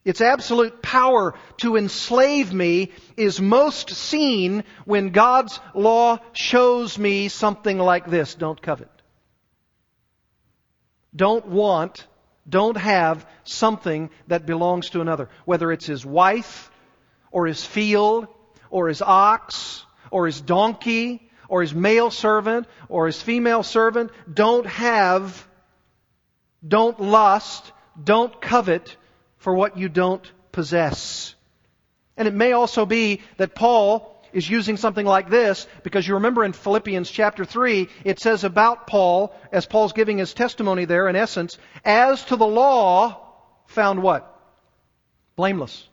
Its 0.04 0.22
absolute 0.22 0.84
power 0.84 1.34
to 1.58 1.78
enslave 1.78 2.54
me 2.54 2.92
is 3.18 3.42
most 3.42 3.90
seen 3.90 4.64
when 4.86 5.10
God's 5.10 5.60
law 5.74 6.20
shows 6.34 7.00
me 7.00 7.28
something 7.28 7.80
like 7.80 8.08
this. 8.08 8.36
Don't 8.36 8.62
covet. 8.62 8.90
Don't 11.16 11.48
want, 11.48 12.06
don't 12.48 12.78
have 12.78 13.26
something 13.46 14.12
that 14.28 14.46
belongs 14.46 14.92
to 14.92 15.02
another. 15.02 15.30
Whether 15.46 15.72
it's 15.72 15.88
his 15.88 16.06
wife, 16.06 16.70
or 17.32 17.48
his 17.48 17.66
field, 17.66 18.28
or 18.70 18.88
his 18.88 19.02
ox, 19.02 19.86
or 20.12 20.28
his 20.28 20.40
donkey, 20.40 21.25
or 21.48 21.62
his 21.62 21.74
male 21.74 22.12
servant 22.12 22.68
or 22.90 23.06
his 23.06 23.22
female 23.22 23.64
servant 23.64 24.12
don't 24.32 24.66
have, 24.66 25.48
don't 26.68 27.00
lust, 27.00 27.72
don't 28.02 28.42
covet 28.42 28.96
for 29.38 29.54
what 29.54 29.78
you 29.78 29.90
don't 29.90 30.30
possess. 30.52 31.36
And 32.18 32.28
it 32.28 32.34
may 32.34 32.54
also 32.54 32.86
be 32.86 33.22
that 33.38 33.56
Paul 33.56 34.12
is 34.36 34.50
using 34.50 34.76
something 34.76 35.06
like 35.06 35.30
this 35.30 35.66
because 35.84 36.08
you 36.08 36.16
remember 36.16 36.44
in 36.44 36.52
Philippians 36.52 37.10
chapter 37.10 37.46
3, 37.46 37.88
it 38.04 38.20
says 38.20 38.44
about 38.44 38.86
Paul, 38.86 39.34
as 39.52 39.66
Paul's 39.66 39.94
giving 39.94 40.18
his 40.18 40.34
testimony 40.34 40.86
there 40.86 41.08
in 41.08 41.16
essence, 41.16 41.58
as 41.86 42.24
to 42.26 42.36
the 42.36 42.46
law, 42.46 43.22
found 43.68 44.04
what? 44.04 44.32
Blameless. 45.38 45.88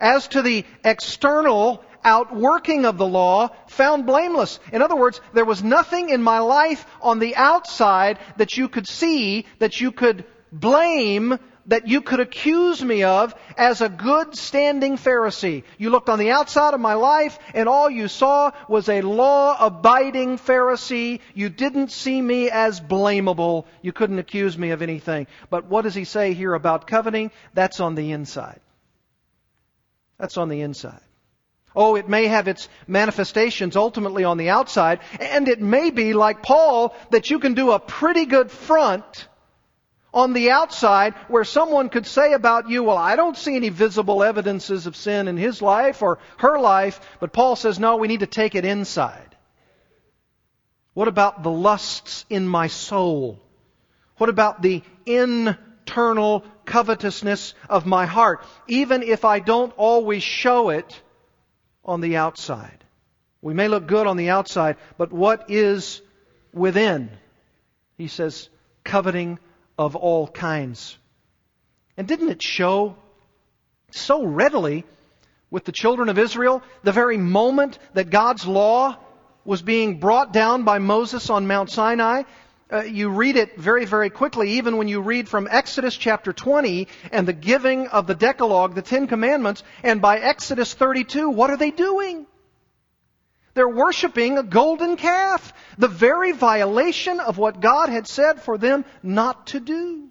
As 0.00 0.28
to 0.28 0.42
the 0.42 0.64
external 0.84 1.84
outworking 2.08 2.86
of 2.86 2.96
the 2.96 3.06
law 3.06 3.50
found 3.66 4.06
blameless. 4.06 4.58
In 4.72 4.82
other 4.82 4.96
words, 4.96 5.20
there 5.34 5.44
was 5.44 5.62
nothing 5.62 6.08
in 6.08 6.22
my 6.22 6.38
life 6.38 6.86
on 7.02 7.18
the 7.18 7.36
outside 7.36 8.18
that 8.38 8.56
you 8.56 8.68
could 8.68 8.88
see, 8.88 9.44
that 9.58 9.80
you 9.80 9.92
could 9.92 10.24
blame, 10.50 11.38
that 11.66 11.86
you 11.86 12.00
could 12.00 12.20
accuse 12.20 12.82
me 12.82 13.02
of 13.02 13.34
as 13.58 13.82
a 13.82 13.90
good 13.90 14.34
standing 14.34 14.96
Pharisee. 14.96 15.64
You 15.76 15.90
looked 15.90 16.08
on 16.08 16.18
the 16.18 16.30
outside 16.30 16.72
of 16.72 16.80
my 16.80 16.94
life 16.94 17.38
and 17.52 17.68
all 17.68 17.90
you 17.90 18.08
saw 18.08 18.52
was 18.68 18.88
a 18.88 19.02
law 19.02 19.54
abiding 19.60 20.38
Pharisee. 20.38 21.20
You 21.34 21.50
didn't 21.50 21.92
see 21.92 22.20
me 22.20 22.48
as 22.50 22.80
blamable. 22.80 23.66
You 23.82 23.92
couldn't 23.92 24.18
accuse 24.18 24.56
me 24.56 24.70
of 24.70 24.80
anything. 24.80 25.26
But 25.50 25.66
what 25.66 25.82
does 25.82 25.94
he 25.94 26.04
say 26.04 26.32
here 26.32 26.54
about 26.54 26.86
coveting? 26.86 27.30
That's 27.52 27.80
on 27.80 27.94
the 27.94 28.12
inside. 28.12 28.60
That's 30.18 30.38
on 30.38 30.48
the 30.48 30.62
inside. 30.62 31.02
Oh, 31.80 31.94
it 31.94 32.08
may 32.08 32.26
have 32.26 32.48
its 32.48 32.68
manifestations 32.88 33.76
ultimately 33.76 34.24
on 34.24 34.36
the 34.36 34.48
outside, 34.48 34.98
and 35.20 35.46
it 35.46 35.60
may 35.60 35.92
be 35.92 36.12
like 36.12 36.42
Paul 36.42 36.92
that 37.10 37.30
you 37.30 37.38
can 37.38 37.54
do 37.54 37.70
a 37.70 37.78
pretty 37.78 38.26
good 38.26 38.50
front 38.50 39.28
on 40.12 40.32
the 40.32 40.50
outside 40.50 41.14
where 41.28 41.44
someone 41.44 41.88
could 41.88 42.04
say 42.04 42.32
about 42.32 42.68
you, 42.68 42.82
well, 42.82 42.98
I 42.98 43.14
don't 43.14 43.36
see 43.36 43.54
any 43.54 43.68
visible 43.68 44.24
evidences 44.24 44.88
of 44.88 44.96
sin 44.96 45.28
in 45.28 45.36
his 45.36 45.62
life 45.62 46.02
or 46.02 46.18
her 46.38 46.58
life, 46.58 47.00
but 47.20 47.32
Paul 47.32 47.54
says, 47.54 47.78
no, 47.78 47.94
we 47.94 48.08
need 48.08 48.20
to 48.20 48.26
take 48.26 48.56
it 48.56 48.64
inside. 48.64 49.36
What 50.94 51.06
about 51.06 51.44
the 51.44 51.52
lusts 51.52 52.24
in 52.28 52.48
my 52.48 52.66
soul? 52.66 53.38
What 54.16 54.30
about 54.30 54.62
the 54.62 54.82
internal 55.06 56.42
covetousness 56.64 57.54
of 57.70 57.86
my 57.86 58.06
heart, 58.06 58.44
even 58.66 59.04
if 59.04 59.24
I 59.24 59.38
don't 59.38 59.72
always 59.76 60.24
show 60.24 60.70
it 60.70 61.02
on 61.88 62.00
the 62.00 62.16
outside? 62.16 62.84
We 63.42 63.54
may 63.54 63.68
look 63.68 63.86
good 63.86 64.06
on 64.06 64.16
the 64.16 64.30
outside, 64.30 64.76
but 64.96 65.12
what 65.12 65.50
is 65.50 66.02
within? 66.52 67.10
He 67.96 68.08
says, 68.08 68.48
coveting 68.84 69.38
of 69.78 69.96
all 69.96 70.28
kinds. 70.28 70.98
And 71.96 72.06
didn't 72.06 72.30
it 72.30 72.42
show 72.42 72.96
so 73.90 74.24
readily 74.24 74.84
with 75.50 75.64
the 75.64 75.72
children 75.72 76.08
of 76.08 76.18
Israel 76.18 76.62
the 76.82 76.92
very 76.92 77.16
moment 77.16 77.78
that 77.94 78.10
God's 78.10 78.46
law 78.46 78.96
was 79.44 79.62
being 79.62 79.98
brought 79.98 80.32
down 80.32 80.64
by 80.64 80.78
Moses 80.78 81.30
on 81.30 81.46
Mount 81.46 81.70
Sinai? 81.70 82.24
Uh, 82.70 82.82
you 82.82 83.08
read 83.08 83.36
it 83.36 83.56
very, 83.56 83.86
very 83.86 84.10
quickly, 84.10 84.52
even 84.52 84.76
when 84.76 84.88
you 84.88 85.00
read 85.00 85.26
from 85.26 85.48
Exodus 85.50 85.96
chapter 85.96 86.34
20 86.34 86.86
and 87.10 87.26
the 87.26 87.32
giving 87.32 87.86
of 87.88 88.06
the 88.06 88.14
Decalogue, 88.14 88.74
the 88.74 88.82
Ten 88.82 89.06
Commandments, 89.06 89.62
and 89.82 90.02
by 90.02 90.18
Exodus 90.18 90.74
32, 90.74 91.30
what 91.30 91.50
are 91.50 91.56
they 91.56 91.70
doing? 91.70 92.26
They're 93.54 93.68
worshiping 93.68 94.36
a 94.36 94.42
golden 94.42 94.96
calf. 94.96 95.54
The 95.78 95.88
very 95.88 96.32
violation 96.32 97.20
of 97.20 97.38
what 97.38 97.60
God 97.60 97.88
had 97.88 98.06
said 98.06 98.42
for 98.42 98.58
them 98.58 98.84
not 99.02 99.48
to 99.48 99.60
do. 99.60 100.07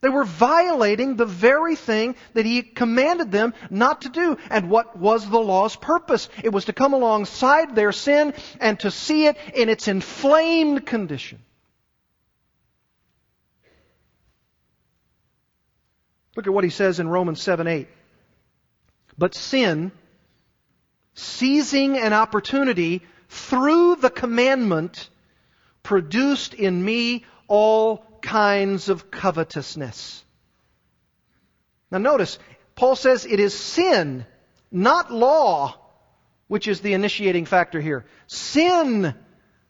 They 0.00 0.08
were 0.08 0.24
violating 0.24 1.16
the 1.16 1.26
very 1.26 1.76
thing 1.76 2.16
that 2.32 2.46
He 2.46 2.62
commanded 2.62 3.30
them 3.30 3.52
not 3.68 4.02
to 4.02 4.08
do. 4.08 4.38
And 4.48 4.70
what 4.70 4.98
was 4.98 5.28
the 5.28 5.40
law's 5.40 5.76
purpose? 5.76 6.28
It 6.42 6.50
was 6.50 6.66
to 6.66 6.72
come 6.72 6.94
alongside 6.94 7.74
their 7.74 7.92
sin 7.92 8.32
and 8.60 8.80
to 8.80 8.90
see 8.90 9.26
it 9.26 9.36
in 9.54 9.68
its 9.68 9.88
inflamed 9.88 10.86
condition. 10.86 11.42
Look 16.36 16.46
at 16.46 16.54
what 16.54 16.64
he 16.64 16.70
says 16.70 17.00
in 17.00 17.08
Romans 17.08 17.42
7 17.42 17.66
8. 17.66 17.88
But 19.18 19.34
sin, 19.34 19.92
seizing 21.12 21.98
an 21.98 22.14
opportunity 22.14 23.02
through 23.28 23.96
the 23.96 24.08
commandment, 24.08 25.10
produced 25.82 26.54
in 26.54 26.82
me 26.82 27.26
all 27.46 28.06
kinds 28.22 28.88
of 28.88 29.10
covetousness. 29.10 30.24
Now 31.90 31.98
notice, 31.98 32.38
Paul 32.74 32.96
says 32.96 33.26
it 33.26 33.40
is 33.40 33.54
sin, 33.54 34.26
not 34.70 35.12
law, 35.12 35.76
which 36.48 36.68
is 36.68 36.80
the 36.80 36.94
initiating 36.94 37.46
factor 37.46 37.80
here. 37.80 38.06
Sin 38.26 39.14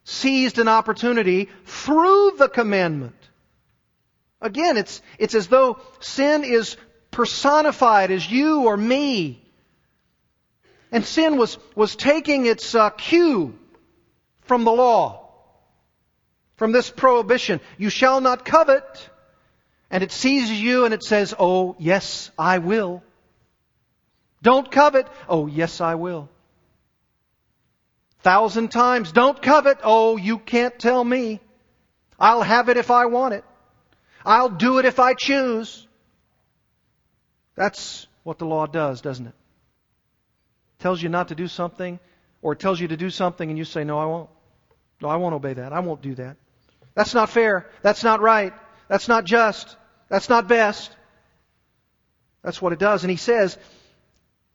seized 0.05 0.59
an 0.59 0.69
opportunity 0.69 1.49
through 1.65 2.33
the 2.39 2.49
commandment. 2.49 3.17
Again, 4.41 4.77
it's, 4.77 5.03
it's 5.19 5.35
as 5.35 5.49
though 5.49 5.79
sin 6.01 6.45
is 6.45 6.77
personified 7.11 8.11
as 8.11 8.31
you 8.31 8.63
or 8.63 8.77
me. 8.77 9.45
And 10.93 11.05
sin 11.05 11.37
was, 11.37 11.59
was 11.75 11.97
taking 11.97 12.47
its 12.47 12.75
uh, 12.75 12.91
cue 12.91 13.59
from 14.43 14.65
the 14.65 14.73
law, 14.73 15.20
from 16.61 16.73
this 16.73 16.91
prohibition. 16.91 17.59
You 17.79 17.89
shall 17.89 18.21
not 18.21 18.45
covet. 18.45 19.09
And 19.91 20.03
it 20.03 20.13
seizes 20.13 20.61
you 20.61 20.85
and 20.85 20.93
it 20.93 21.03
says, 21.03 21.35
Oh, 21.39 21.75
yes, 21.79 22.31
I 22.39 22.59
will. 22.59 23.03
Don't 24.43 24.71
covet. 24.71 25.09
Oh, 25.27 25.47
yes, 25.47 25.81
I 25.81 25.95
will. 25.95 26.29
Thousand 28.19 28.71
times, 28.71 29.11
don't 29.11 29.41
covet. 29.41 29.79
Oh, 29.83 30.19
you 30.19 30.39
can't 30.39 30.79
tell 30.79 31.03
me. 31.03 31.41
I'll 32.19 32.43
have 32.43 32.69
it 32.69 32.77
if 32.77 32.91
I 32.91 33.07
want 33.07 33.33
it. 33.33 33.45
I'll 34.23 34.51
do 34.51 34.79
it 34.81 34.85
if 34.85 35.01
I 35.01 35.15
choose. 35.15 35.89
That's 37.55 38.07
what 38.23 38.39
the 38.39 38.45
law 38.45 38.67
does, 38.67 39.01
doesn't 39.01 39.29
it? 39.29 39.35
tells 40.79 41.03
you 41.03 41.09
not 41.09 41.29
to 41.29 41.35
do 41.35 41.49
something, 41.49 41.99
or 42.43 42.53
it 42.53 42.59
tells 42.59 42.79
you 42.79 42.89
to 42.89 42.99
do 42.99 43.09
something 43.09 43.49
and 43.49 43.57
you 43.57 43.65
say, 43.65 43.83
No, 43.83 43.99
I 43.99 44.05
won't. 44.05 44.29
No, 45.01 45.09
I 45.09 45.17
won't 45.17 45.35
obey 45.35 45.55
that. 45.55 45.73
I 45.73 45.81
won't 45.81 46.03
do 46.03 46.15
that. 46.17 46.37
That's 46.95 47.15
not 47.15 47.31
fair. 47.31 47.71
That's 47.83 48.05
not 48.05 48.21
right. 48.21 48.53
That's 48.89 49.09
not 49.09 49.25
just. 49.25 49.77
That's 50.09 50.29
not 50.29 50.49
best. 50.49 50.95
That's 52.43 52.61
what 52.61 52.73
it 52.73 52.79
does. 52.79 53.05
And 53.05 53.11
he 53.11 53.17
says, 53.17 53.57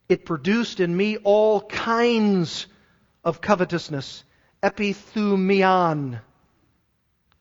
It 0.10 0.26
produced 0.26 0.80
in 0.80 0.96
me 0.96 1.18
all 1.18 1.62
kinds 1.62 2.68
of 3.24 3.42
covetousness. 3.42 4.24
Epithumion. 4.62 6.20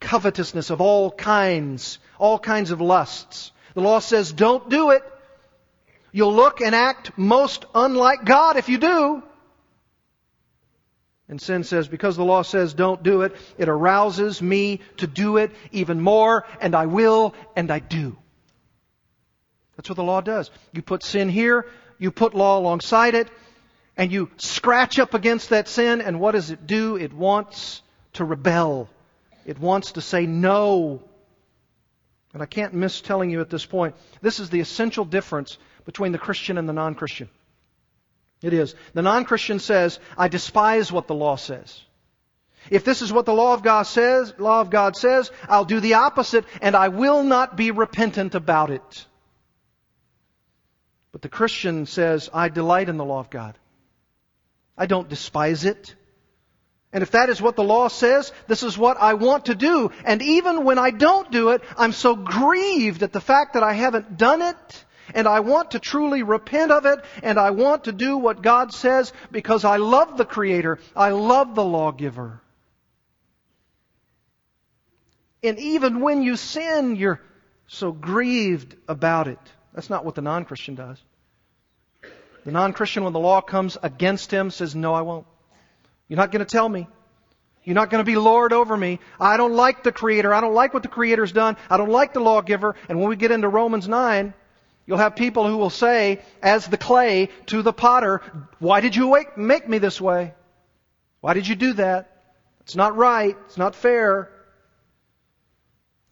Covetousness 0.00 0.70
of 0.70 0.80
all 0.80 1.10
kinds. 1.10 1.98
All 2.18 2.38
kinds 2.38 2.70
of 2.70 2.80
lusts. 2.80 3.52
The 3.74 3.80
law 3.80 3.98
says, 3.98 4.32
Don't 4.32 4.68
do 4.70 4.90
it. 4.90 5.02
You'll 6.12 6.34
look 6.34 6.60
and 6.60 6.74
act 6.74 7.18
most 7.18 7.64
unlike 7.74 8.24
God 8.24 8.56
if 8.56 8.68
you 8.68 8.78
do. 8.78 9.22
And 11.28 11.40
sin 11.40 11.64
says, 11.64 11.88
because 11.88 12.16
the 12.16 12.24
law 12.24 12.42
says 12.42 12.74
don't 12.74 13.02
do 13.02 13.22
it, 13.22 13.34
it 13.56 13.68
arouses 13.68 14.42
me 14.42 14.80
to 14.98 15.06
do 15.06 15.38
it 15.38 15.52
even 15.72 16.00
more, 16.00 16.44
and 16.60 16.74
I 16.74 16.86
will, 16.86 17.34
and 17.56 17.70
I 17.70 17.78
do. 17.78 18.16
That's 19.76 19.88
what 19.88 19.96
the 19.96 20.04
law 20.04 20.20
does. 20.20 20.50
You 20.72 20.82
put 20.82 21.02
sin 21.02 21.28
here, 21.28 21.66
you 21.98 22.10
put 22.10 22.34
law 22.34 22.58
alongside 22.58 23.14
it, 23.14 23.28
and 23.96 24.12
you 24.12 24.30
scratch 24.36 24.98
up 24.98 25.14
against 25.14 25.50
that 25.50 25.68
sin, 25.68 26.00
and 26.00 26.20
what 26.20 26.32
does 26.32 26.50
it 26.50 26.66
do? 26.66 26.96
It 26.96 27.12
wants 27.12 27.82
to 28.14 28.24
rebel. 28.24 28.88
It 29.46 29.58
wants 29.58 29.92
to 29.92 30.00
say 30.00 30.26
no. 30.26 31.02
And 32.32 32.42
I 32.42 32.46
can't 32.46 32.74
miss 32.74 33.00
telling 33.00 33.30
you 33.30 33.40
at 33.40 33.50
this 33.50 33.64
point, 33.64 33.94
this 34.20 34.40
is 34.40 34.50
the 34.50 34.60
essential 34.60 35.04
difference 35.04 35.56
between 35.84 36.12
the 36.12 36.18
Christian 36.18 36.58
and 36.58 36.68
the 36.68 36.72
non 36.72 36.94
Christian. 36.94 37.28
It 38.44 38.52
is. 38.52 38.74
The 38.92 39.00
non 39.00 39.24
Christian 39.24 39.58
says, 39.58 39.98
I 40.18 40.28
despise 40.28 40.92
what 40.92 41.06
the 41.06 41.14
law 41.14 41.36
says. 41.36 41.80
If 42.70 42.84
this 42.84 43.00
is 43.00 43.10
what 43.10 43.24
the 43.24 43.32
law 43.32 43.54
of 43.54 43.62
God 43.62 43.84
says, 43.84 44.34
law 44.38 44.60
of 44.60 44.68
God 44.68 44.96
says, 44.96 45.30
I'll 45.48 45.64
do 45.64 45.80
the 45.80 45.94
opposite 45.94 46.44
and 46.60 46.76
I 46.76 46.88
will 46.88 47.22
not 47.22 47.56
be 47.56 47.70
repentant 47.70 48.34
about 48.34 48.70
it. 48.70 49.06
But 51.10 51.22
the 51.22 51.30
Christian 51.30 51.86
says, 51.86 52.28
I 52.34 52.50
delight 52.50 52.90
in 52.90 52.98
the 52.98 53.04
law 53.04 53.20
of 53.20 53.30
God. 53.30 53.56
I 54.76 54.84
don't 54.84 55.08
despise 55.08 55.64
it. 55.64 55.94
And 56.92 57.02
if 57.02 57.12
that 57.12 57.30
is 57.30 57.40
what 57.40 57.56
the 57.56 57.64
law 57.64 57.88
says, 57.88 58.30
this 58.46 58.62
is 58.62 58.76
what 58.76 58.98
I 58.98 59.14
want 59.14 59.46
to 59.46 59.54
do. 59.54 59.90
And 60.04 60.20
even 60.20 60.64
when 60.64 60.78
I 60.78 60.90
don't 60.90 61.30
do 61.30 61.50
it, 61.50 61.62
I'm 61.78 61.92
so 61.92 62.14
grieved 62.14 63.02
at 63.02 63.12
the 63.12 63.22
fact 63.22 63.54
that 63.54 63.62
I 63.62 63.72
haven't 63.72 64.18
done 64.18 64.42
it 64.42 64.84
and 65.12 65.26
I 65.26 65.40
want 65.40 65.72
to 65.72 65.78
truly 65.78 66.22
repent 66.22 66.70
of 66.70 66.86
it, 66.86 67.00
and 67.22 67.38
I 67.38 67.50
want 67.50 67.84
to 67.84 67.92
do 67.92 68.16
what 68.16 68.42
God 68.42 68.72
says 68.72 69.12
because 69.30 69.64
I 69.64 69.76
love 69.76 70.16
the 70.16 70.24
Creator. 70.24 70.78
I 70.96 71.10
love 71.10 71.54
the 71.54 71.64
lawgiver. 71.64 72.40
And 75.42 75.58
even 75.58 76.00
when 76.00 76.22
you 76.22 76.36
sin, 76.36 76.96
you're 76.96 77.20
so 77.66 77.92
grieved 77.92 78.76
about 78.88 79.28
it. 79.28 79.38
That's 79.74 79.90
not 79.90 80.04
what 80.04 80.14
the 80.14 80.22
non 80.22 80.44
Christian 80.44 80.74
does. 80.74 80.98
The 82.44 82.52
non 82.52 82.72
Christian, 82.72 83.04
when 83.04 83.12
the 83.12 83.18
law 83.18 83.40
comes 83.40 83.76
against 83.82 84.30
him, 84.30 84.50
says, 84.50 84.74
No, 84.74 84.94
I 84.94 85.02
won't. 85.02 85.26
You're 86.08 86.16
not 86.16 86.30
going 86.30 86.44
to 86.44 86.50
tell 86.50 86.68
me. 86.68 86.86
You're 87.64 87.74
not 87.74 87.88
going 87.88 88.04
to 88.04 88.10
be 88.10 88.16
Lord 88.16 88.52
over 88.52 88.76
me. 88.76 89.00
I 89.18 89.38
don't 89.38 89.54
like 89.54 89.82
the 89.82 89.92
Creator. 89.92 90.34
I 90.34 90.42
don't 90.42 90.54
like 90.54 90.74
what 90.74 90.82
the 90.82 90.88
Creator's 90.88 91.32
done. 91.32 91.56
I 91.70 91.78
don't 91.78 91.90
like 91.90 92.12
the 92.12 92.20
lawgiver. 92.20 92.76
And 92.88 93.00
when 93.00 93.08
we 93.08 93.16
get 93.16 93.30
into 93.30 93.48
Romans 93.48 93.88
9, 93.88 94.34
You'll 94.86 94.98
have 94.98 95.16
people 95.16 95.48
who 95.48 95.56
will 95.56 95.70
say, 95.70 96.20
as 96.42 96.66
the 96.66 96.76
clay 96.76 97.30
to 97.46 97.62
the 97.62 97.72
potter, 97.72 98.20
Why 98.58 98.80
did 98.80 98.94
you 98.94 99.16
make 99.36 99.68
me 99.68 99.78
this 99.78 100.00
way? 100.00 100.34
Why 101.20 101.32
did 101.32 101.48
you 101.48 101.54
do 101.54 101.72
that? 101.74 102.10
It's 102.60 102.76
not 102.76 102.96
right. 102.96 103.36
It's 103.46 103.56
not 103.56 103.74
fair. 103.74 104.30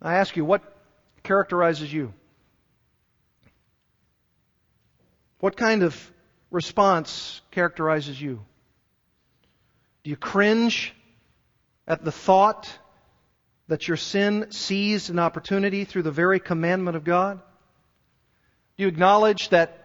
I 0.00 0.14
ask 0.14 0.36
you, 0.36 0.44
what 0.44 0.62
characterizes 1.22 1.92
you? 1.92 2.12
What 5.38 5.56
kind 5.56 5.82
of 5.82 6.12
response 6.50 7.40
characterizes 7.50 8.20
you? 8.20 8.44
Do 10.04 10.10
you 10.10 10.16
cringe 10.16 10.94
at 11.86 12.04
the 12.04 12.12
thought 12.12 12.72
that 13.68 13.86
your 13.86 13.96
sin 13.96 14.50
seized 14.50 15.10
an 15.10 15.18
opportunity 15.18 15.84
through 15.84 16.02
the 16.02 16.10
very 16.10 16.40
commandment 16.40 16.96
of 16.96 17.04
God? 17.04 17.40
Do 18.82 18.86
you 18.86 18.92
acknowledge 18.92 19.50
that 19.50 19.78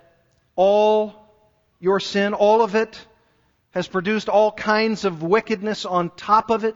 all 0.56 1.14
your 1.80 2.00
sin, 2.00 2.34
all 2.34 2.64
of 2.64 2.74
it, 2.74 3.00
has 3.70 3.88
produced 3.88 4.28
all 4.28 4.52
kinds 4.52 5.06
of 5.06 5.22
wickedness 5.22 5.86
on 5.86 6.10
top 6.10 6.50
of 6.50 6.64
it 6.64 6.76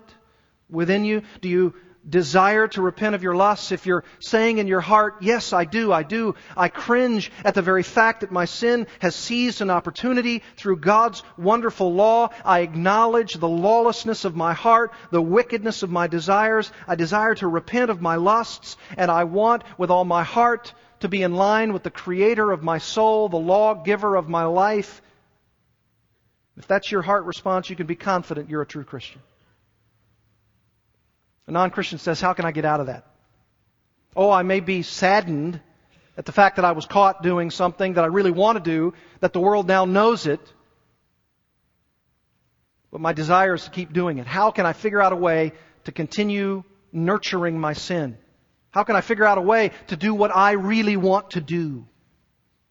within 0.70 1.04
you? 1.04 1.24
Do 1.42 1.50
you 1.50 1.74
desire 2.08 2.68
to 2.68 2.82
repent 2.84 3.16
of 3.16 3.24
your 3.24 3.36
lusts, 3.36 3.72
if 3.72 3.88
you're 3.88 4.04
saying 4.20 4.60
in 4.60 4.68
your 4.68 4.82
heart, 4.82 5.16
yes, 5.22 5.52
I 5.52 5.66
do, 5.66 5.92
I 5.92 6.04
do, 6.04 6.36
I 6.56 6.68
cringe 6.68 7.32
at 7.44 7.56
the 7.56 7.64
very 7.64 7.82
fact 7.82 8.22
that 8.22 8.32
my 8.32 8.46
sin 8.46 8.86
has 9.00 9.16
seized 9.16 9.62
an 9.62 9.72
opportunity 9.72 10.44
through 10.58 10.78
God's 10.78 11.24
wonderful 11.40 11.92
law, 11.92 12.30
I 12.46 12.60
acknowledge 12.60 13.34
the 13.34 13.50
lawlessness 13.50 14.26
of 14.26 14.36
my 14.36 14.54
heart, 14.54 14.92
the 15.10 15.24
wickedness 15.24 15.82
of 15.82 15.90
my 15.90 16.06
desires, 16.06 16.72
I 16.88 16.94
desire 16.94 17.34
to 17.34 17.48
repent 17.48 17.90
of 17.90 18.00
my 18.00 18.18
lusts, 18.18 18.78
and 18.96 19.10
I 19.10 19.24
want 19.24 19.64
with 19.80 19.90
all 19.90 20.06
my 20.06 20.22
heart 20.22 20.76
to 21.02 21.10
be 21.10 21.22
in 21.24 21.36
line 21.36 21.74
with 21.74 21.84
the 21.84 21.92
creator 21.92 22.52
of 22.52 22.64
my 22.64 22.78
soul, 22.78 23.30
the 23.30 23.38
lawgiver 23.38 24.16
of 24.16 24.30
my 24.30 24.46
life. 24.46 25.02
If 26.58 26.68
that's 26.68 26.92
your 26.92 27.02
heart 27.02 27.26
response, 27.26 27.70
you 27.70 27.76
can 27.76 27.88
be 27.88 27.96
confident 27.96 28.50
you're 28.50 28.62
a 28.62 28.68
true 28.68 28.84
Christian. 28.84 29.22
A 31.48 31.52
non 31.52 31.72
Christian 31.72 32.00
says, 32.00 32.22
How 32.22 32.34
can 32.34 32.46
I 32.46 32.52
get 32.52 32.66
out 32.66 32.80
of 32.80 32.88
that? 32.88 33.06
Oh, 34.16 34.30
I 34.30 34.44
may 34.44 34.60
be 34.60 34.84
saddened 34.84 35.60
at 36.18 36.26
the 36.26 36.32
fact 36.32 36.58
that 36.58 36.66
I 36.66 36.74
was 36.74 36.86
caught 36.86 37.24
doing 37.24 37.50
something 37.50 37.94
that 37.94 38.04
I 38.04 38.08
really 38.08 38.32
want 38.32 38.58
to 38.58 38.64
do, 38.64 38.94
that 39.22 39.34
the 39.34 39.40
world 39.40 39.68
now 39.68 39.86
knows 39.86 40.28
it. 40.28 40.42
But 42.92 43.02
my 43.02 43.14
desire 43.14 43.56
is 43.56 43.64
to 43.64 43.72
keep 43.72 43.94
doing 43.94 44.18
it. 44.18 44.28
How 44.28 44.52
can 44.52 44.66
I 44.66 44.74
figure 44.74 45.02
out 45.02 45.14
a 45.14 45.16
way 45.16 45.54
to 45.86 45.92
continue 45.92 46.64
nurturing 46.92 47.60
my 47.60 47.74
sin? 47.74 48.18
How 48.72 48.84
can 48.84 48.96
I 48.96 49.02
figure 49.02 49.26
out 49.26 49.38
a 49.38 49.42
way 49.42 49.72
to 49.88 49.98
do 49.98 50.14
what 50.14 50.36
I 50.36 50.54
really 50.54 50.98
want 50.98 51.32
to 51.32 51.42
do? 51.42 51.86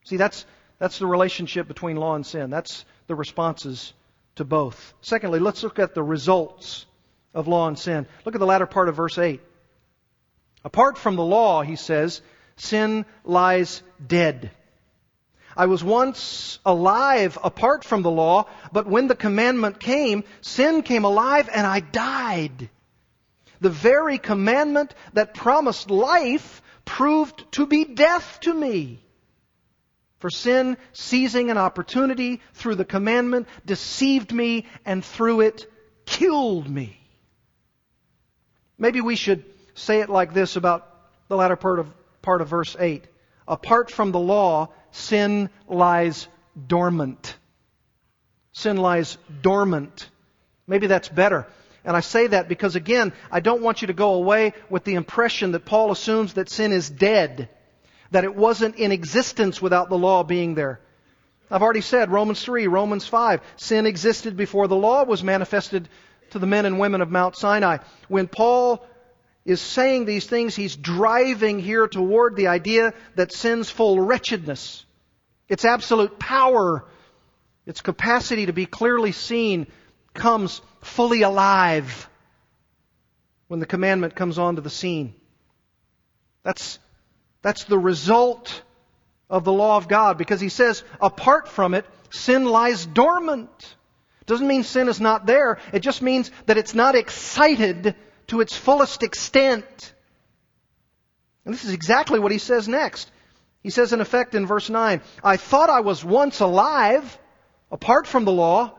See, 0.04 0.16
that's, 0.16 0.46
that's 0.78 0.98
the 0.98 1.06
relationship 1.06 1.68
between 1.68 1.96
law 1.96 2.14
and 2.14 2.26
sin. 2.26 2.50
That's 2.50 2.84
the 3.06 3.14
responses 3.14 3.92
to 4.36 4.44
both. 4.44 4.94
Secondly, 5.02 5.38
let's 5.38 5.62
look 5.62 5.78
at 5.78 5.94
the 5.94 6.02
results 6.02 6.86
of 7.34 7.48
law 7.48 7.68
and 7.68 7.78
sin. 7.78 8.06
Look 8.24 8.34
at 8.34 8.38
the 8.38 8.46
latter 8.46 8.66
part 8.66 8.88
of 8.88 8.96
verse 8.96 9.18
8. 9.18 9.40
Apart 10.64 10.98
from 10.98 11.16
the 11.16 11.24
law, 11.24 11.62
he 11.62 11.76
says, 11.76 12.22
sin 12.56 13.04
lies 13.24 13.82
dead. 14.04 14.50
I 15.56 15.66
was 15.66 15.82
once 15.82 16.58
alive 16.64 17.36
apart 17.42 17.84
from 17.84 18.02
the 18.02 18.10
law, 18.10 18.46
but 18.72 18.86
when 18.86 19.08
the 19.08 19.14
commandment 19.14 19.80
came, 19.80 20.24
sin 20.40 20.82
came 20.82 21.04
alive 21.04 21.50
and 21.52 21.66
I 21.66 21.80
died. 21.80 22.70
The 23.60 23.70
very 23.70 24.18
commandment 24.18 24.94
that 25.12 25.34
promised 25.34 25.90
life 25.90 26.62
proved 26.84 27.52
to 27.52 27.66
be 27.66 27.84
death 27.84 28.38
to 28.42 28.54
me. 28.54 29.00
For 30.18 30.30
sin, 30.30 30.76
seizing 30.92 31.50
an 31.50 31.58
opportunity 31.58 32.40
through 32.54 32.74
the 32.74 32.84
commandment, 32.84 33.48
deceived 33.64 34.32
me 34.32 34.66
and 34.84 35.04
through 35.04 35.40
it 35.40 35.70
killed 36.04 36.68
me. 36.68 36.98
Maybe 38.78 39.00
we 39.00 39.16
should 39.16 39.44
say 39.74 40.00
it 40.00 40.10
like 40.10 40.34
this 40.34 40.56
about 40.56 40.86
the 41.28 41.36
latter 41.36 41.56
part 41.56 41.78
of, 41.78 41.88
part 42.22 42.40
of 42.40 42.48
verse 42.48 42.76
8. 42.78 43.04
Apart 43.46 43.90
from 43.90 44.12
the 44.12 44.18
law, 44.18 44.68
sin 44.90 45.50
lies 45.66 46.28
dormant. 46.66 47.36
Sin 48.52 48.76
lies 48.76 49.16
dormant. 49.42 50.08
Maybe 50.66 50.86
that's 50.86 51.08
better. 51.08 51.46
And 51.84 51.96
I 51.96 52.00
say 52.00 52.26
that 52.26 52.48
because 52.48 52.76
again, 52.76 53.12
I 53.30 53.40
don't 53.40 53.62
want 53.62 53.80
you 53.80 53.86
to 53.86 53.92
go 53.92 54.14
away 54.14 54.52
with 54.68 54.84
the 54.84 54.94
impression 54.94 55.52
that 55.52 55.64
Paul 55.64 55.90
assumes 55.92 56.34
that 56.34 56.50
sin 56.50 56.72
is 56.72 56.90
dead, 56.90 57.48
that 58.10 58.24
it 58.24 58.34
wasn't 58.34 58.76
in 58.76 58.92
existence 58.92 59.62
without 59.62 59.88
the 59.88 59.98
law 59.98 60.22
being 60.22 60.54
there. 60.54 60.80
I've 61.50 61.62
already 61.62 61.80
said 61.80 62.10
Romans 62.10 62.42
3, 62.42 62.66
Romans 62.68 63.06
5, 63.06 63.40
sin 63.56 63.86
existed 63.86 64.36
before 64.36 64.68
the 64.68 64.76
law 64.76 65.04
was 65.04 65.24
manifested 65.24 65.88
to 66.30 66.38
the 66.38 66.46
men 66.46 66.64
and 66.64 66.78
women 66.78 67.00
of 67.00 67.10
Mount 67.10 67.36
Sinai. 67.36 67.78
When 68.08 68.28
Paul 68.28 68.86
is 69.44 69.60
saying 69.60 70.04
these 70.04 70.26
things, 70.26 70.54
he's 70.54 70.76
driving 70.76 71.58
here 71.58 71.88
toward 71.88 72.36
the 72.36 72.48
idea 72.48 72.94
that 73.16 73.32
sin's 73.32 73.70
full 73.70 74.00
wretchedness, 74.00 74.84
its 75.48 75.64
absolute 75.64 76.18
power, 76.18 76.84
its 77.66 77.80
capacity 77.80 78.46
to 78.46 78.52
be 78.52 78.66
clearly 78.66 79.12
seen, 79.12 79.66
comes 80.14 80.60
fully 80.82 81.22
alive 81.22 82.08
when 83.48 83.60
the 83.60 83.66
commandment 83.66 84.14
comes 84.14 84.38
onto 84.38 84.62
the 84.62 84.70
scene. 84.70 85.14
That's, 86.42 86.78
that's 87.42 87.64
the 87.64 87.78
result 87.78 88.62
of 89.28 89.44
the 89.44 89.52
law 89.52 89.76
of 89.76 89.88
God 89.88 90.18
because 90.18 90.40
he 90.40 90.48
says, 90.48 90.82
apart 91.00 91.48
from 91.48 91.74
it, 91.74 91.84
sin 92.10 92.44
lies 92.44 92.86
dormant. 92.86 93.74
Doesn't 94.26 94.46
mean 94.46 94.62
sin 94.62 94.88
is 94.88 95.00
not 95.00 95.26
there. 95.26 95.58
It 95.72 95.80
just 95.80 96.02
means 96.02 96.30
that 96.46 96.58
it's 96.58 96.74
not 96.74 96.94
excited 96.94 97.94
to 98.28 98.40
its 98.40 98.56
fullest 98.56 99.02
extent. 99.02 99.92
And 101.44 101.52
this 101.52 101.64
is 101.64 101.72
exactly 101.72 102.20
what 102.20 102.32
he 102.32 102.38
says 102.38 102.68
next. 102.68 103.10
He 103.62 103.70
says, 103.70 103.92
in 103.92 104.00
effect, 104.00 104.34
in 104.34 104.46
verse 104.46 104.70
9, 104.70 105.00
I 105.22 105.36
thought 105.36 105.68
I 105.68 105.80
was 105.80 106.04
once 106.04 106.40
alive 106.40 107.18
apart 107.70 108.06
from 108.06 108.24
the 108.24 108.32
law 108.32 108.72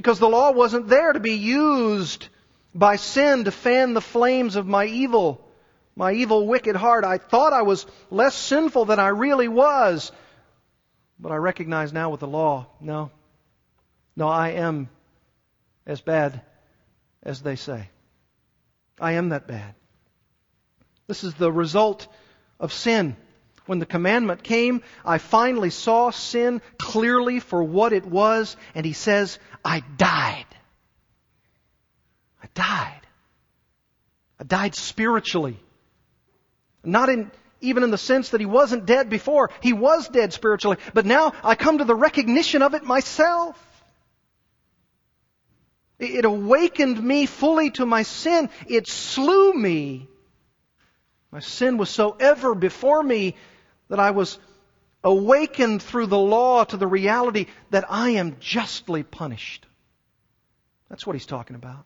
because 0.00 0.18
the 0.18 0.30
law 0.30 0.50
wasn't 0.50 0.88
there 0.88 1.12
to 1.12 1.20
be 1.20 1.34
used 1.34 2.28
by 2.74 2.96
sin 2.96 3.44
to 3.44 3.50
fan 3.50 3.92
the 3.92 4.00
flames 4.00 4.56
of 4.56 4.66
my 4.66 4.86
evil, 4.86 5.46
my 5.94 6.12
evil, 6.12 6.46
wicked 6.46 6.74
heart. 6.74 7.04
I 7.04 7.18
thought 7.18 7.52
I 7.52 7.60
was 7.60 7.84
less 8.10 8.34
sinful 8.34 8.86
than 8.86 8.98
I 8.98 9.08
really 9.08 9.46
was. 9.46 10.10
But 11.18 11.32
I 11.32 11.36
recognize 11.36 11.92
now 11.92 12.08
with 12.08 12.20
the 12.20 12.26
law, 12.26 12.68
no, 12.80 13.10
no, 14.16 14.26
I 14.26 14.52
am 14.52 14.88
as 15.84 16.00
bad 16.00 16.40
as 17.22 17.42
they 17.42 17.56
say. 17.56 17.90
I 18.98 19.12
am 19.12 19.28
that 19.28 19.46
bad. 19.46 19.74
This 21.08 21.24
is 21.24 21.34
the 21.34 21.52
result 21.52 22.08
of 22.58 22.72
sin. 22.72 23.16
When 23.66 23.78
the 23.78 23.86
commandment 23.86 24.42
came, 24.42 24.82
I 25.04 25.18
finally 25.18 25.70
saw 25.70 26.10
sin 26.10 26.60
clearly 26.78 27.40
for 27.40 27.62
what 27.62 27.92
it 27.92 28.04
was, 28.04 28.56
and 28.74 28.84
he 28.84 28.92
says, 28.92 29.38
I 29.64 29.82
died. 29.96 30.46
I 32.42 32.48
died. 32.54 33.00
I 34.40 34.44
died 34.44 34.74
spiritually. 34.74 35.58
Not 36.82 37.10
in, 37.10 37.30
even 37.60 37.82
in 37.82 37.90
the 37.90 37.98
sense 37.98 38.30
that 38.30 38.40
he 38.40 38.46
wasn't 38.46 38.86
dead 38.86 39.10
before. 39.10 39.50
He 39.60 39.72
was 39.72 40.08
dead 40.08 40.32
spiritually. 40.32 40.78
But 40.94 41.06
now 41.06 41.32
I 41.44 41.54
come 41.54 41.78
to 41.78 41.84
the 41.84 41.94
recognition 41.94 42.62
of 42.62 42.74
it 42.74 42.84
myself. 42.84 43.56
It 45.98 46.24
awakened 46.24 47.02
me 47.02 47.26
fully 47.26 47.70
to 47.72 47.84
my 47.84 48.02
sin. 48.04 48.48
It 48.66 48.88
slew 48.88 49.52
me. 49.52 50.08
My 51.30 51.40
sin 51.40 51.76
was 51.76 51.90
so 51.90 52.16
ever 52.18 52.54
before 52.54 53.02
me 53.02 53.36
that 53.88 54.00
I 54.00 54.10
was 54.10 54.38
awakened 55.02 55.82
through 55.82 56.06
the 56.06 56.18
law 56.18 56.64
to 56.64 56.76
the 56.76 56.86
reality 56.86 57.46
that 57.70 57.84
I 57.88 58.10
am 58.10 58.36
justly 58.40 59.02
punished. 59.02 59.66
That's 60.88 61.06
what 61.06 61.14
he's 61.14 61.26
talking 61.26 61.56
about. 61.56 61.84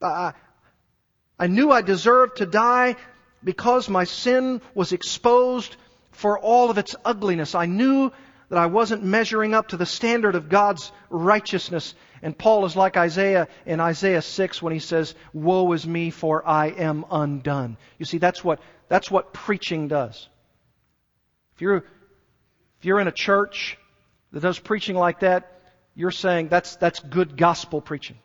I, 0.00 0.34
I 1.38 1.46
knew 1.48 1.70
I 1.70 1.82
deserved 1.82 2.38
to 2.38 2.46
die 2.46 2.96
because 3.42 3.88
my 3.88 4.04
sin 4.04 4.60
was 4.74 4.92
exposed 4.92 5.76
for 6.12 6.38
all 6.38 6.70
of 6.70 6.78
its 6.78 6.94
ugliness. 7.04 7.54
I 7.54 7.66
knew 7.66 8.12
that 8.48 8.58
I 8.58 8.66
wasn't 8.66 9.02
measuring 9.02 9.54
up 9.54 9.68
to 9.68 9.76
the 9.76 9.86
standard 9.86 10.34
of 10.34 10.48
God's 10.48 10.92
righteousness. 11.10 11.94
And 12.22 12.36
Paul 12.36 12.64
is 12.64 12.76
like 12.76 12.96
Isaiah 12.96 13.48
in 13.64 13.80
Isaiah 13.80 14.22
6 14.22 14.62
when 14.62 14.72
he 14.72 14.78
says, 14.78 15.14
Woe 15.32 15.72
is 15.72 15.86
me, 15.86 16.10
for 16.10 16.46
I 16.46 16.68
am 16.68 17.04
undone. 17.10 17.76
You 17.98 18.06
see, 18.06 18.18
that's 18.18 18.42
what, 18.42 18.60
that's 18.88 19.10
what 19.10 19.32
preaching 19.32 19.88
does. 19.88 20.28
If 21.54 21.62
you're, 21.62 21.76
if 21.76 22.84
you're 22.84 23.00
in 23.00 23.08
a 23.08 23.12
church 23.12 23.78
that 24.32 24.40
does 24.40 24.58
preaching 24.58 24.96
like 24.96 25.20
that, 25.20 25.52
you're 25.94 26.10
saying 26.10 26.48
that's, 26.48 26.76
that's 26.76 27.00
good 27.00 27.36
gospel 27.36 27.80
preaching. 27.80 28.16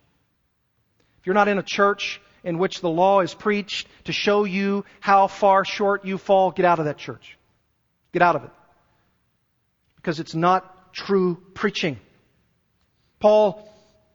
If 1.19 1.27
you're 1.27 1.35
not 1.35 1.47
in 1.47 1.57
a 1.57 1.63
church 1.63 2.21
in 2.43 2.57
which 2.57 2.81
the 2.81 2.89
law 2.89 3.21
is 3.21 3.33
preached 3.33 3.87
to 4.05 4.11
show 4.11 4.43
you 4.43 4.83
how 4.99 5.27
far 5.27 5.63
short 5.63 6.05
you 6.05 6.17
fall, 6.17 6.51
get 6.51 6.65
out 6.65 6.79
of 6.79 6.85
that 6.85 6.97
church. 6.97 7.37
Get 8.11 8.21
out 8.21 8.35
of 8.35 8.43
it 8.43 8.51
because 10.01 10.19
it's 10.19 10.33
not 10.33 10.93
true 10.93 11.35
preaching. 11.53 11.99
Paul 13.19 13.70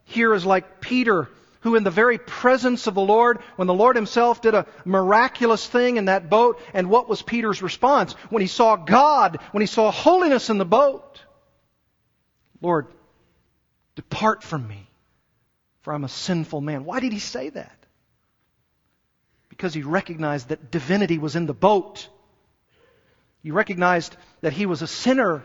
here 0.07 0.33
is 0.33 0.47
like 0.47 0.81
Peter, 0.81 1.29
who 1.61 1.75
in 1.75 1.85
the 1.85 1.91
very 1.91 2.17
presence 2.17 2.87
of 2.87 2.95
the 2.95 3.03
Lord, 3.03 3.41
when 3.57 3.69
the 3.69 3.75
Lord 3.75 3.97
himself 3.97 4.41
did 4.41 4.55
a 4.55 4.67
miraculous 4.85 5.67
thing 5.67 5.97
in 5.97 6.07
that 6.07 6.31
boat, 6.31 6.61
and 6.73 6.89
what 6.89 7.09
was 7.09 7.23
Peter's 7.23 7.61
response? 7.61 8.13
When 8.31 8.41
he 8.41 8.47
saw 8.47 8.77
God, 8.77 9.39
when 9.53 9.61
he 9.61 9.67
saw 9.67 9.91
holiness 9.91 10.49
in 10.49 10.59
the 10.59 10.65
boat. 10.65 11.21
Lord, 12.63 12.87
depart 13.97 14.43
from 14.43 14.67
me, 14.67 14.89
for 15.83 15.93
I'm 15.93 16.05
a 16.05 16.09
sinful 16.09 16.61
man. 16.61 16.85
Why 16.85 17.01
did 17.01 17.13
he 17.13 17.19
say 17.19 17.51
that? 17.51 17.77
Because 19.49 19.75
he 19.75 19.83
recognized 19.83 20.49
that 20.49 20.71
divinity 20.71 21.19
was 21.19 21.37
in 21.37 21.47
the 21.47 21.55
boat. 21.55 22.09
He 23.43 23.51
recognized 23.51 24.17
that 24.41 24.53
he 24.53 24.67
was 24.67 24.83
a 24.83 24.87
sinner 24.87 25.45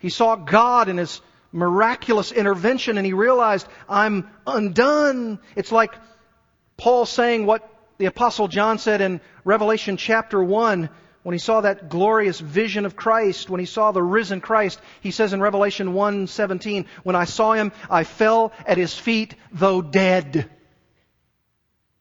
he 0.00 0.08
saw 0.08 0.34
God 0.34 0.88
in 0.88 0.96
His 0.96 1.20
miraculous 1.52 2.32
intervention 2.32 2.96
and 2.96 3.06
he 3.06 3.12
realized, 3.12 3.66
I'm 3.88 4.30
undone. 4.46 5.38
It's 5.56 5.72
like 5.72 5.94
Paul 6.76 7.06
saying 7.06 7.46
what 7.46 7.68
the 7.98 8.06
apostle 8.06 8.48
John 8.48 8.78
said 8.78 9.00
in 9.00 9.20
Revelation 9.44 9.96
chapter 9.96 10.42
1 10.42 10.88
when 11.22 11.34
he 11.34 11.38
saw 11.38 11.60
that 11.60 11.90
glorious 11.90 12.40
vision 12.40 12.86
of 12.86 12.96
Christ, 12.96 13.50
when 13.50 13.60
he 13.60 13.66
saw 13.66 13.92
the 13.92 14.02
risen 14.02 14.40
Christ, 14.40 14.80
he 15.02 15.10
says 15.10 15.32
in 15.34 15.40
Revelation 15.42 15.92
1:17, 15.92 16.86
"When 17.02 17.14
I 17.14 17.24
saw 17.24 17.52
him, 17.52 17.72
I 17.90 18.04
fell 18.04 18.52
at 18.66 18.78
his 18.78 18.94
feet 18.94 19.34
though 19.52 19.82
dead." 19.82 20.48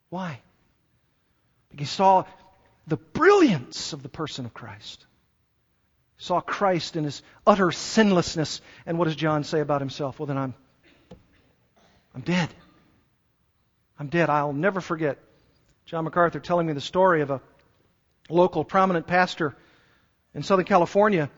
Why? 0.10 0.40
Because 1.70 1.90
he 1.90 1.96
saw 1.96 2.24
the 2.88 2.98
brilliance 2.98 3.94
of 3.94 4.04
the 4.04 4.10
person 4.10 4.46
of 4.46 4.54
Christ. 4.54 5.06
Saw 6.20 6.42
Christ 6.42 6.98
in 6.98 7.06
his 7.06 7.24
utter 7.48 7.72
sinlessness. 7.72 8.62
And 8.86 9.00
what 9.00 9.06
does 9.06 9.16
John 9.16 9.44
say 9.44 9.62
about 9.62 9.82
himself? 9.82 10.20
Well, 10.20 10.28
then 10.28 10.38
I'm 10.38 10.54
I'm 12.14 12.22
dead. 12.22 12.50
I'm 13.98 14.08
dead. 14.08 14.30
I'll 14.30 14.54
never 14.54 14.82
forget 14.82 15.18
John 15.86 16.04
MacArthur 16.04 16.40
telling 16.40 16.68
me 16.68 16.74
the 16.74 16.82
story 16.82 17.22
of 17.22 17.32
a 17.32 17.42
local 18.30 18.64
prominent 18.64 19.08
pastor 19.08 19.56
in 20.34 20.44
Southern 20.44 20.66
California 20.66 21.30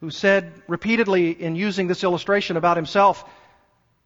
who 0.00 0.10
said 0.10 0.52
repeatedly 0.68 1.30
in 1.30 1.56
using 1.56 1.86
this 1.88 2.04
illustration 2.04 2.56
about 2.56 2.76
himself 2.76 3.24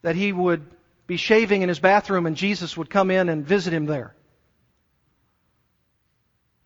that 0.02 0.14
he 0.16 0.32
would 0.32 0.64
be 1.06 1.16
shaving 1.16 1.62
in 1.62 1.68
his 1.68 1.80
bathroom 1.80 2.26
and 2.26 2.36
Jesus 2.36 2.76
would 2.76 2.88
come 2.88 3.10
in 3.10 3.28
and 3.28 3.44
visit 3.44 3.72
him 3.72 3.86
there. 3.86 4.14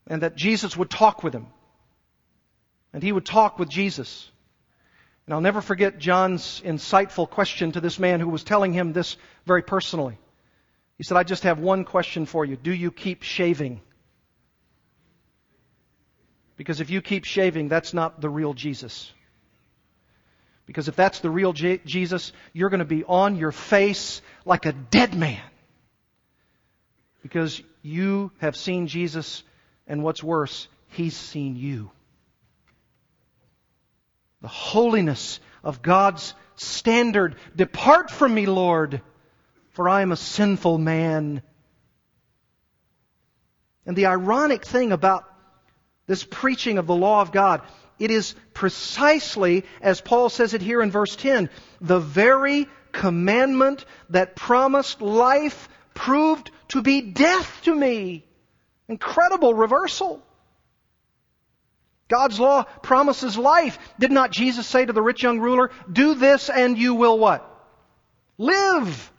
And 0.07 0.23
that 0.23 0.37
Jesus 0.37 0.77
would 0.77 0.91
talk 0.91 1.25
with 1.25 1.35
him. 1.35 1.47
And 2.97 3.03
he 3.03 3.13
would 3.13 3.27
talk 3.27 3.59
with 3.59 3.69
Jesus. 3.69 4.31
And 5.27 5.35
I'll 5.35 5.43
never 5.43 5.61
forget 5.61 5.99
John's 5.99 6.63
insightful 6.65 7.29
question 7.29 7.73
to 7.73 7.81
this 7.83 7.99
man 7.99 8.21
who 8.21 8.31
was 8.31 8.43
telling 8.43 8.73
him 8.73 8.95
this 8.95 9.19
very 9.45 9.61
personally. 9.61 10.17
He 10.97 11.05
said, 11.05 11.19
I 11.19 11.23
just 11.23 11.43
have 11.43 11.59
one 11.59 11.85
question 11.85 12.25
for 12.25 12.43
you. 12.47 12.57
Do 12.57 12.73
you 12.73 12.91
keep 12.91 13.23
shaving? 13.23 13.83
Because 16.57 16.81
if 16.81 16.89
you 16.89 17.03
keep 17.03 17.27
shaving, 17.27 17.69
that's 17.69 17.93
not 17.93 18.23
the 18.23 18.31
real 18.31 18.55
Jesus. 18.55 19.13
Because 20.65 20.89
if 20.89 20.97
that's 20.97 21.21
the 21.21 21.29
real 21.29 21.53
J- 21.53 21.83
Jesus, 21.85 22.33
you're 22.55 22.71
going 22.71 22.79
to 22.79 22.87
be 22.87 23.05
on 23.05 23.37
your 23.37 23.53
face 23.53 24.23
like 24.47 24.65
a 24.65 24.73
dead 24.73 25.15
man. 25.15 25.43
Because 27.23 27.61
you 27.83 28.33
have 28.39 28.57
seen 28.57 28.87
Jesus, 28.87 29.43
and 29.87 30.03
what's 30.03 30.23
worse, 30.23 30.67
he's 30.89 31.15
seen 31.15 31.57
you. 31.57 31.91
The 34.47 34.51
holiness 34.51 35.41
of 35.63 35.83
God's 35.83 36.33
standard. 36.55 37.35
Depart 37.55 38.11
from 38.11 38.35
me, 38.35 38.47
Lord 38.47 39.03
for 39.77 39.91
I 39.91 40.01
am 40.01 40.11
a 40.11 40.17
sinful 40.17 40.79
man. 40.79 41.43
And 43.85 43.95
the 43.95 44.07
ironic 44.07 44.65
thing 44.65 44.91
about 44.91 45.25
this 46.07 46.25
preaching 46.25 46.79
of 46.79 46.87
the 46.87 46.95
law 46.95 47.21
of 47.21 47.31
God, 47.31 47.61
it 47.99 48.11
is 48.11 48.35
precisely, 48.55 49.67
as 49.83 50.01
Paul 50.01 50.31
says 50.31 50.55
it 50.55 50.63
here 50.63 50.81
in 50.81 50.91
verse 50.91 51.15
10, 51.15 51.51
the 51.83 51.99
very 51.99 52.69
commandment 52.91 53.85
that 54.09 54.35
promised 54.35 55.03
life 55.03 55.69
proved 55.93 56.51
to 56.69 56.81
be 56.81 57.03
death 57.03 57.61
to 57.65 57.75
me. 57.75 58.25
Incredible 58.89 59.53
reversal. 59.53 60.26
God's 62.09 62.39
law 62.39 62.65
promises 62.83 63.37
life. 63.37 63.79
Did 63.99 64.13
not 64.13 64.31
Jesus 64.31 64.67
say 64.67 64.85
to 64.85 64.93
the 64.93 65.03
rich 65.03 65.23
young 65.23 65.41
ruler, 65.41 65.71
do 65.91 66.15
this 66.15 66.49
and 66.49 66.79
you 66.79 66.95
will 66.95 67.19
what? 67.19 67.45
Live. 68.39 69.13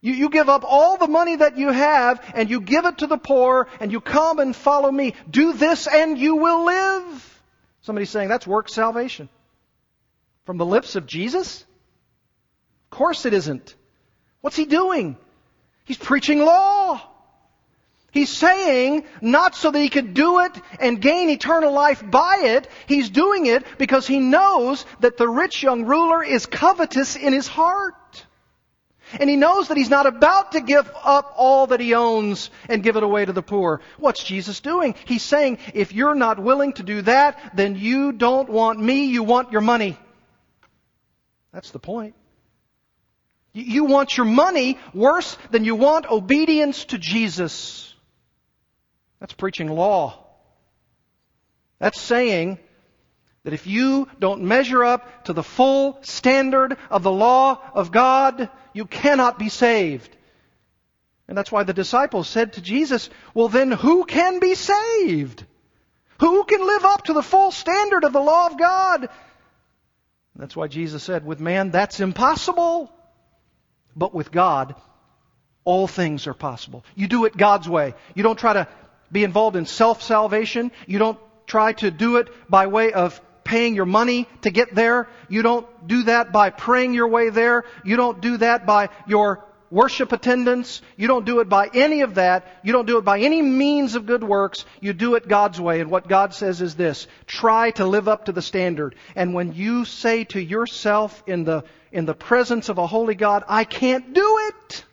You, 0.00 0.12
you 0.12 0.28
give 0.30 0.48
up 0.48 0.62
all 0.64 0.96
the 0.96 1.08
money 1.08 1.36
that 1.36 1.58
you 1.58 1.70
have 1.70 2.22
and 2.34 2.48
you 2.48 2.60
give 2.60 2.84
it 2.84 2.98
to 2.98 3.08
the 3.08 3.16
poor 3.16 3.66
and 3.80 3.90
you 3.90 4.00
come 4.00 4.38
and 4.38 4.54
follow 4.54 4.90
me. 4.90 5.14
Do 5.28 5.52
this 5.52 5.88
and 5.88 6.16
you 6.16 6.36
will 6.36 6.64
live. 6.64 7.42
Somebody's 7.80 8.10
saying 8.10 8.28
that's 8.28 8.46
work 8.46 8.68
salvation. 8.68 9.28
From 10.44 10.58
the 10.58 10.66
lips 10.66 10.94
of 10.94 11.06
Jesus? 11.06 11.64
Of 12.90 12.96
course 12.96 13.26
it 13.26 13.34
isn't. 13.34 13.74
What's 14.40 14.56
he 14.56 14.64
doing? 14.64 15.16
He's 15.84 15.98
preaching 15.98 16.44
law. 16.44 17.02
He's 18.10 18.30
saying 18.30 19.04
not 19.20 19.54
so 19.54 19.70
that 19.70 19.78
he 19.78 19.90
could 19.90 20.14
do 20.14 20.40
it 20.40 20.52
and 20.80 21.00
gain 21.00 21.28
eternal 21.28 21.72
life 21.72 22.02
by 22.08 22.38
it. 22.42 22.66
He's 22.86 23.10
doing 23.10 23.46
it 23.46 23.64
because 23.76 24.06
he 24.06 24.18
knows 24.18 24.86
that 25.00 25.18
the 25.18 25.28
rich 25.28 25.62
young 25.62 25.84
ruler 25.84 26.22
is 26.22 26.46
covetous 26.46 27.16
in 27.16 27.32
his 27.32 27.46
heart. 27.46 27.94
And 29.18 29.28
he 29.28 29.36
knows 29.36 29.68
that 29.68 29.76
he's 29.76 29.90
not 29.90 30.06
about 30.06 30.52
to 30.52 30.60
give 30.60 30.90
up 31.02 31.32
all 31.36 31.68
that 31.68 31.80
he 31.80 31.94
owns 31.94 32.50
and 32.68 32.82
give 32.82 32.96
it 32.96 33.02
away 33.02 33.24
to 33.24 33.32
the 33.32 33.42
poor. 33.42 33.80
What's 33.98 34.22
Jesus 34.22 34.60
doing? 34.60 34.94
He's 35.06 35.22
saying, 35.22 35.58
if 35.72 35.92
you're 35.92 36.14
not 36.14 36.38
willing 36.38 36.74
to 36.74 36.82
do 36.82 37.02
that, 37.02 37.38
then 37.54 37.76
you 37.76 38.12
don't 38.12 38.48
want 38.48 38.80
me, 38.80 39.06
you 39.06 39.22
want 39.22 39.52
your 39.52 39.62
money. 39.62 39.98
That's 41.52 41.70
the 41.70 41.78
point. 41.78 42.14
You 43.54 43.84
want 43.84 44.16
your 44.16 44.26
money 44.26 44.78
worse 44.94 45.36
than 45.50 45.64
you 45.64 45.74
want 45.74 46.06
obedience 46.06 46.84
to 46.86 46.98
Jesus. 46.98 47.87
That's 49.20 49.32
preaching 49.32 49.68
law. 49.68 50.24
That's 51.78 52.00
saying 52.00 52.58
that 53.44 53.52
if 53.52 53.66
you 53.66 54.08
don't 54.18 54.42
measure 54.42 54.84
up 54.84 55.24
to 55.24 55.32
the 55.32 55.42
full 55.42 55.98
standard 56.02 56.76
of 56.90 57.02
the 57.02 57.12
law 57.12 57.60
of 57.74 57.92
God, 57.92 58.50
you 58.72 58.84
cannot 58.84 59.38
be 59.38 59.48
saved. 59.48 60.14
And 61.28 61.36
that's 61.36 61.52
why 61.52 61.62
the 61.62 61.74
disciples 61.74 62.28
said 62.28 62.54
to 62.54 62.62
Jesus, 62.62 63.10
well 63.34 63.48
then 63.48 63.70
who 63.70 64.04
can 64.04 64.38
be 64.38 64.54
saved? 64.54 65.44
Who 66.20 66.44
can 66.44 66.66
live 66.66 66.84
up 66.84 67.04
to 67.04 67.12
the 67.12 67.22
full 67.22 67.50
standard 67.50 68.04
of 68.04 68.12
the 68.12 68.20
law 68.20 68.46
of 68.46 68.58
God? 68.58 69.08
That's 70.36 70.56
why 70.56 70.68
Jesus 70.68 71.02
said, 71.02 71.26
with 71.26 71.40
man 71.40 71.70
that's 71.70 72.00
impossible. 72.00 72.92
But 73.94 74.14
with 74.14 74.30
God, 74.30 74.74
all 75.64 75.86
things 75.86 76.26
are 76.26 76.34
possible. 76.34 76.84
You 76.94 77.08
do 77.08 77.24
it 77.24 77.36
God's 77.36 77.68
way. 77.68 77.94
You 78.14 78.22
don't 78.22 78.38
try 78.38 78.52
to 78.52 78.68
be 79.10 79.24
involved 79.24 79.56
in 79.56 79.66
self-salvation. 79.66 80.72
You 80.86 80.98
don't 80.98 81.18
try 81.46 81.72
to 81.74 81.90
do 81.90 82.16
it 82.16 82.28
by 82.48 82.66
way 82.66 82.92
of 82.92 83.20
paying 83.44 83.74
your 83.74 83.86
money 83.86 84.28
to 84.42 84.50
get 84.50 84.74
there. 84.74 85.08
You 85.28 85.42
don't 85.42 85.66
do 85.86 86.02
that 86.04 86.32
by 86.32 86.50
praying 86.50 86.92
your 86.92 87.08
way 87.08 87.30
there. 87.30 87.64
You 87.84 87.96
don't 87.96 88.20
do 88.20 88.36
that 88.36 88.66
by 88.66 88.90
your 89.06 89.44
worship 89.70 90.12
attendance. 90.12 90.82
You 90.96 91.08
don't 91.08 91.24
do 91.24 91.40
it 91.40 91.48
by 91.48 91.70
any 91.72 92.02
of 92.02 92.16
that. 92.16 92.46
You 92.62 92.72
don't 92.72 92.86
do 92.86 92.98
it 92.98 93.04
by 93.04 93.20
any 93.20 93.40
means 93.40 93.94
of 93.94 94.06
good 94.06 94.22
works. 94.22 94.66
You 94.80 94.92
do 94.92 95.14
it 95.14 95.28
God's 95.28 95.60
way. 95.60 95.80
And 95.80 95.90
what 95.90 96.08
God 96.08 96.34
says 96.34 96.60
is 96.60 96.74
this. 96.74 97.06
Try 97.26 97.70
to 97.72 97.86
live 97.86 98.08
up 98.08 98.26
to 98.26 98.32
the 98.32 98.42
standard. 98.42 98.94
And 99.14 99.34
when 99.34 99.52
you 99.54 99.84
say 99.86 100.24
to 100.24 100.40
yourself 100.40 101.22
in 101.26 101.44
the, 101.44 101.64
in 101.90 102.04
the 102.04 102.14
presence 102.14 102.68
of 102.68 102.78
a 102.78 102.86
holy 102.86 103.14
God, 103.14 103.44
I 103.48 103.64
can't 103.64 104.12
do 104.12 104.38
it, 104.48 104.84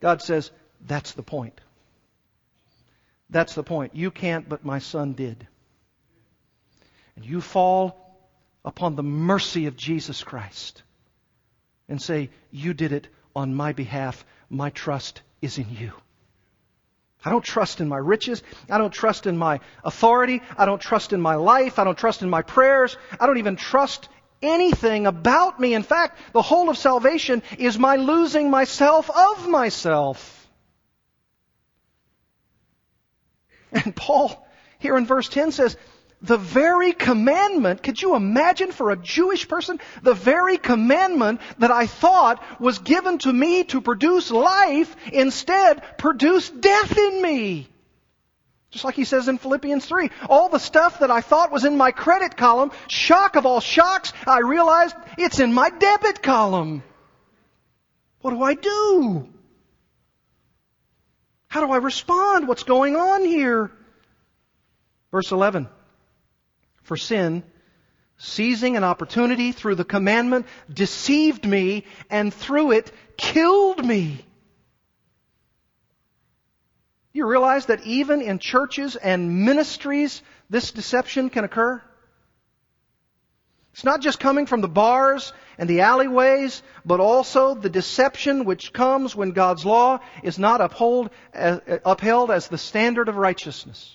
God 0.00 0.22
says, 0.22 0.50
that's 0.86 1.12
the 1.12 1.22
point. 1.22 1.60
That's 3.30 3.54
the 3.54 3.62
point. 3.62 3.94
You 3.94 4.10
can't, 4.10 4.48
but 4.48 4.64
my 4.64 4.78
son 4.78 5.12
did 5.12 5.46
and 7.18 7.26
you 7.26 7.40
fall 7.40 8.16
upon 8.64 8.94
the 8.94 9.02
mercy 9.02 9.66
of 9.66 9.76
Jesus 9.76 10.22
Christ 10.22 10.84
and 11.88 12.00
say, 12.00 12.30
You 12.52 12.74
did 12.74 12.92
it 12.92 13.08
on 13.34 13.56
my 13.56 13.72
behalf. 13.72 14.24
My 14.48 14.70
trust 14.70 15.22
is 15.42 15.58
in 15.58 15.68
you. 15.68 15.90
I 17.24 17.30
don't 17.30 17.44
trust 17.44 17.80
in 17.80 17.88
my 17.88 17.96
riches. 17.96 18.44
I 18.70 18.78
don't 18.78 18.92
trust 18.92 19.26
in 19.26 19.36
my 19.36 19.58
authority. 19.82 20.42
I 20.56 20.64
don't 20.64 20.80
trust 20.80 21.12
in 21.12 21.20
my 21.20 21.34
life. 21.34 21.80
I 21.80 21.84
don't 21.84 21.98
trust 21.98 22.22
in 22.22 22.30
my 22.30 22.42
prayers. 22.42 22.96
I 23.18 23.26
don't 23.26 23.38
even 23.38 23.56
trust 23.56 24.08
anything 24.40 25.08
about 25.08 25.58
me. 25.58 25.74
In 25.74 25.82
fact, 25.82 26.20
the 26.32 26.40
whole 26.40 26.70
of 26.70 26.78
salvation 26.78 27.42
is 27.58 27.80
my 27.80 27.96
losing 27.96 28.48
myself 28.48 29.10
of 29.10 29.48
myself. 29.48 30.37
And 33.72 33.94
Paul, 33.94 34.46
here 34.78 34.96
in 34.96 35.06
verse 35.06 35.28
10 35.28 35.52
says, 35.52 35.76
the 36.20 36.36
very 36.36 36.92
commandment, 36.92 37.82
could 37.82 38.02
you 38.02 38.16
imagine 38.16 38.72
for 38.72 38.90
a 38.90 38.96
Jewish 38.96 39.46
person, 39.46 39.78
the 40.02 40.14
very 40.14 40.58
commandment 40.58 41.40
that 41.58 41.70
I 41.70 41.86
thought 41.86 42.42
was 42.60 42.80
given 42.80 43.18
to 43.18 43.32
me 43.32 43.64
to 43.64 43.80
produce 43.80 44.30
life 44.30 44.96
instead 45.12 45.82
produced 45.96 46.60
death 46.60 46.96
in 46.98 47.22
me. 47.22 47.68
Just 48.70 48.84
like 48.84 48.96
he 48.96 49.04
says 49.04 49.28
in 49.28 49.38
Philippians 49.38 49.86
3. 49.86 50.10
All 50.28 50.48
the 50.48 50.58
stuff 50.58 50.98
that 50.98 51.10
I 51.10 51.20
thought 51.20 51.52
was 51.52 51.64
in 51.64 51.76
my 51.76 51.90
credit 51.90 52.36
column, 52.36 52.72
shock 52.88 53.36
of 53.36 53.46
all 53.46 53.60
shocks, 53.60 54.12
I 54.26 54.40
realized 54.40 54.96
it's 55.16 55.40
in 55.40 55.54
my 55.54 55.70
debit 55.70 56.22
column. 56.22 56.82
What 58.20 58.32
do 58.32 58.42
I 58.42 58.54
do? 58.54 59.28
How 61.48 61.66
do 61.66 61.72
I 61.72 61.78
respond? 61.78 62.46
What's 62.46 62.62
going 62.62 62.96
on 62.96 63.24
here? 63.24 63.70
Verse 65.10 65.32
11. 65.32 65.68
For 66.82 66.96
sin, 66.96 67.42
seizing 68.18 68.76
an 68.76 68.84
opportunity 68.84 69.52
through 69.52 69.76
the 69.76 69.84
commandment, 69.84 70.46
deceived 70.72 71.46
me 71.46 71.84
and 72.10 72.32
through 72.32 72.72
it 72.72 72.92
killed 73.16 73.84
me. 73.84 74.24
You 77.12 77.26
realize 77.26 77.66
that 77.66 77.84
even 77.84 78.20
in 78.20 78.38
churches 78.38 78.96
and 78.96 79.44
ministries, 79.44 80.22
this 80.50 80.70
deception 80.70 81.30
can 81.30 81.44
occur? 81.44 81.82
It's 83.72 83.84
not 83.84 84.00
just 84.00 84.18
coming 84.18 84.46
from 84.46 84.60
the 84.60 84.68
bars 84.68 85.32
and 85.56 85.68
the 85.68 85.82
alleyways, 85.82 86.62
but 86.84 87.00
also 87.00 87.54
the 87.54 87.70
deception 87.70 88.44
which 88.44 88.72
comes 88.72 89.14
when 89.14 89.30
God's 89.30 89.64
law 89.64 90.00
is 90.22 90.38
not 90.38 90.60
uphold, 90.60 91.10
uh, 91.34 91.58
upheld 91.84 92.30
as 92.30 92.48
the 92.48 92.58
standard 92.58 93.08
of 93.08 93.16
righteousness. 93.16 93.94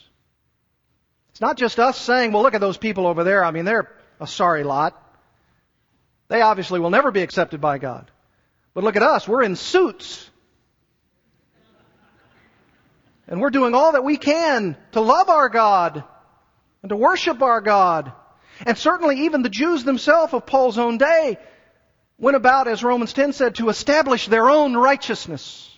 It's 1.31 1.41
not 1.41 1.57
just 1.57 1.79
us 1.79 1.97
saying, 1.99 2.31
well, 2.31 2.43
look 2.43 2.53
at 2.53 2.61
those 2.61 2.77
people 2.77 3.07
over 3.07 3.23
there. 3.23 3.43
I 3.43 3.51
mean, 3.51 3.65
they're 3.65 3.91
a 4.19 4.27
sorry 4.27 4.63
lot. 4.63 4.99
They 6.27 6.41
obviously 6.41 6.79
will 6.79 6.89
never 6.89 7.11
be 7.11 7.21
accepted 7.21 7.59
by 7.59 7.77
God. 7.77 8.09
But 8.73 8.83
look 8.83 8.95
at 8.95 9.03
us. 9.03 9.27
We're 9.27 9.43
in 9.43 9.55
suits. 9.55 10.29
And 13.27 13.41
we're 13.41 13.49
doing 13.49 13.73
all 13.73 13.93
that 13.93 14.03
we 14.03 14.17
can 14.17 14.77
to 14.91 15.01
love 15.01 15.29
our 15.29 15.49
God 15.49 16.03
and 16.81 16.89
to 16.89 16.95
worship 16.95 17.41
our 17.41 17.61
God. 17.61 18.11
And 18.65 18.77
certainly 18.77 19.25
even 19.25 19.41
the 19.41 19.49
Jews 19.49 19.83
themselves 19.83 20.33
of 20.33 20.45
Paul's 20.45 20.77
own 20.77 20.97
day 20.97 21.37
went 22.17 22.37
about, 22.37 22.67
as 22.67 22.83
Romans 22.83 23.13
10 23.13 23.33
said, 23.33 23.55
to 23.55 23.69
establish 23.69 24.27
their 24.27 24.49
own 24.49 24.75
righteousness. 24.75 25.69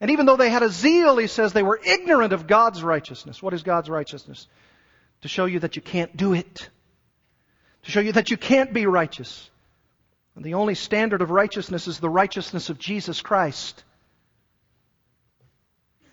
And 0.00 0.10
even 0.10 0.26
though 0.26 0.36
they 0.36 0.50
had 0.50 0.62
a 0.62 0.68
zeal, 0.68 1.16
he 1.16 1.26
says, 1.26 1.52
they 1.52 1.62
were 1.62 1.80
ignorant 1.84 2.32
of 2.32 2.46
God's 2.46 2.82
righteousness. 2.82 3.42
What 3.42 3.54
is 3.54 3.62
God's 3.62 3.90
righteousness? 3.90 4.46
To 5.22 5.28
show 5.28 5.46
you 5.46 5.60
that 5.60 5.74
you 5.74 5.82
can't 5.82 6.16
do 6.16 6.34
it. 6.34 6.68
To 7.82 7.90
show 7.90 8.00
you 8.00 8.12
that 8.12 8.30
you 8.30 8.36
can't 8.36 8.72
be 8.72 8.86
righteous. 8.86 9.50
And 10.36 10.44
the 10.44 10.54
only 10.54 10.76
standard 10.76 11.20
of 11.20 11.30
righteousness 11.30 11.88
is 11.88 11.98
the 11.98 12.08
righteousness 12.08 12.68
of 12.68 12.78
Jesus 12.78 13.22
Christ. 13.22 13.82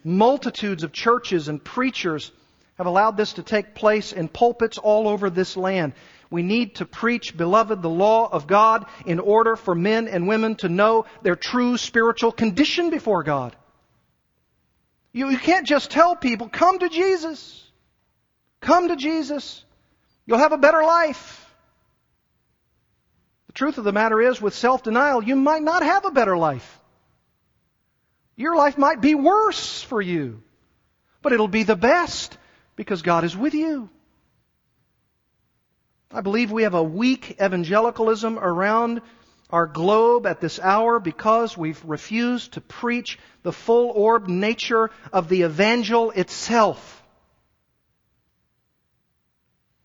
Multitudes 0.04 0.84
of 0.84 0.92
churches 0.92 1.48
and 1.48 1.64
preachers 1.64 2.32
have 2.76 2.88
allowed 2.88 3.18
this 3.18 3.34
to 3.34 3.44
take 3.44 3.76
place 3.76 4.12
in 4.12 4.28
pulpits 4.28 4.78
all 4.78 5.08
over 5.08 5.30
this 5.30 5.56
land. 5.58 5.94
We 6.30 6.44
need 6.44 6.76
to 6.76 6.86
preach, 6.86 7.38
beloved, 7.38 7.82
the 7.82 7.90
law 7.90 8.28
of 8.28 8.48
God 8.48 8.86
in 9.06 9.20
order 9.20 9.56
for 9.56 9.76
men 9.76 10.08
and 10.08 10.28
women 10.28 10.56
to 10.58 10.70
know 10.70 11.06
their 11.22 11.36
true 11.36 11.78
spiritual 11.78 12.32
condition 12.32 12.90
before 12.90 13.24
God. 13.24 13.56
You, 15.14 15.30
you 15.30 15.38
can't 15.38 15.66
just 15.66 15.92
tell 15.92 16.16
people, 16.16 16.50
come 16.50 16.80
to 16.80 16.90
Jesus. 16.90 17.64
Come 18.60 18.90
to 18.90 18.98
Jesus. 18.98 19.64
You'll 20.26 20.40
have 20.40 20.52
a 20.52 20.58
better 20.58 20.84
life. 20.84 21.42
The 23.48 23.54
truth 23.54 23.78
of 23.78 23.86
the 23.86 23.94
matter 23.94 24.20
is, 24.20 24.42
with 24.42 24.54
self 24.54 24.84
denial, 24.84 25.24
you 25.24 25.38
might 25.38 25.62
not 25.62 25.84
have 25.84 26.04
a 26.04 26.12
better 26.12 26.36
life. 26.36 26.82
Your 28.36 28.58
life 28.58 28.78
might 28.78 29.00
be 29.00 29.16
worse 29.16 29.82
for 29.84 30.02
you, 30.02 30.44
but 31.22 31.32
it'll 31.32 31.48
be 31.48 31.64
the 31.64 31.78
best 31.78 32.38
because 32.76 33.02
God 33.02 33.24
is 33.24 33.36
with 33.36 33.54
you. 33.54 33.90
I 36.12 36.22
believe 36.22 36.52
we 36.52 36.64
have 36.64 36.74
a 36.74 36.84
weak 36.84 37.38
evangelicalism 37.42 38.40
around 38.40 39.02
our 39.50 39.68
globe 39.68 40.26
at 40.26 40.42
this 40.42 40.60
hour 40.60 41.00
because 41.00 41.58
we've 41.58 41.84
refused 41.86 42.54
to 42.54 42.62
preach 42.62 43.20
the 43.44 43.52
full 43.52 43.90
orb 43.92 44.28
nature 44.28 44.92
of 45.14 45.30
the 45.30 45.44
evangel 45.44 46.12
itself. 46.12 47.04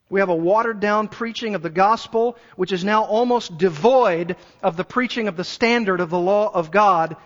We 0.08 0.20
have 0.20 0.28
a 0.28 0.34
watered 0.34 0.80
down 0.80 1.06
preaching 1.06 1.54
of 1.54 1.62
the 1.62 1.70
gospel, 1.70 2.36
which 2.56 2.72
is 2.72 2.84
now 2.84 3.04
almost 3.04 3.58
devoid 3.58 4.36
of 4.62 4.76
the 4.76 4.84
preaching 4.84 5.28
of 5.28 5.36
the 5.36 5.44
standard 5.44 6.00
of 6.00 6.10
the 6.10 6.18
law 6.18 6.50
of 6.52 6.72
God, 6.72 7.16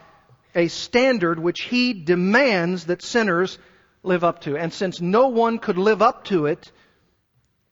a 0.55 0.69
standard 0.69 1.39
which 1.39 1.63
He 1.63 1.95
demands 1.95 2.87
that 2.87 3.01
sinners 3.01 3.59
live 4.05 4.25
up 4.25 4.43
to. 4.43 4.57
And 4.57 4.73
since 4.73 5.01
no 5.01 5.29
one 5.29 5.59
could 5.59 5.79
live 5.79 6.03
up 6.03 6.25
to 6.25 6.47
it, 6.47 6.71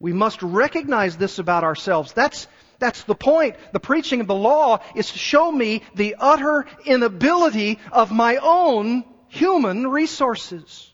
we 0.00 0.12
must 0.12 0.42
recognize 0.42 1.16
this 1.16 1.38
about 1.38 1.62
ourselves. 1.62 2.12
That's, 2.12 2.48
that's 2.78 3.04
the 3.04 3.14
point. 3.14 3.56
The 3.72 3.80
preaching 3.80 4.20
of 4.20 4.26
the 4.26 4.34
law 4.34 4.80
is 4.96 5.12
to 5.12 5.18
show 5.18 5.50
me 5.52 5.82
the 5.94 6.16
utter 6.18 6.66
inability 6.84 7.78
of 7.92 8.10
my 8.10 8.38
own 8.38 9.04
human 9.28 9.86
resources. 9.86 10.92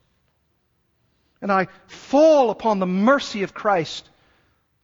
And 1.41 1.51
I 1.51 1.69
fall 1.87 2.51
upon 2.51 2.79
the 2.79 2.87
mercy 2.87 3.45
of 3.45 3.55
Christ 3.55 4.09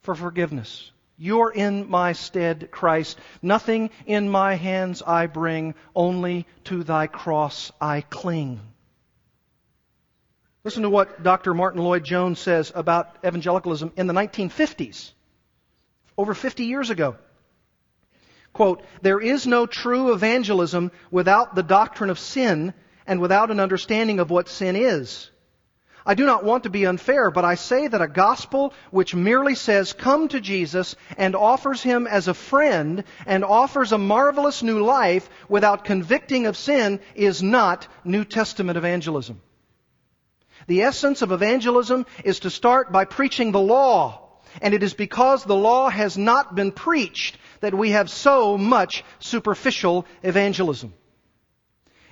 for 0.02 0.14
forgiveness. 0.14 0.90
You're 1.16 1.52
in 1.52 1.88
my 1.88 2.12
stead, 2.12 2.70
Christ. 2.70 3.18
Nothing 3.42 3.90
in 4.07 4.28
my 4.28 4.55
hands 4.55 5.02
I 5.02 5.26
bring, 5.26 5.74
only 5.94 6.46
to 6.64 6.82
thy 6.82 7.07
cross 7.07 7.70
I 7.80 8.00
cling. 8.00 8.61
Listen 10.64 10.82
to 10.84 10.88
what 10.88 11.22
Dr. 11.22 11.52
Martyn 11.52 11.82
Lloyd-Jones 11.82 12.38
says 12.38 12.72
about 12.74 13.18
evangelicalism 13.22 13.92
in 13.96 14.06
the 14.06 14.14
1950s, 14.14 15.12
over 16.16 16.32
50 16.32 16.64
years 16.64 16.88
ago. 16.88 17.16
Quote, 18.54 18.82
there 19.02 19.20
is 19.20 19.46
no 19.46 19.66
true 19.66 20.14
evangelism 20.14 20.90
without 21.10 21.54
the 21.54 21.62
doctrine 21.62 22.08
of 22.08 22.18
sin 22.18 22.72
and 23.06 23.20
without 23.20 23.50
an 23.50 23.60
understanding 23.60 24.20
of 24.20 24.30
what 24.30 24.48
sin 24.48 24.74
is. 24.74 25.30
I 26.06 26.14
do 26.14 26.24
not 26.24 26.44
want 26.44 26.62
to 26.62 26.70
be 26.70 26.86
unfair, 26.86 27.30
but 27.30 27.44
I 27.44 27.56
say 27.56 27.86
that 27.86 28.00
a 28.00 28.08
gospel 28.08 28.72
which 28.90 29.14
merely 29.14 29.54
says, 29.54 29.92
come 29.92 30.28
to 30.28 30.40
Jesus 30.40 30.96
and 31.18 31.36
offers 31.36 31.82
him 31.82 32.06
as 32.06 32.26
a 32.26 32.34
friend 32.34 33.04
and 33.26 33.44
offers 33.44 33.92
a 33.92 33.98
marvelous 33.98 34.62
new 34.62 34.82
life 34.82 35.28
without 35.46 35.84
convicting 35.84 36.46
of 36.46 36.56
sin 36.56 37.00
is 37.14 37.42
not 37.42 37.86
New 38.02 38.24
Testament 38.24 38.78
evangelism. 38.78 39.42
The 40.66 40.82
essence 40.82 41.22
of 41.22 41.32
evangelism 41.32 42.06
is 42.24 42.40
to 42.40 42.50
start 42.50 42.92
by 42.92 43.04
preaching 43.04 43.52
the 43.52 43.60
law. 43.60 44.20
And 44.62 44.72
it 44.72 44.82
is 44.82 44.94
because 44.94 45.44
the 45.44 45.56
law 45.56 45.88
has 45.90 46.16
not 46.16 46.54
been 46.54 46.72
preached 46.72 47.38
that 47.60 47.74
we 47.74 47.90
have 47.90 48.08
so 48.10 48.56
much 48.56 49.04
superficial 49.18 50.06
evangelism. 50.22 50.94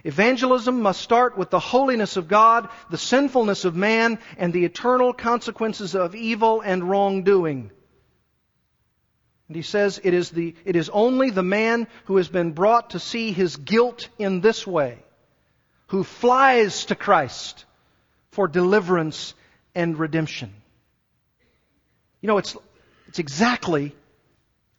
Evangelism 0.04 0.82
must 0.82 1.00
start 1.00 1.38
with 1.38 1.50
the 1.50 1.60
holiness 1.60 2.16
of 2.16 2.26
God, 2.26 2.68
the 2.90 2.98
sinfulness 2.98 3.64
of 3.64 3.76
man, 3.76 4.18
and 4.36 4.52
the 4.52 4.64
eternal 4.64 5.12
consequences 5.12 5.94
of 5.94 6.16
evil 6.16 6.60
and 6.60 6.82
wrongdoing. 6.82 7.70
And 9.46 9.56
he 9.56 9.62
says 9.62 10.00
it 10.02 10.14
is, 10.14 10.30
the, 10.30 10.56
it 10.64 10.74
is 10.74 10.88
only 10.88 11.30
the 11.30 11.42
man 11.42 11.86
who 12.06 12.16
has 12.16 12.28
been 12.28 12.52
brought 12.52 12.90
to 12.90 12.98
see 12.98 13.32
his 13.32 13.56
guilt 13.56 14.08
in 14.18 14.40
this 14.40 14.66
way, 14.66 14.98
who 15.88 16.02
flies 16.02 16.86
to 16.86 16.96
Christ, 16.96 17.64
for 18.32 18.48
deliverance 18.48 19.34
and 19.74 19.98
redemption. 19.98 20.52
You 22.20 22.26
know, 22.26 22.38
it's, 22.38 22.56
it's 23.08 23.18
exactly 23.18 23.94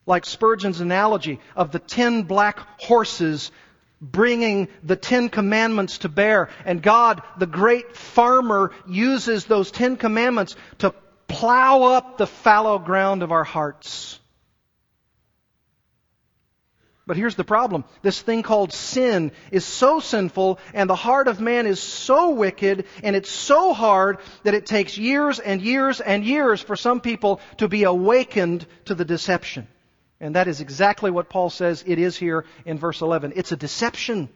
like 0.06 0.26
Spurgeon's 0.26 0.82
analogy 0.82 1.40
of 1.56 1.72
the 1.72 1.80
ten 1.80 2.24
black 2.24 2.60
horses 2.82 3.52
bringing 4.02 4.68
the 4.84 4.98
Ten 4.98 5.30
Commandments 5.30 6.00
to 6.00 6.10
bear. 6.10 6.50
And 6.66 6.82
God, 6.82 7.22
the 7.38 7.48
great 7.48 7.96
farmer, 7.96 8.72
uses 8.86 9.46
those 9.46 9.72
Ten 9.72 9.96
Commandments 9.96 10.58
to 10.80 10.94
plow 11.28 11.84
up 11.84 12.18
the 12.18 12.28
fallow 12.28 12.80
ground 12.80 13.24
of 13.24 13.32
our 13.32 13.46
hearts. 13.46 14.20
But 17.06 17.18
here's 17.18 17.36
the 17.36 17.44
problem. 17.44 17.84
This 18.02 18.22
thing 18.22 18.44
called 18.44 18.72
sin 18.72 19.34
is 19.52 19.66
so 19.66 20.00
sinful 20.00 20.60
and 20.74 20.90
the 20.90 20.96
heart 20.96 21.28
of 21.28 21.42
man 21.42 21.68
is 21.68 21.82
so 21.82 22.30
wicked 22.30 22.86
and 23.04 23.16
it's 23.16 23.30
so 23.30 23.74
hard 23.74 24.20
that 24.44 24.54
it 24.54 24.66
takes 24.66 24.98
years 24.98 25.40
and 25.40 25.62
years 25.62 26.00
and 26.00 26.24
years 26.24 26.62
for 26.62 26.78
some 26.78 27.02
people 27.02 27.42
to 27.58 27.68
be 27.68 27.84
awakened 27.84 28.66
to 28.86 28.96
the 28.96 29.04
deception. 29.04 29.68
And 30.22 30.38
that 30.38 30.48
is 30.48 30.62
exactly 30.62 31.12
what 31.12 31.30
Paul 31.30 31.50
says 31.50 31.84
it 31.86 32.00
is 32.00 32.16
here 32.16 32.46
in 32.64 32.80
verse 32.80 33.02
11. 33.02 33.34
It's 33.36 33.52
a 33.52 33.58
deception. 33.58 34.30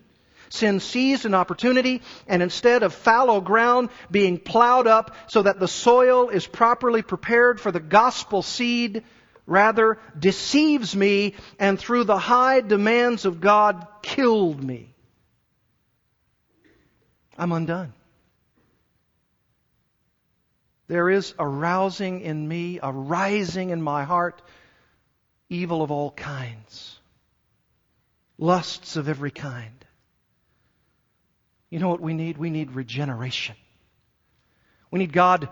Sin 0.50 0.82
seized 0.82 1.26
an 1.26 1.34
opportunity 1.34 2.02
and 2.28 2.44
instead 2.44 2.84
of 2.84 2.94
fallow 2.94 3.40
ground 3.40 3.90
being 4.12 4.38
plowed 4.38 4.88
up 4.88 5.16
so 5.28 5.44
that 5.44 5.62
the 5.62 5.68
soil 5.70 6.28
is 6.28 6.46
properly 6.46 7.02
prepared 7.02 7.62
for 7.62 7.72
the 7.72 7.80
gospel 7.80 8.42
seed, 8.42 9.04
rather 9.48 9.98
deceives 10.20 10.96
me 10.96 11.34
and 11.58 11.80
through 11.80 12.04
the 12.04 12.20
high 12.20 12.62
demands 12.62 13.26
of 13.26 13.42
God 13.42 13.88
killed 14.04 14.64
me. 14.64 14.94
I'm 17.38 17.52
undone. 17.52 17.94
There 20.88 21.10
is 21.10 21.34
a 21.40 21.48
rousing 21.48 22.22
in 22.22 22.48
me, 22.48 22.80
a 22.82 22.92
rising 22.92 23.72
in 23.72 23.82
my 23.82 24.04
heart, 24.04 24.42
evil 25.50 25.82
of 25.82 25.92
all 25.92 26.12
kinds, 26.12 27.00
lusts 28.38 28.96
of 28.96 29.10
every 29.10 29.32
kind. 29.32 29.86
You 31.70 31.80
know 31.80 31.90
what 31.90 32.02
we 32.02 32.14
need? 32.14 32.38
We 32.38 32.50
need 32.50 32.72
regeneration. 32.72 33.56
We 34.90 35.00
need 35.00 35.12
God 35.12 35.50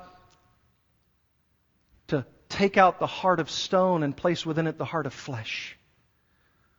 take 2.56 2.78
out 2.78 3.00
the 3.00 3.08
heart 3.08 3.42
of 3.42 3.50
stone 3.52 4.02
and 4.02 4.16
place 4.16 4.46
within 4.46 4.66
it 4.66 4.78
the 4.78 4.86
heart 4.86 5.06
of 5.06 5.14
flesh. 5.14 5.78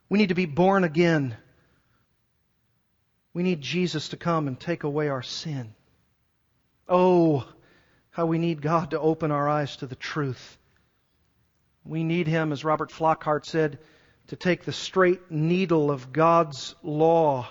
We 0.09 0.17
need 0.17 0.29
to 0.29 0.35
be 0.35 0.47
born 0.47 0.83
again. 0.83 1.37
We 3.33 3.43
need 3.43 3.61
Jesus 3.61 4.09
to 4.09 4.17
come 4.17 4.47
and 4.47 4.59
take 4.59 4.83
away 4.83 5.09
our 5.09 5.21
sin. 5.21 5.75
Oh, 6.89 7.47
how 8.09 8.25
we 8.25 8.39
need 8.39 8.61
God 8.61 8.91
to 8.91 8.99
open 8.99 9.29
our 9.29 9.47
eyes 9.47 9.77
to 9.77 9.85
the 9.85 9.95
truth. 9.95 10.57
We 11.85 12.03
need 12.03 12.25
Him, 12.25 12.51
as 12.51 12.63
Robert 12.65 12.91
Flockhart 12.91 13.45
said, 13.45 13.77
to 14.27 14.35
take 14.35 14.65
the 14.65 14.73
straight 14.73 15.29
needle 15.29 15.91
of 15.91 16.11
God's 16.11 16.73
law 16.81 17.47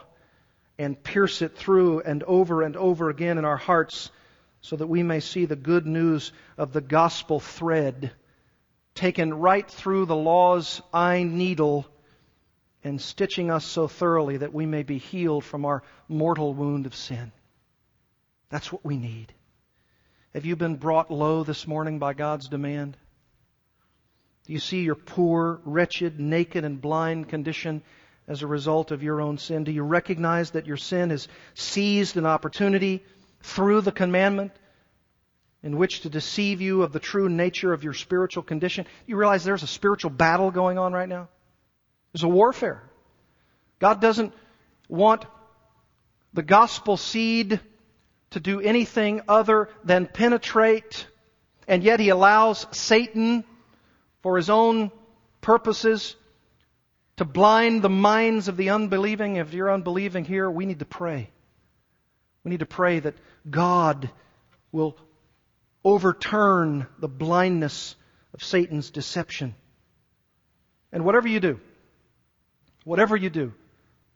and 0.79 1.01
pierce 1.01 1.43
it 1.43 1.57
through 1.57 2.01
and 2.01 2.25
over 2.25 2.63
and 2.63 2.77
over 2.77 3.09
again 3.09 3.39
in 3.39 3.45
our 3.45 3.57
hearts 3.57 4.11
so 4.67 4.75
that 4.75 4.89
we 4.89 5.05
may 5.05 5.21
see 5.21 5.45
the 5.45 5.55
good 5.55 5.87
news 5.87 6.33
of 6.59 6.73
the 6.73 6.81
gospel 6.81 7.39
thread 7.39 8.11
taken 8.97 9.33
right 9.33 9.71
through 9.71 10.07
the 10.07 10.17
law's 10.17 10.83
eye 10.93 11.23
needle 11.23 11.87
and 12.83 13.01
stitching 13.01 13.49
us 13.49 13.65
so 13.65 13.87
thoroughly 13.87 14.39
that 14.39 14.53
we 14.53 14.67
may 14.67 14.83
be 14.83 14.99
healed 14.99 15.45
from 15.45 15.65
our 15.65 15.85
mortal 16.09 16.53
wound 16.53 16.85
of 16.85 16.97
sin. 16.97 17.31
That's 18.49 18.73
what 18.73 18.85
we 18.85 18.97
need. 18.97 19.33
Have 20.35 20.45
you 20.45 20.57
been 20.57 20.75
brought 20.75 21.13
low 21.13 21.45
this 21.45 21.69
morning 21.69 22.01
by 22.01 22.15
God's 22.15 22.49
demand? 22.49 22.97
Do 24.47 24.53
you 24.53 24.59
see 24.59 24.83
your 24.83 24.97
poor, 24.97 25.61
wretched, 25.65 26.19
naked, 26.19 26.65
and 26.65 26.81
blind 26.81 27.29
condition 27.29 27.83
as 28.27 28.43
a 28.43 28.49
result 28.49 28.91
of 28.91 29.05
your 29.05 29.21
own 29.21 29.39
sin? 29.39 29.63
Do 29.63 29.71
you 29.71 29.85
recognize 29.85 30.51
that 30.51 30.67
your 30.67 30.77
sin 30.77 31.11
has 31.11 31.29
seized 31.55 32.17
an 32.17 32.27
opportunity 32.27 33.05
through 33.47 33.81
the 33.81 33.93
commandment 33.93 34.53
in 35.63 35.77
which 35.77 36.01
to 36.01 36.11
deceive 36.11 36.61
you 36.61 36.83
of 36.83 36.93
the 36.93 36.99
true 36.99 37.29
nature 37.29 37.73
of 37.73 37.85
your 37.85 37.95
spiritual 37.95 38.43
condition? 38.43 38.87
You 39.07 39.17
realize 39.17 39.45
there's 39.45 39.63
a 39.63 39.69
spiritual 39.69 40.11
battle 40.11 40.51
going 40.51 40.79
on 40.79 40.93
right 40.93 41.09
now? 41.09 41.29
There's 42.13 42.25
a 42.25 42.29
warfare. 42.29 42.83
God 43.79 44.01
doesn't 44.01 44.33
want 44.89 45.25
the 46.33 46.43
gospel 46.43 46.97
seed 46.97 47.61
to 48.31 48.41
do 48.41 48.61
anything 48.61 49.23
other 49.29 49.69
than 49.85 50.07
penetrate, 50.07 51.07
and 51.69 51.83
yet 51.83 52.01
He 52.01 52.09
allows 52.09 52.67
Satan 52.73 53.45
for 54.23 54.37
his 54.37 54.51
own 54.51 54.91
purposes 55.41 56.17
to 57.17 57.25
blind 57.25 57.83
the 57.83 57.89
minds 57.89 58.49
of 58.49 58.57
the 58.57 58.71
unbelieving. 58.71 59.37
If 59.37 59.55
you're 59.55 59.73
unbelieving 59.73 60.25
here, 60.25 60.51
we 60.51 60.67
need 60.67 60.81
to 60.81 60.85
pray. 60.85 61.31
We 62.47 62.51
need 62.51 62.61
to 62.61 62.67
pray 62.67 63.01
that 63.01 63.17
God 63.51 64.09
will 64.71 64.97
overturn 65.85 66.87
the 67.01 67.09
blindness 67.09 67.97
of 68.33 68.45
Satan's 68.45 68.91
deception. 68.91 69.57
And 70.93 71.05
whatever 71.05 71.27
you 71.27 71.41
do, 71.41 71.59
whatever 72.85 73.17
you 73.17 73.31
do, 73.31 73.53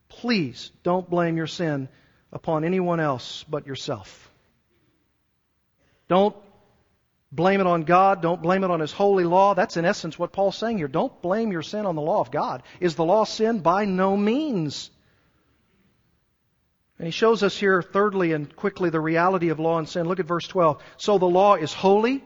please 0.08 0.70
don't 0.84 1.10
blame 1.10 1.36
your 1.36 1.48
sin 1.48 1.88
upon 2.32 2.62
anyone 2.62 3.00
else 3.00 3.44
but 3.48 3.66
yourself. 3.66 4.30
Don't 6.06 6.36
blame 7.32 7.60
it 7.60 7.66
on 7.66 7.82
God. 7.82 8.22
Don't 8.22 8.42
blame 8.42 8.62
it 8.62 8.70
on 8.70 8.78
His 8.78 8.92
holy 8.92 9.24
law. 9.24 9.54
That's 9.54 9.76
in 9.76 9.84
essence 9.84 10.16
what 10.16 10.30
Paul's 10.30 10.56
saying 10.56 10.78
here. 10.78 10.86
Don't 10.86 11.20
blame 11.20 11.50
your 11.50 11.62
sin 11.62 11.84
on 11.84 11.96
the 11.96 12.00
law 12.00 12.20
of 12.20 12.30
God. 12.30 12.62
Is 12.78 12.94
the 12.94 13.04
law 13.04 13.24
sin? 13.24 13.58
By 13.58 13.86
no 13.86 14.16
means. 14.16 14.92
And 17.00 17.06
he 17.06 17.12
shows 17.12 17.42
us 17.42 17.56
here, 17.56 17.80
thirdly 17.80 18.34
and 18.34 18.54
quickly, 18.54 18.90
the 18.90 19.00
reality 19.00 19.48
of 19.48 19.58
law 19.58 19.78
and 19.78 19.88
sin. 19.88 20.06
Look 20.06 20.20
at 20.20 20.26
verse 20.26 20.46
12. 20.46 20.82
So 20.98 21.16
the 21.16 21.24
law 21.24 21.54
is 21.54 21.72
holy, 21.72 22.22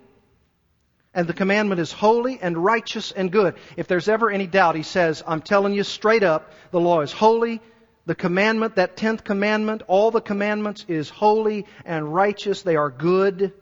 and 1.14 1.28
the 1.28 1.32
commandment 1.32 1.80
is 1.80 1.92
holy 1.92 2.40
and 2.42 2.58
righteous 2.58 3.12
and 3.12 3.30
good. 3.30 3.54
If 3.76 3.86
there's 3.86 4.08
ever 4.08 4.32
any 4.32 4.48
doubt, 4.48 4.74
he 4.74 4.82
says, 4.82 5.22
I'm 5.28 5.42
telling 5.42 5.74
you 5.74 5.84
straight 5.84 6.24
up, 6.24 6.50
the 6.72 6.80
law 6.80 7.02
is 7.02 7.12
holy. 7.12 7.60
The 8.06 8.16
commandment, 8.16 8.74
that 8.74 8.96
tenth 8.96 9.22
commandment, 9.22 9.82
all 9.86 10.10
the 10.10 10.20
commandments 10.20 10.84
is 10.88 11.08
holy 11.08 11.66
and 11.84 12.12
righteous. 12.12 12.62
They 12.62 12.74
are 12.74 12.90
good. 12.90 13.52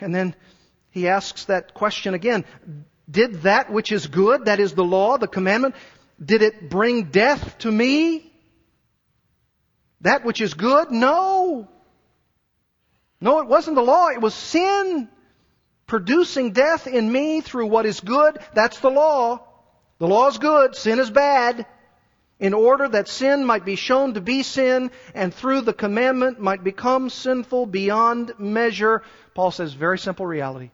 And 0.00 0.14
then 0.14 0.36
he 0.92 1.08
asks 1.08 1.46
that 1.46 1.74
question 1.74 2.14
again. 2.14 2.44
Did 3.10 3.42
that 3.42 3.72
which 3.72 3.90
is 3.90 4.06
good, 4.06 4.44
that 4.44 4.60
is 4.60 4.74
the 4.74 4.84
law, 4.84 5.18
the 5.18 5.26
commandment, 5.26 5.74
did 6.24 6.42
it 6.42 6.70
bring 6.70 7.10
death 7.10 7.58
to 7.58 7.72
me? 7.72 8.27
That 10.02 10.24
which 10.24 10.40
is 10.40 10.54
good? 10.54 10.90
No. 10.90 11.68
No, 13.20 13.40
it 13.40 13.48
wasn't 13.48 13.76
the 13.76 13.82
law. 13.82 14.08
It 14.08 14.20
was 14.20 14.34
sin 14.34 15.08
producing 15.86 16.52
death 16.52 16.86
in 16.86 17.10
me 17.10 17.40
through 17.40 17.66
what 17.66 17.86
is 17.86 18.00
good. 18.00 18.38
That's 18.54 18.78
the 18.78 18.90
law. 18.90 19.40
The 19.98 20.06
law 20.06 20.28
is 20.28 20.38
good. 20.38 20.76
Sin 20.76 21.00
is 21.00 21.10
bad. 21.10 21.66
In 22.38 22.54
order 22.54 22.86
that 22.86 23.08
sin 23.08 23.44
might 23.44 23.64
be 23.64 23.74
shown 23.74 24.14
to 24.14 24.20
be 24.20 24.44
sin 24.44 24.92
and 25.14 25.34
through 25.34 25.62
the 25.62 25.72
commandment 25.72 26.38
might 26.38 26.62
become 26.62 27.10
sinful 27.10 27.66
beyond 27.66 28.34
measure. 28.38 29.02
Paul 29.34 29.50
says 29.50 29.72
very 29.72 29.98
simple 29.98 30.24
reality. 30.24 30.70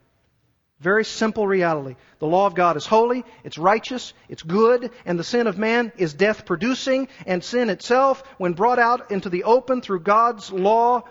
Very 0.85 1.07
simple 1.07 1.47
reality. 1.47 1.97
The 2.19 2.27
law 2.27 2.45
of 2.45 2.55
God 2.55 2.77
is 2.77 2.85
holy, 2.85 3.25
it's 3.43 3.57
righteous, 3.57 4.13
it's 4.29 4.43
good, 4.43 4.91
and 5.07 5.19
the 5.19 5.25
sin 5.25 5.47
of 5.47 5.57
man 5.57 5.91
is 5.97 6.13
death 6.13 6.45
producing, 6.45 7.09
and 7.25 7.43
sin 7.43 7.71
itself, 7.71 8.23
when 8.37 8.53
brought 8.53 8.79
out 8.79 9.11
into 9.11 9.31
the 9.31 9.45
open 9.45 9.81
through 9.81 10.01
God's 10.01 10.53
law, 10.53 11.05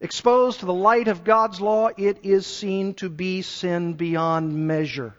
exposed 0.00 0.60
to 0.60 0.66
the 0.66 0.72
light 0.72 1.08
of 1.08 1.24
God's 1.24 1.60
law, 1.60 1.90
it 1.94 2.20
is 2.22 2.46
seen 2.46 2.94
to 2.94 3.10
be 3.10 3.42
sin 3.42 3.92
beyond 3.92 4.54
measure. 4.66 5.14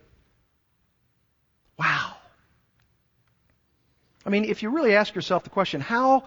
Wow. 1.78 2.16
I 4.26 4.32
mean, 4.32 4.46
if 4.46 4.64
you 4.64 4.72
really 4.72 4.96
ask 4.96 5.14
yourself 5.14 5.44
the 5.44 5.52
question, 5.52 5.82
how 5.82 6.24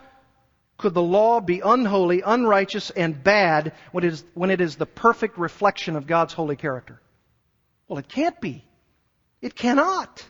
could 0.78 0.94
the 0.94 1.02
law 1.02 1.40
be 1.40 1.58
unholy, 1.64 2.22
unrighteous, 2.24 2.90
and 2.90 3.24
bad 3.24 3.72
when 3.90 4.04
it 4.04 4.12
is, 4.12 4.24
when 4.34 4.50
it 4.50 4.60
is 4.60 4.76
the 4.76 4.86
perfect 4.86 5.36
reflection 5.36 5.96
of 5.96 6.06
God's 6.06 6.32
holy 6.32 6.54
character? 6.54 7.00
Well, 7.88 7.98
it 7.98 8.08
can't 8.08 8.40
be. 8.40 8.64
It 9.40 9.54
cannot. 9.54 10.24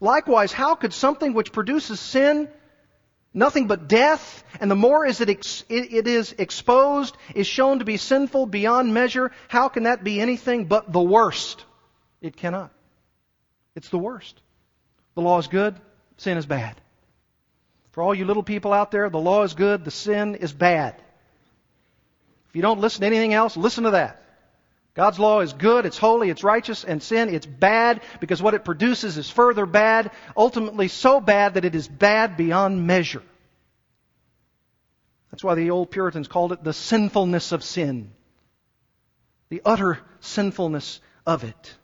Likewise, 0.00 0.52
how 0.52 0.74
could 0.74 0.92
something 0.92 1.34
which 1.34 1.52
produces 1.52 2.00
sin, 2.00 2.48
nothing 3.32 3.66
but 3.66 3.88
death, 3.88 4.42
and 4.60 4.70
the 4.70 4.74
more 4.74 5.04
is 5.04 5.20
it, 5.20 5.28
ex- 5.28 5.64
it 5.68 6.06
is 6.06 6.34
exposed, 6.38 7.16
is 7.34 7.46
shown 7.46 7.78
to 7.78 7.84
be 7.84 7.96
sinful 7.96 8.46
beyond 8.46 8.94
measure, 8.94 9.30
how 9.48 9.68
can 9.68 9.84
that 9.84 10.02
be 10.04 10.20
anything 10.20 10.64
but 10.64 10.92
the 10.92 11.02
worst? 11.02 11.64
It 12.20 12.36
cannot. 12.36 12.72
It's 13.74 13.88
the 13.88 13.98
worst. 13.98 14.40
The 15.14 15.22
law 15.22 15.38
is 15.38 15.46
good, 15.46 15.76
sin 16.16 16.38
is 16.38 16.46
bad. 16.46 16.80
For 17.92 18.02
all 18.02 18.14
you 18.14 18.24
little 18.24 18.42
people 18.42 18.72
out 18.72 18.90
there, 18.90 19.08
the 19.08 19.18
law 19.18 19.42
is 19.42 19.54
good, 19.54 19.84
the 19.84 19.90
sin 19.90 20.34
is 20.34 20.52
bad. 20.52 20.96
If 22.48 22.56
you 22.56 22.62
don't 22.62 22.80
listen 22.80 23.02
to 23.02 23.06
anything 23.06 23.34
else, 23.34 23.56
listen 23.56 23.84
to 23.84 23.92
that. 23.92 24.23
God's 24.94 25.18
law 25.18 25.40
is 25.40 25.52
good, 25.52 25.86
it's 25.86 25.98
holy, 25.98 26.30
it's 26.30 26.44
righteous, 26.44 26.84
and 26.84 27.02
sin, 27.02 27.28
it's 27.28 27.46
bad 27.46 28.00
because 28.20 28.40
what 28.40 28.54
it 28.54 28.64
produces 28.64 29.18
is 29.18 29.28
further 29.28 29.66
bad, 29.66 30.12
ultimately 30.36 30.86
so 30.86 31.20
bad 31.20 31.54
that 31.54 31.64
it 31.64 31.74
is 31.74 31.88
bad 31.88 32.36
beyond 32.36 32.86
measure. 32.86 33.22
That's 35.32 35.42
why 35.42 35.56
the 35.56 35.70
old 35.70 35.90
Puritans 35.90 36.28
called 36.28 36.52
it 36.52 36.62
the 36.62 36.72
sinfulness 36.72 37.50
of 37.50 37.64
sin. 37.64 38.12
The 39.48 39.62
utter 39.64 39.98
sinfulness 40.20 41.00
of 41.26 41.42
it. 41.42 41.74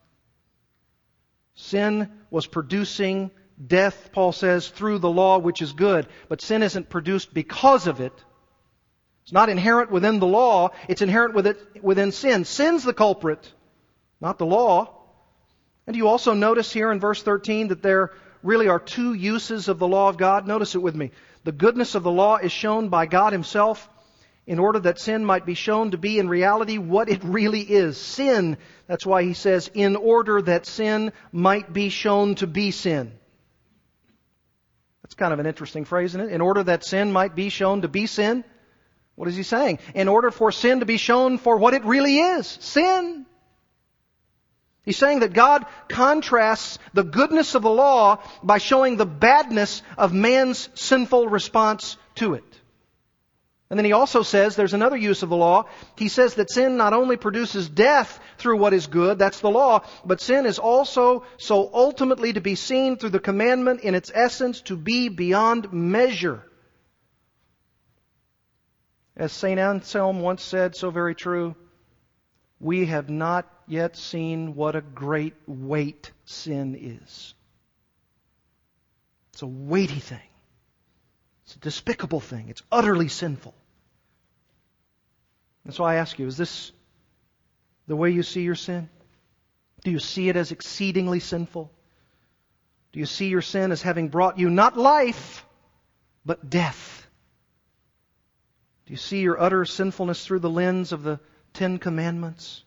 Sin 1.55 2.09
was 2.31 2.47
producing 2.47 3.33
death, 3.67 4.11
Paul 4.13 4.31
says, 4.31 4.69
through 4.69 5.01
the 5.01 5.11
law 5.11 5.39
which 5.39 5.63
is 5.63 5.73
good. 5.73 6.07
But 6.29 6.41
sin 6.41 6.63
isn't 6.63 6.89
produced 6.89 7.35
because 7.35 7.89
of 7.89 8.01
it. 8.01 8.13
It's 9.23 9.33
not 9.33 9.49
inherent 9.49 9.91
within 9.91 10.19
the 10.19 10.27
law, 10.27 10.71
it's 10.89 11.03
inherent 11.03 11.35
within 11.83 12.13
sin. 12.13 12.45
Sin's 12.45 12.85
the 12.85 12.95
culprit, 12.95 13.53
not 14.21 14.39
the 14.39 14.47
law. 14.47 14.97
And 15.87 15.97
you 15.97 16.09
also 16.09 16.35
notice 16.35 16.73
here 16.73 16.91
in 16.93 17.01
verse 17.01 17.23
13 17.23 17.69
that 17.69 17.83
there 17.83 18.13
really 18.43 18.69
are 18.69 18.79
two 18.79 19.13
uses 19.13 19.69
of 19.69 19.79
the 19.79 19.89
law 19.89 20.09
of 20.09 20.17
God. 20.17 20.47
Notice 20.47 20.75
it 20.75 20.83
with 20.83 20.95
me. 20.95 21.11
The 21.45 21.53
goodness 21.53 21.95
of 21.95 22.03
the 22.03 22.11
law 22.11 22.37
is 22.37 22.53
shown 22.53 22.89
by 22.89 23.07
God 23.07 23.33
Himself 23.33 23.89
in 24.47 24.59
order 24.59 24.81
that 24.81 24.99
sin 24.99 25.25
might 25.25 25.47
be 25.47 25.55
shown 25.55 25.93
to 25.93 25.99
be 25.99 26.19
in 26.19 26.29
reality 26.29 26.79
what 26.79 27.09
it 27.09 27.23
really 27.23 27.61
is. 27.61 27.99
Sin. 27.99 28.57
That's 28.87 29.07
why 29.07 29.23
He 29.23 29.35
says, 29.35 29.71
in 29.73 29.97
order 29.97 30.43
that 30.43 30.67
sin 30.67 31.13
might 31.33 31.73
be 31.73 31.89
shown 31.89 32.35
to 32.37 32.47
be 32.47 32.71
sin. 32.71 33.13
That's 35.03 35.15
kind 35.15 35.33
of 35.33 35.39
an 35.39 35.47
interesting 35.47 35.85
phrase, 35.85 36.11
isn't 36.11 36.31
it? 36.31 36.33
In 36.33 36.41
order 36.41 36.63
that 36.65 36.85
sin 36.85 37.13
might 37.13 37.35
be 37.35 37.49
shown 37.49 37.83
to 37.83 37.89
be 37.89 38.07
sin. 38.07 38.45
What 39.21 39.29
is 39.29 39.37
he 39.37 39.43
saying? 39.43 39.81
In 39.95 40.09
order 40.09 40.31
for 40.31 40.51
sin 40.51 40.81
to 40.81 40.87
be 40.87 40.97
shown 40.97 41.37
for 41.37 41.59
what 41.59 41.75
it 41.75 41.85
really 41.85 42.17
is 42.21 42.47
sin. 42.47 43.27
He's 44.83 44.97
saying 44.97 45.21
that 45.21 45.35
God 45.35 45.67
contrasts 45.91 46.79
the 46.95 47.05
goodness 47.05 47.55
of 47.55 47.61
the 47.61 47.69
law 47.69 48.23
by 48.43 48.57
showing 48.57 48.97
the 48.97 49.05
badness 49.05 49.83
of 49.99 50.15
man's 50.15 50.71
sinful 50.73 51.29
response 51.29 51.99
to 52.15 52.33
it. 52.33 52.61
And 53.69 53.79
then 53.79 53.85
he 53.85 53.93
also 53.93 54.23
says 54.23 54.57
there's 54.57 54.73
another 54.73 54.97
use 54.97 55.23
of 55.23 55.29
the 55.29 55.37
law. 55.37 55.67
He 55.99 56.09
says 56.09 56.37
that 56.37 56.51
sin 56.51 56.79
not 56.79 56.95
only 56.95 57.19
produces 57.19 57.69
death 57.69 58.19
through 58.39 58.57
what 58.57 58.73
is 58.73 58.87
good, 58.87 59.19
that's 59.19 59.41
the 59.41 59.51
law, 59.51 59.83
but 60.03 60.23
sin 60.23 60.47
is 60.47 60.59
also 60.59 61.25
so 61.37 61.69
ultimately 61.75 62.33
to 62.33 62.41
be 62.41 62.55
seen 62.55 62.97
through 62.97 63.11
the 63.11 63.21
commandment 63.21 63.83
in 63.83 63.95
its 63.95 64.11
essence 64.15 64.63
to 64.63 64.79
be 64.79 65.11
beyond 65.11 65.75
measure. 65.75 66.43
As 69.21 69.33
St. 69.33 69.61
Anselm 69.61 70.23
once 70.23 70.43
said, 70.43 70.75
so 70.75 70.91
very 70.91 71.15
true, 71.15 71.55
we 72.59 72.87
have 72.87 73.11
not 73.11 73.47
yet 73.67 73.95
seen 73.95 74.55
what 74.55 74.77
a 74.77 74.81
great 74.81 75.35
weight 75.47 76.11
sin 76.25 76.75
is. 76.75 77.35
It's 79.35 79.43
a 79.43 79.47
weighty 79.47 80.01
thing. 80.01 80.27
It's 81.45 81.55
a 81.55 81.59
despicable 81.59 82.21
thing. 82.21 82.49
It's 82.49 82.63
utterly 82.73 83.09
sinful. 83.09 83.55
And 85.67 85.75
so 85.75 85.85
I 85.85 85.97
ask 85.97 86.19
you, 86.19 86.27
is 86.27 86.39
this 86.39 86.73
the 87.89 87.97
way 87.97 88.13
you 88.13 88.23
see 88.23 88.41
your 88.41 88.55
sin? 88.55 88.89
Do 89.85 89.91
you 89.91 89.99
see 89.99 90.31
it 90.31 90.37
as 90.37 90.51
exceedingly 90.51 91.21
sinful? 91.21 91.71
Do 92.93 93.01
you 93.01 93.07
see 93.07 93.29
your 93.29 93.43
sin 93.43 93.71
as 93.71 93.83
having 93.83 94.09
brought 94.09 94.39
you 94.39 94.49
not 94.49 94.79
life, 94.79 95.45
but 96.25 96.49
death? 96.49 97.00
Do 98.91 98.95
you 98.95 98.99
see 98.99 99.21
your 99.21 99.41
utter 99.41 99.65
sinfulness 99.65 100.27
through 100.27 100.41
the 100.41 100.51
lens 100.51 100.91
of 100.91 101.05
the 101.05 101.21
Ten 101.53 101.79
Commandments? 101.79 102.65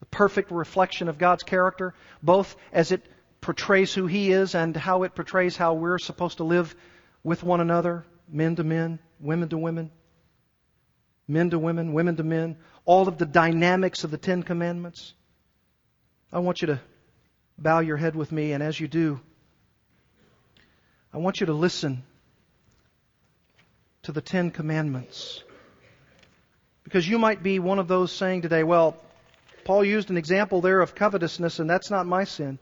The 0.00 0.06
perfect 0.06 0.50
reflection 0.50 1.08
of 1.08 1.18
God's 1.18 1.44
character, 1.44 1.94
both 2.20 2.56
as 2.72 2.90
it 2.90 3.06
portrays 3.40 3.94
who 3.94 4.08
He 4.08 4.32
is 4.32 4.56
and 4.56 4.76
how 4.76 5.04
it 5.04 5.14
portrays 5.14 5.56
how 5.56 5.74
we're 5.74 6.00
supposed 6.00 6.38
to 6.38 6.42
live 6.42 6.74
with 7.22 7.44
one 7.44 7.60
another, 7.60 8.04
men 8.28 8.56
to 8.56 8.64
men, 8.64 8.98
women 9.20 9.50
to 9.50 9.56
women, 9.56 9.92
men 11.28 11.50
to 11.50 11.60
women, 11.60 11.92
women 11.92 12.16
to 12.16 12.24
men, 12.24 12.56
all 12.84 13.06
of 13.06 13.18
the 13.18 13.24
dynamics 13.24 14.02
of 14.02 14.10
the 14.10 14.18
Ten 14.18 14.42
Commandments. 14.42 15.14
I 16.32 16.40
want 16.40 16.60
you 16.60 16.66
to 16.66 16.80
bow 17.56 17.78
your 17.78 17.98
head 17.98 18.16
with 18.16 18.32
me, 18.32 18.50
and 18.50 18.64
as 18.64 18.80
you 18.80 18.88
do, 18.88 19.20
I 21.14 21.18
want 21.18 21.38
you 21.38 21.46
to 21.46 21.52
listen 21.52 22.02
to 24.02 24.10
the 24.10 24.20
Ten 24.20 24.50
Commandments. 24.50 25.44
Because 26.84 27.08
you 27.08 27.18
might 27.18 27.42
be 27.42 27.58
one 27.58 27.78
of 27.78 27.88
those 27.88 28.12
saying 28.12 28.42
today, 28.42 28.64
well, 28.64 28.96
Paul 29.64 29.84
used 29.84 30.10
an 30.10 30.16
example 30.16 30.60
there 30.60 30.80
of 30.80 30.94
covetousness, 30.94 31.58
and 31.58 31.70
that's 31.70 31.90
not 31.90 32.06
my 32.06 32.24
sin. 32.24 32.58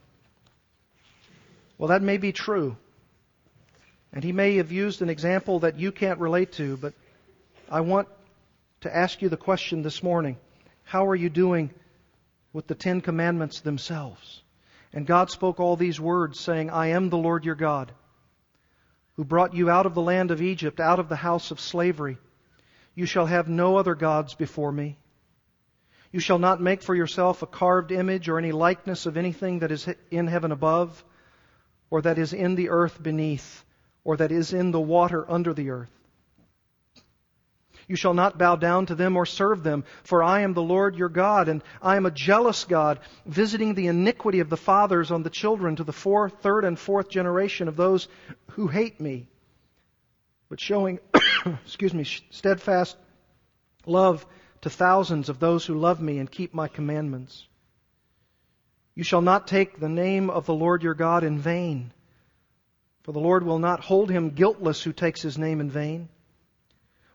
Well, 1.78 1.88
that 1.88 2.02
may 2.02 2.18
be 2.18 2.32
true. 2.32 2.76
And 4.12 4.22
he 4.22 4.32
may 4.32 4.56
have 4.56 4.72
used 4.72 5.02
an 5.02 5.08
example 5.08 5.60
that 5.60 5.78
you 5.78 5.92
can't 5.92 6.18
relate 6.18 6.52
to, 6.52 6.76
but 6.76 6.92
I 7.70 7.80
want 7.80 8.08
to 8.82 8.94
ask 8.94 9.22
you 9.22 9.28
the 9.28 9.36
question 9.36 9.82
this 9.82 10.02
morning 10.02 10.36
How 10.84 11.06
are 11.06 11.16
you 11.16 11.30
doing 11.30 11.70
with 12.52 12.66
the 12.66 12.74
Ten 12.74 13.00
Commandments 13.00 13.60
themselves? 13.60 14.42
And 14.92 15.06
God 15.06 15.30
spoke 15.30 15.60
all 15.60 15.76
these 15.76 16.00
words, 16.00 16.40
saying, 16.40 16.68
I 16.68 16.88
am 16.88 17.08
the 17.08 17.16
Lord 17.16 17.44
your 17.44 17.54
God 17.54 17.92
who 19.20 19.24
brought 19.24 19.52
you 19.52 19.68
out 19.68 19.84
of 19.84 19.92
the 19.92 20.00
land 20.00 20.30
of 20.30 20.40
Egypt, 20.40 20.80
out 20.80 20.98
of 20.98 21.10
the 21.10 21.16
house 21.16 21.50
of 21.50 21.60
slavery. 21.60 22.16
You 22.94 23.06
shall 23.06 23.26
have 23.26 23.48
no 23.48 23.76
other 23.76 23.94
gods 23.94 24.34
before 24.34 24.72
me. 24.72 24.98
You 26.12 26.20
shall 26.20 26.38
not 26.38 26.60
make 26.60 26.82
for 26.82 26.94
yourself 26.94 27.42
a 27.42 27.46
carved 27.46 27.92
image 27.92 28.28
or 28.28 28.38
any 28.38 28.52
likeness 28.52 29.06
of 29.06 29.16
anything 29.16 29.60
that 29.60 29.70
is 29.70 29.88
in 30.10 30.26
heaven 30.26 30.50
above, 30.50 31.04
or 31.88 32.02
that 32.02 32.18
is 32.18 32.32
in 32.32 32.56
the 32.56 32.70
earth 32.70 33.00
beneath, 33.00 33.64
or 34.02 34.16
that 34.16 34.32
is 34.32 34.52
in 34.52 34.72
the 34.72 34.80
water 34.80 35.24
under 35.30 35.54
the 35.54 35.70
earth. 35.70 35.90
You 37.86 37.96
shall 37.96 38.14
not 38.14 38.38
bow 38.38 38.54
down 38.54 38.86
to 38.86 38.94
them 38.94 39.16
or 39.16 39.26
serve 39.26 39.64
them, 39.64 39.84
for 40.04 40.22
I 40.22 40.42
am 40.42 40.54
the 40.54 40.62
Lord 40.62 40.94
your 40.94 41.08
God, 41.08 41.48
and 41.48 41.60
I 41.82 41.96
am 41.96 42.06
a 42.06 42.12
jealous 42.12 42.64
God, 42.64 43.00
visiting 43.26 43.74
the 43.74 43.88
iniquity 43.88 44.38
of 44.38 44.48
the 44.48 44.56
fathers 44.56 45.10
on 45.10 45.24
the 45.24 45.30
children 45.30 45.74
to 45.76 45.84
the 45.84 45.92
fourth, 45.92 46.34
third, 46.40 46.64
and 46.64 46.78
fourth 46.78 47.08
generation 47.08 47.66
of 47.66 47.74
those 47.76 48.06
who 48.50 48.68
hate 48.68 49.00
me, 49.00 49.28
but 50.48 50.60
showing, 50.60 51.00
excuse 51.64 51.94
me, 51.94 52.04
steadfast 52.30 52.96
love 53.86 54.26
to 54.62 54.70
thousands 54.70 55.28
of 55.28 55.38
those 55.38 55.64
who 55.64 55.78
love 55.78 56.00
me 56.00 56.18
and 56.18 56.30
keep 56.30 56.52
my 56.52 56.68
commandments. 56.68 57.46
You 58.94 59.04
shall 59.04 59.22
not 59.22 59.46
take 59.46 59.78
the 59.78 59.88
name 59.88 60.28
of 60.28 60.46
the 60.46 60.54
Lord 60.54 60.82
your 60.82 60.94
God 60.94 61.24
in 61.24 61.38
vain, 61.38 61.92
for 63.02 63.12
the 63.12 63.20
Lord 63.20 63.44
will 63.44 63.58
not 63.58 63.80
hold 63.80 64.10
him 64.10 64.30
guiltless 64.30 64.82
who 64.82 64.92
takes 64.92 65.22
his 65.22 65.38
name 65.38 65.60
in 65.60 65.70
vain. 65.70 66.08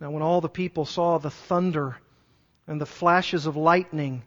Now, 0.00 0.10
when 0.10 0.22
all 0.22 0.40
the 0.40 0.48
people 0.48 0.86
saw 0.86 1.18
the 1.18 1.30
thunder 1.30 1.98
and 2.66 2.80
the 2.80 2.86
flashes 2.86 3.46
of 3.46 3.56
lightning 3.56 4.22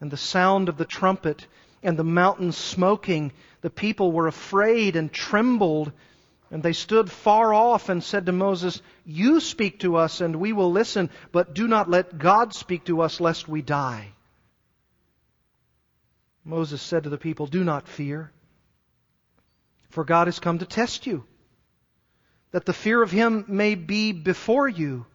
and 0.00 0.10
the 0.10 0.16
sound 0.16 0.70
of 0.70 0.78
the 0.78 0.86
trumpet 0.86 1.46
and 1.82 1.98
the 1.98 2.04
mountain 2.04 2.52
smoking, 2.52 3.32
the 3.60 3.70
people 3.70 4.12
were 4.12 4.26
afraid 4.26 4.96
and 4.96 5.12
trembled. 5.12 5.92
And 6.50 6.62
they 6.62 6.72
stood 6.72 7.10
far 7.10 7.52
off 7.52 7.90
and 7.90 8.02
said 8.02 8.26
to 8.26 8.32
Moses, 8.32 8.80
You 9.04 9.40
speak 9.40 9.80
to 9.80 9.96
us 9.96 10.22
and 10.22 10.36
we 10.36 10.52
will 10.54 10.72
listen, 10.72 11.10
but 11.32 11.54
do 11.54 11.68
not 11.68 11.90
let 11.90 12.18
God 12.18 12.54
speak 12.54 12.86
to 12.86 13.02
us 13.02 13.20
lest 13.20 13.46
we 13.46 13.60
die. 13.60 14.12
Moses 16.44 16.80
said 16.80 17.04
to 17.04 17.10
the 17.10 17.18
people, 17.18 17.46
Do 17.46 17.62
not 17.62 17.86
fear, 17.86 18.32
for 19.90 20.04
God 20.04 20.26
has 20.26 20.40
come 20.40 20.58
to 20.58 20.66
test 20.66 21.06
you, 21.06 21.24
that 22.50 22.64
the 22.64 22.72
fear 22.72 23.02
of 23.02 23.10
him 23.10 23.44
may 23.46 23.74
be 23.74 24.12
before 24.12 24.68
you, 24.68 25.06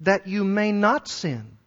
that 0.00 0.26
you 0.26 0.44
may 0.44 0.72
not 0.72 1.08
sin. 1.08 1.58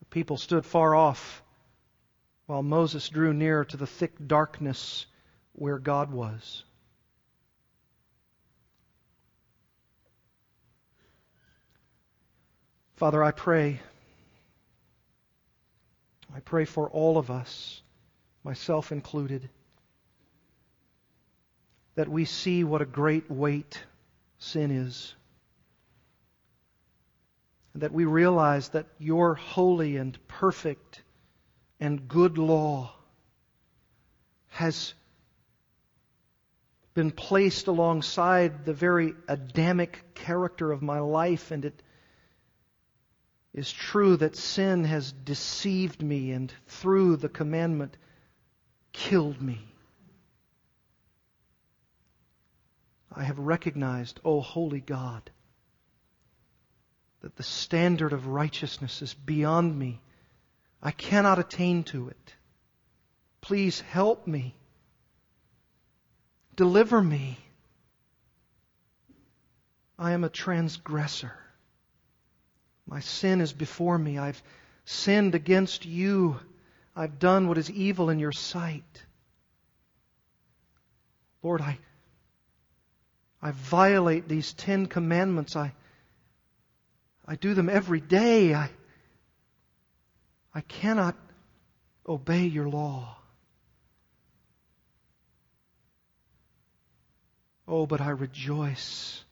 The 0.00 0.06
people 0.06 0.36
stood 0.36 0.64
far 0.64 0.94
off 0.94 1.42
while 2.46 2.62
Moses 2.62 3.08
drew 3.08 3.34
near 3.34 3.64
to 3.64 3.76
the 3.76 3.86
thick 3.86 4.14
darkness 4.26 5.06
where 5.52 5.78
God 5.78 6.10
was. 6.10 6.64
Father, 12.94 13.22
I 13.22 13.32
pray. 13.32 13.80
I 16.34 16.40
pray 16.40 16.64
for 16.64 16.88
all 16.88 17.18
of 17.18 17.30
us, 17.30 17.82
myself 18.42 18.90
included, 18.90 19.50
that 21.94 22.08
we 22.08 22.24
see 22.24 22.64
what 22.64 22.80
a 22.80 22.86
great 22.86 23.30
weight 23.30 23.82
sin 24.38 24.70
is 24.70 25.14
and 27.76 27.82
that 27.82 27.92
we 27.92 28.06
realize 28.06 28.70
that 28.70 28.86
your 28.98 29.34
holy 29.34 29.98
and 29.98 30.18
perfect 30.28 31.02
and 31.78 32.08
good 32.08 32.38
law 32.38 32.90
has 34.48 34.94
been 36.94 37.10
placed 37.10 37.66
alongside 37.66 38.64
the 38.64 38.72
very 38.72 39.12
Adamic 39.28 40.14
character 40.14 40.72
of 40.72 40.80
my 40.80 41.00
life, 41.00 41.50
and 41.50 41.66
it 41.66 41.82
is 43.52 43.70
true 43.70 44.16
that 44.16 44.36
sin 44.36 44.84
has 44.84 45.12
deceived 45.12 46.02
me 46.02 46.30
and 46.30 46.54
through 46.68 47.16
the 47.16 47.28
commandment 47.28 47.98
killed 48.94 49.42
me. 49.42 49.60
I 53.14 53.24
have 53.24 53.38
recognized, 53.38 54.18
O 54.24 54.38
oh, 54.38 54.40
holy 54.40 54.80
God, 54.80 55.30
that 57.26 57.34
the 57.34 57.42
standard 57.42 58.12
of 58.12 58.28
righteousness 58.28 59.02
is 59.02 59.12
beyond 59.12 59.76
me. 59.76 60.00
I 60.80 60.92
cannot 60.92 61.40
attain 61.40 61.82
to 61.84 62.08
it. 62.08 62.34
Please 63.40 63.80
help 63.80 64.28
me. 64.28 64.54
Deliver 66.54 67.02
me. 67.02 67.36
I 69.98 70.12
am 70.12 70.22
a 70.22 70.28
transgressor. 70.28 71.32
My 72.86 73.00
sin 73.00 73.40
is 73.40 73.52
before 73.52 73.98
me. 73.98 74.18
I've 74.18 74.40
sinned 74.84 75.34
against 75.34 75.84
you. 75.84 76.38
I've 76.94 77.18
done 77.18 77.48
what 77.48 77.58
is 77.58 77.68
evil 77.72 78.08
in 78.08 78.20
your 78.20 78.30
sight. 78.30 79.02
Lord, 81.42 81.60
I, 81.60 81.78
I 83.42 83.50
violate 83.50 84.28
these 84.28 84.52
Ten 84.52 84.86
Commandments. 84.86 85.56
I, 85.56 85.72
I 87.26 87.36
do 87.36 87.54
them 87.54 87.68
every 87.68 88.00
day. 88.00 88.54
I, 88.54 88.70
I 90.54 90.60
cannot 90.60 91.16
obey 92.08 92.46
your 92.46 92.68
law. 92.68 93.16
Oh, 97.68 97.86
but 97.86 98.00
I 98.00 98.10
rejoice 98.10 99.24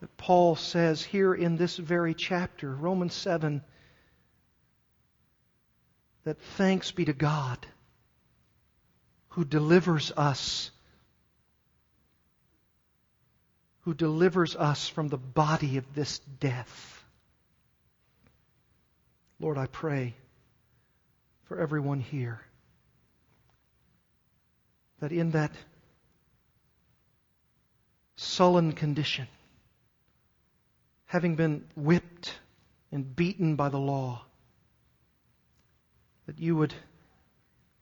that 0.00 0.16
Paul 0.16 0.56
says 0.56 1.02
here 1.02 1.34
in 1.34 1.56
this 1.56 1.76
very 1.76 2.14
chapter, 2.14 2.74
Romans 2.74 3.12
7, 3.12 3.62
that 6.24 6.40
thanks 6.56 6.90
be 6.90 7.04
to 7.04 7.12
God 7.12 7.66
who 9.30 9.44
delivers 9.44 10.10
us, 10.16 10.70
who 13.82 13.94
delivers 13.94 14.56
us 14.56 14.88
from 14.88 15.08
the 15.08 15.16
body 15.16 15.76
of 15.76 15.94
this 15.94 16.18
death. 16.38 17.02
Lord, 19.38 19.56
I 19.56 19.66
pray 19.66 20.14
for 21.44 21.58
everyone 21.58 22.00
here 22.00 22.40
that 25.00 25.12
in 25.12 25.30
that 25.30 25.52
sullen 28.16 28.72
condition, 28.72 29.26
having 31.06 31.36
been 31.36 31.64
whipped 31.74 32.38
and 32.92 33.16
beaten 33.16 33.56
by 33.56 33.70
the 33.70 33.78
law, 33.78 34.22
that 36.26 36.38
you 36.38 36.54
would 36.54 36.74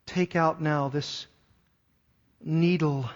take 0.06 0.36
out 0.36 0.62
now 0.62 0.88
this 0.88 1.26
needle 2.40 3.10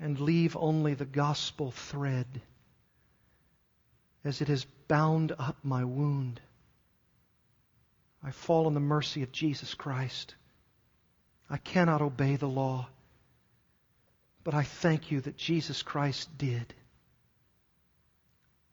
and 0.00 0.20
leave 0.20 0.56
only 0.58 0.94
the 0.94 1.04
gospel 1.04 1.70
thread 1.70 2.26
as 4.24 4.40
it 4.40 4.48
has 4.48 4.64
bound 4.88 5.32
up 5.38 5.56
my 5.62 5.84
wound. 5.84 6.40
I 8.22 8.30
fall 8.30 8.66
on 8.66 8.74
the 8.74 8.80
mercy 8.80 9.22
of 9.22 9.32
Jesus 9.32 9.74
Christ. 9.74 10.34
I 11.48 11.56
cannot 11.56 12.02
obey 12.02 12.36
the 12.36 12.48
law, 12.48 12.88
but 14.44 14.54
I 14.54 14.64
thank 14.64 15.10
you 15.10 15.20
that 15.22 15.36
Jesus 15.36 15.82
Christ 15.82 16.36
did 16.36 16.74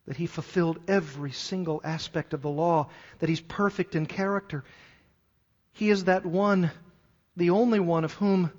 that 0.06 0.18
he 0.18 0.28
fulfilled 0.28 0.80
every 0.88 1.32
single 1.32 1.82
aspect 1.84 2.34
of 2.34 2.42
the 2.42 2.50
law, 2.50 2.90
that 3.20 3.30
he's 3.30 3.42
perfect 3.42 3.96
in 3.96 4.06
character. 4.06 4.64
He 5.74 5.90
is 5.90 6.06
that 6.06 6.26
one, 6.26 6.72
the 7.36 7.50
only 7.50 7.80
one 7.80 8.04
of 8.04 8.14
whom 8.14 8.52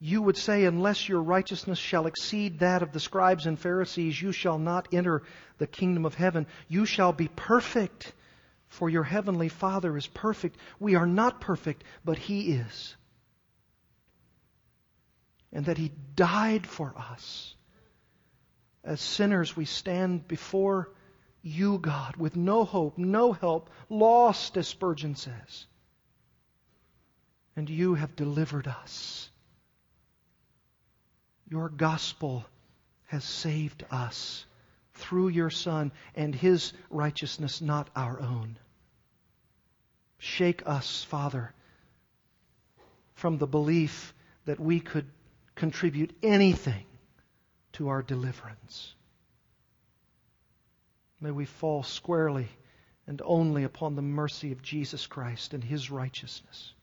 you 0.00 0.22
would 0.22 0.36
say, 0.36 0.64
unless 0.64 1.08
your 1.08 1.22
righteousness 1.22 1.78
shall 1.78 2.06
exceed 2.06 2.60
that 2.60 2.82
of 2.82 2.92
the 2.92 3.00
scribes 3.00 3.46
and 3.46 3.58
Pharisees, 3.58 4.20
you 4.20 4.32
shall 4.32 4.58
not 4.58 4.88
enter 4.92 5.22
the 5.58 5.66
kingdom 5.66 6.06
of 6.06 6.14
heaven. 6.14 6.46
You 6.68 6.86
shall 6.86 7.12
be 7.12 7.28
perfect, 7.28 8.12
for 8.68 8.88
your 8.88 9.04
heavenly 9.04 9.50
Father 9.50 9.96
is 9.96 10.06
perfect. 10.06 10.56
We 10.78 10.94
are 10.94 11.06
not 11.06 11.40
perfect, 11.40 11.84
but 12.04 12.16
he 12.16 12.52
is. 12.52 12.96
And 15.52 15.66
that 15.66 15.76
he 15.76 15.92
died 16.14 16.66
for 16.66 16.94
us 16.96 17.54
as 18.84 19.00
sinners, 19.00 19.56
we 19.56 19.66
stand 19.66 20.26
before 20.26 20.90
you, 21.42 21.78
God, 21.78 22.16
with 22.16 22.36
no 22.36 22.64
hope, 22.64 22.96
no 22.96 23.32
help, 23.32 23.70
lost, 23.88 24.56
as 24.56 24.68
Spurgeon 24.68 25.14
says. 25.14 25.66
And 27.56 27.68
you 27.68 27.94
have 27.94 28.16
delivered 28.16 28.66
us. 28.66 29.29
Your 31.50 31.68
gospel 31.68 32.44
has 33.06 33.24
saved 33.24 33.84
us 33.90 34.46
through 34.94 35.28
your 35.28 35.50
Son 35.50 35.90
and 36.14 36.32
his 36.32 36.72
righteousness, 36.90 37.60
not 37.60 37.90
our 37.96 38.20
own. 38.20 38.56
Shake 40.18 40.62
us, 40.64 41.02
Father, 41.02 41.52
from 43.14 43.38
the 43.38 43.48
belief 43.48 44.14
that 44.44 44.60
we 44.60 44.78
could 44.78 45.06
contribute 45.56 46.16
anything 46.22 46.84
to 47.72 47.88
our 47.88 48.02
deliverance. 48.02 48.94
May 51.20 51.32
we 51.32 51.46
fall 51.46 51.82
squarely 51.82 52.48
and 53.06 53.20
only 53.24 53.64
upon 53.64 53.96
the 53.96 54.02
mercy 54.02 54.52
of 54.52 54.62
Jesus 54.62 55.06
Christ 55.06 55.52
and 55.52 55.64
His 55.64 55.90
righteousness. 55.90 56.74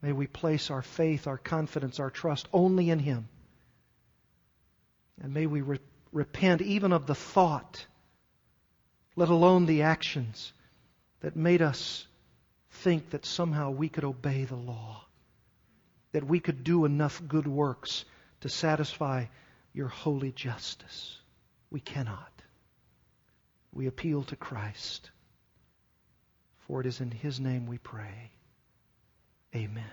May 0.00 0.12
we 0.12 0.26
place 0.26 0.70
our 0.70 0.82
faith, 0.82 1.26
our 1.26 1.38
confidence, 1.38 1.98
our 1.98 2.10
trust 2.10 2.48
only 2.52 2.90
in 2.90 2.98
Him. 2.98 3.28
And 5.20 5.34
may 5.34 5.46
we 5.46 5.60
re- 5.60 5.80
repent 6.12 6.62
even 6.62 6.92
of 6.92 7.06
the 7.06 7.14
thought, 7.14 7.84
let 9.16 9.28
alone 9.28 9.66
the 9.66 9.82
actions, 9.82 10.52
that 11.20 11.34
made 11.34 11.62
us 11.62 12.06
think 12.70 13.10
that 13.10 13.26
somehow 13.26 13.70
we 13.70 13.88
could 13.88 14.04
obey 14.04 14.44
the 14.44 14.54
law, 14.56 15.04
that 16.12 16.24
we 16.24 16.38
could 16.38 16.62
do 16.62 16.84
enough 16.84 17.20
good 17.26 17.48
works 17.48 18.04
to 18.40 18.48
satisfy 18.48 19.24
your 19.72 19.88
holy 19.88 20.30
justice. 20.30 21.18
We 21.70 21.80
cannot. 21.80 22.32
We 23.72 23.88
appeal 23.88 24.22
to 24.24 24.36
Christ. 24.36 25.10
For 26.66 26.80
it 26.80 26.86
is 26.86 27.00
in 27.00 27.10
His 27.10 27.40
name 27.40 27.66
we 27.66 27.78
pray. 27.78 28.30
Amen. 29.58 29.90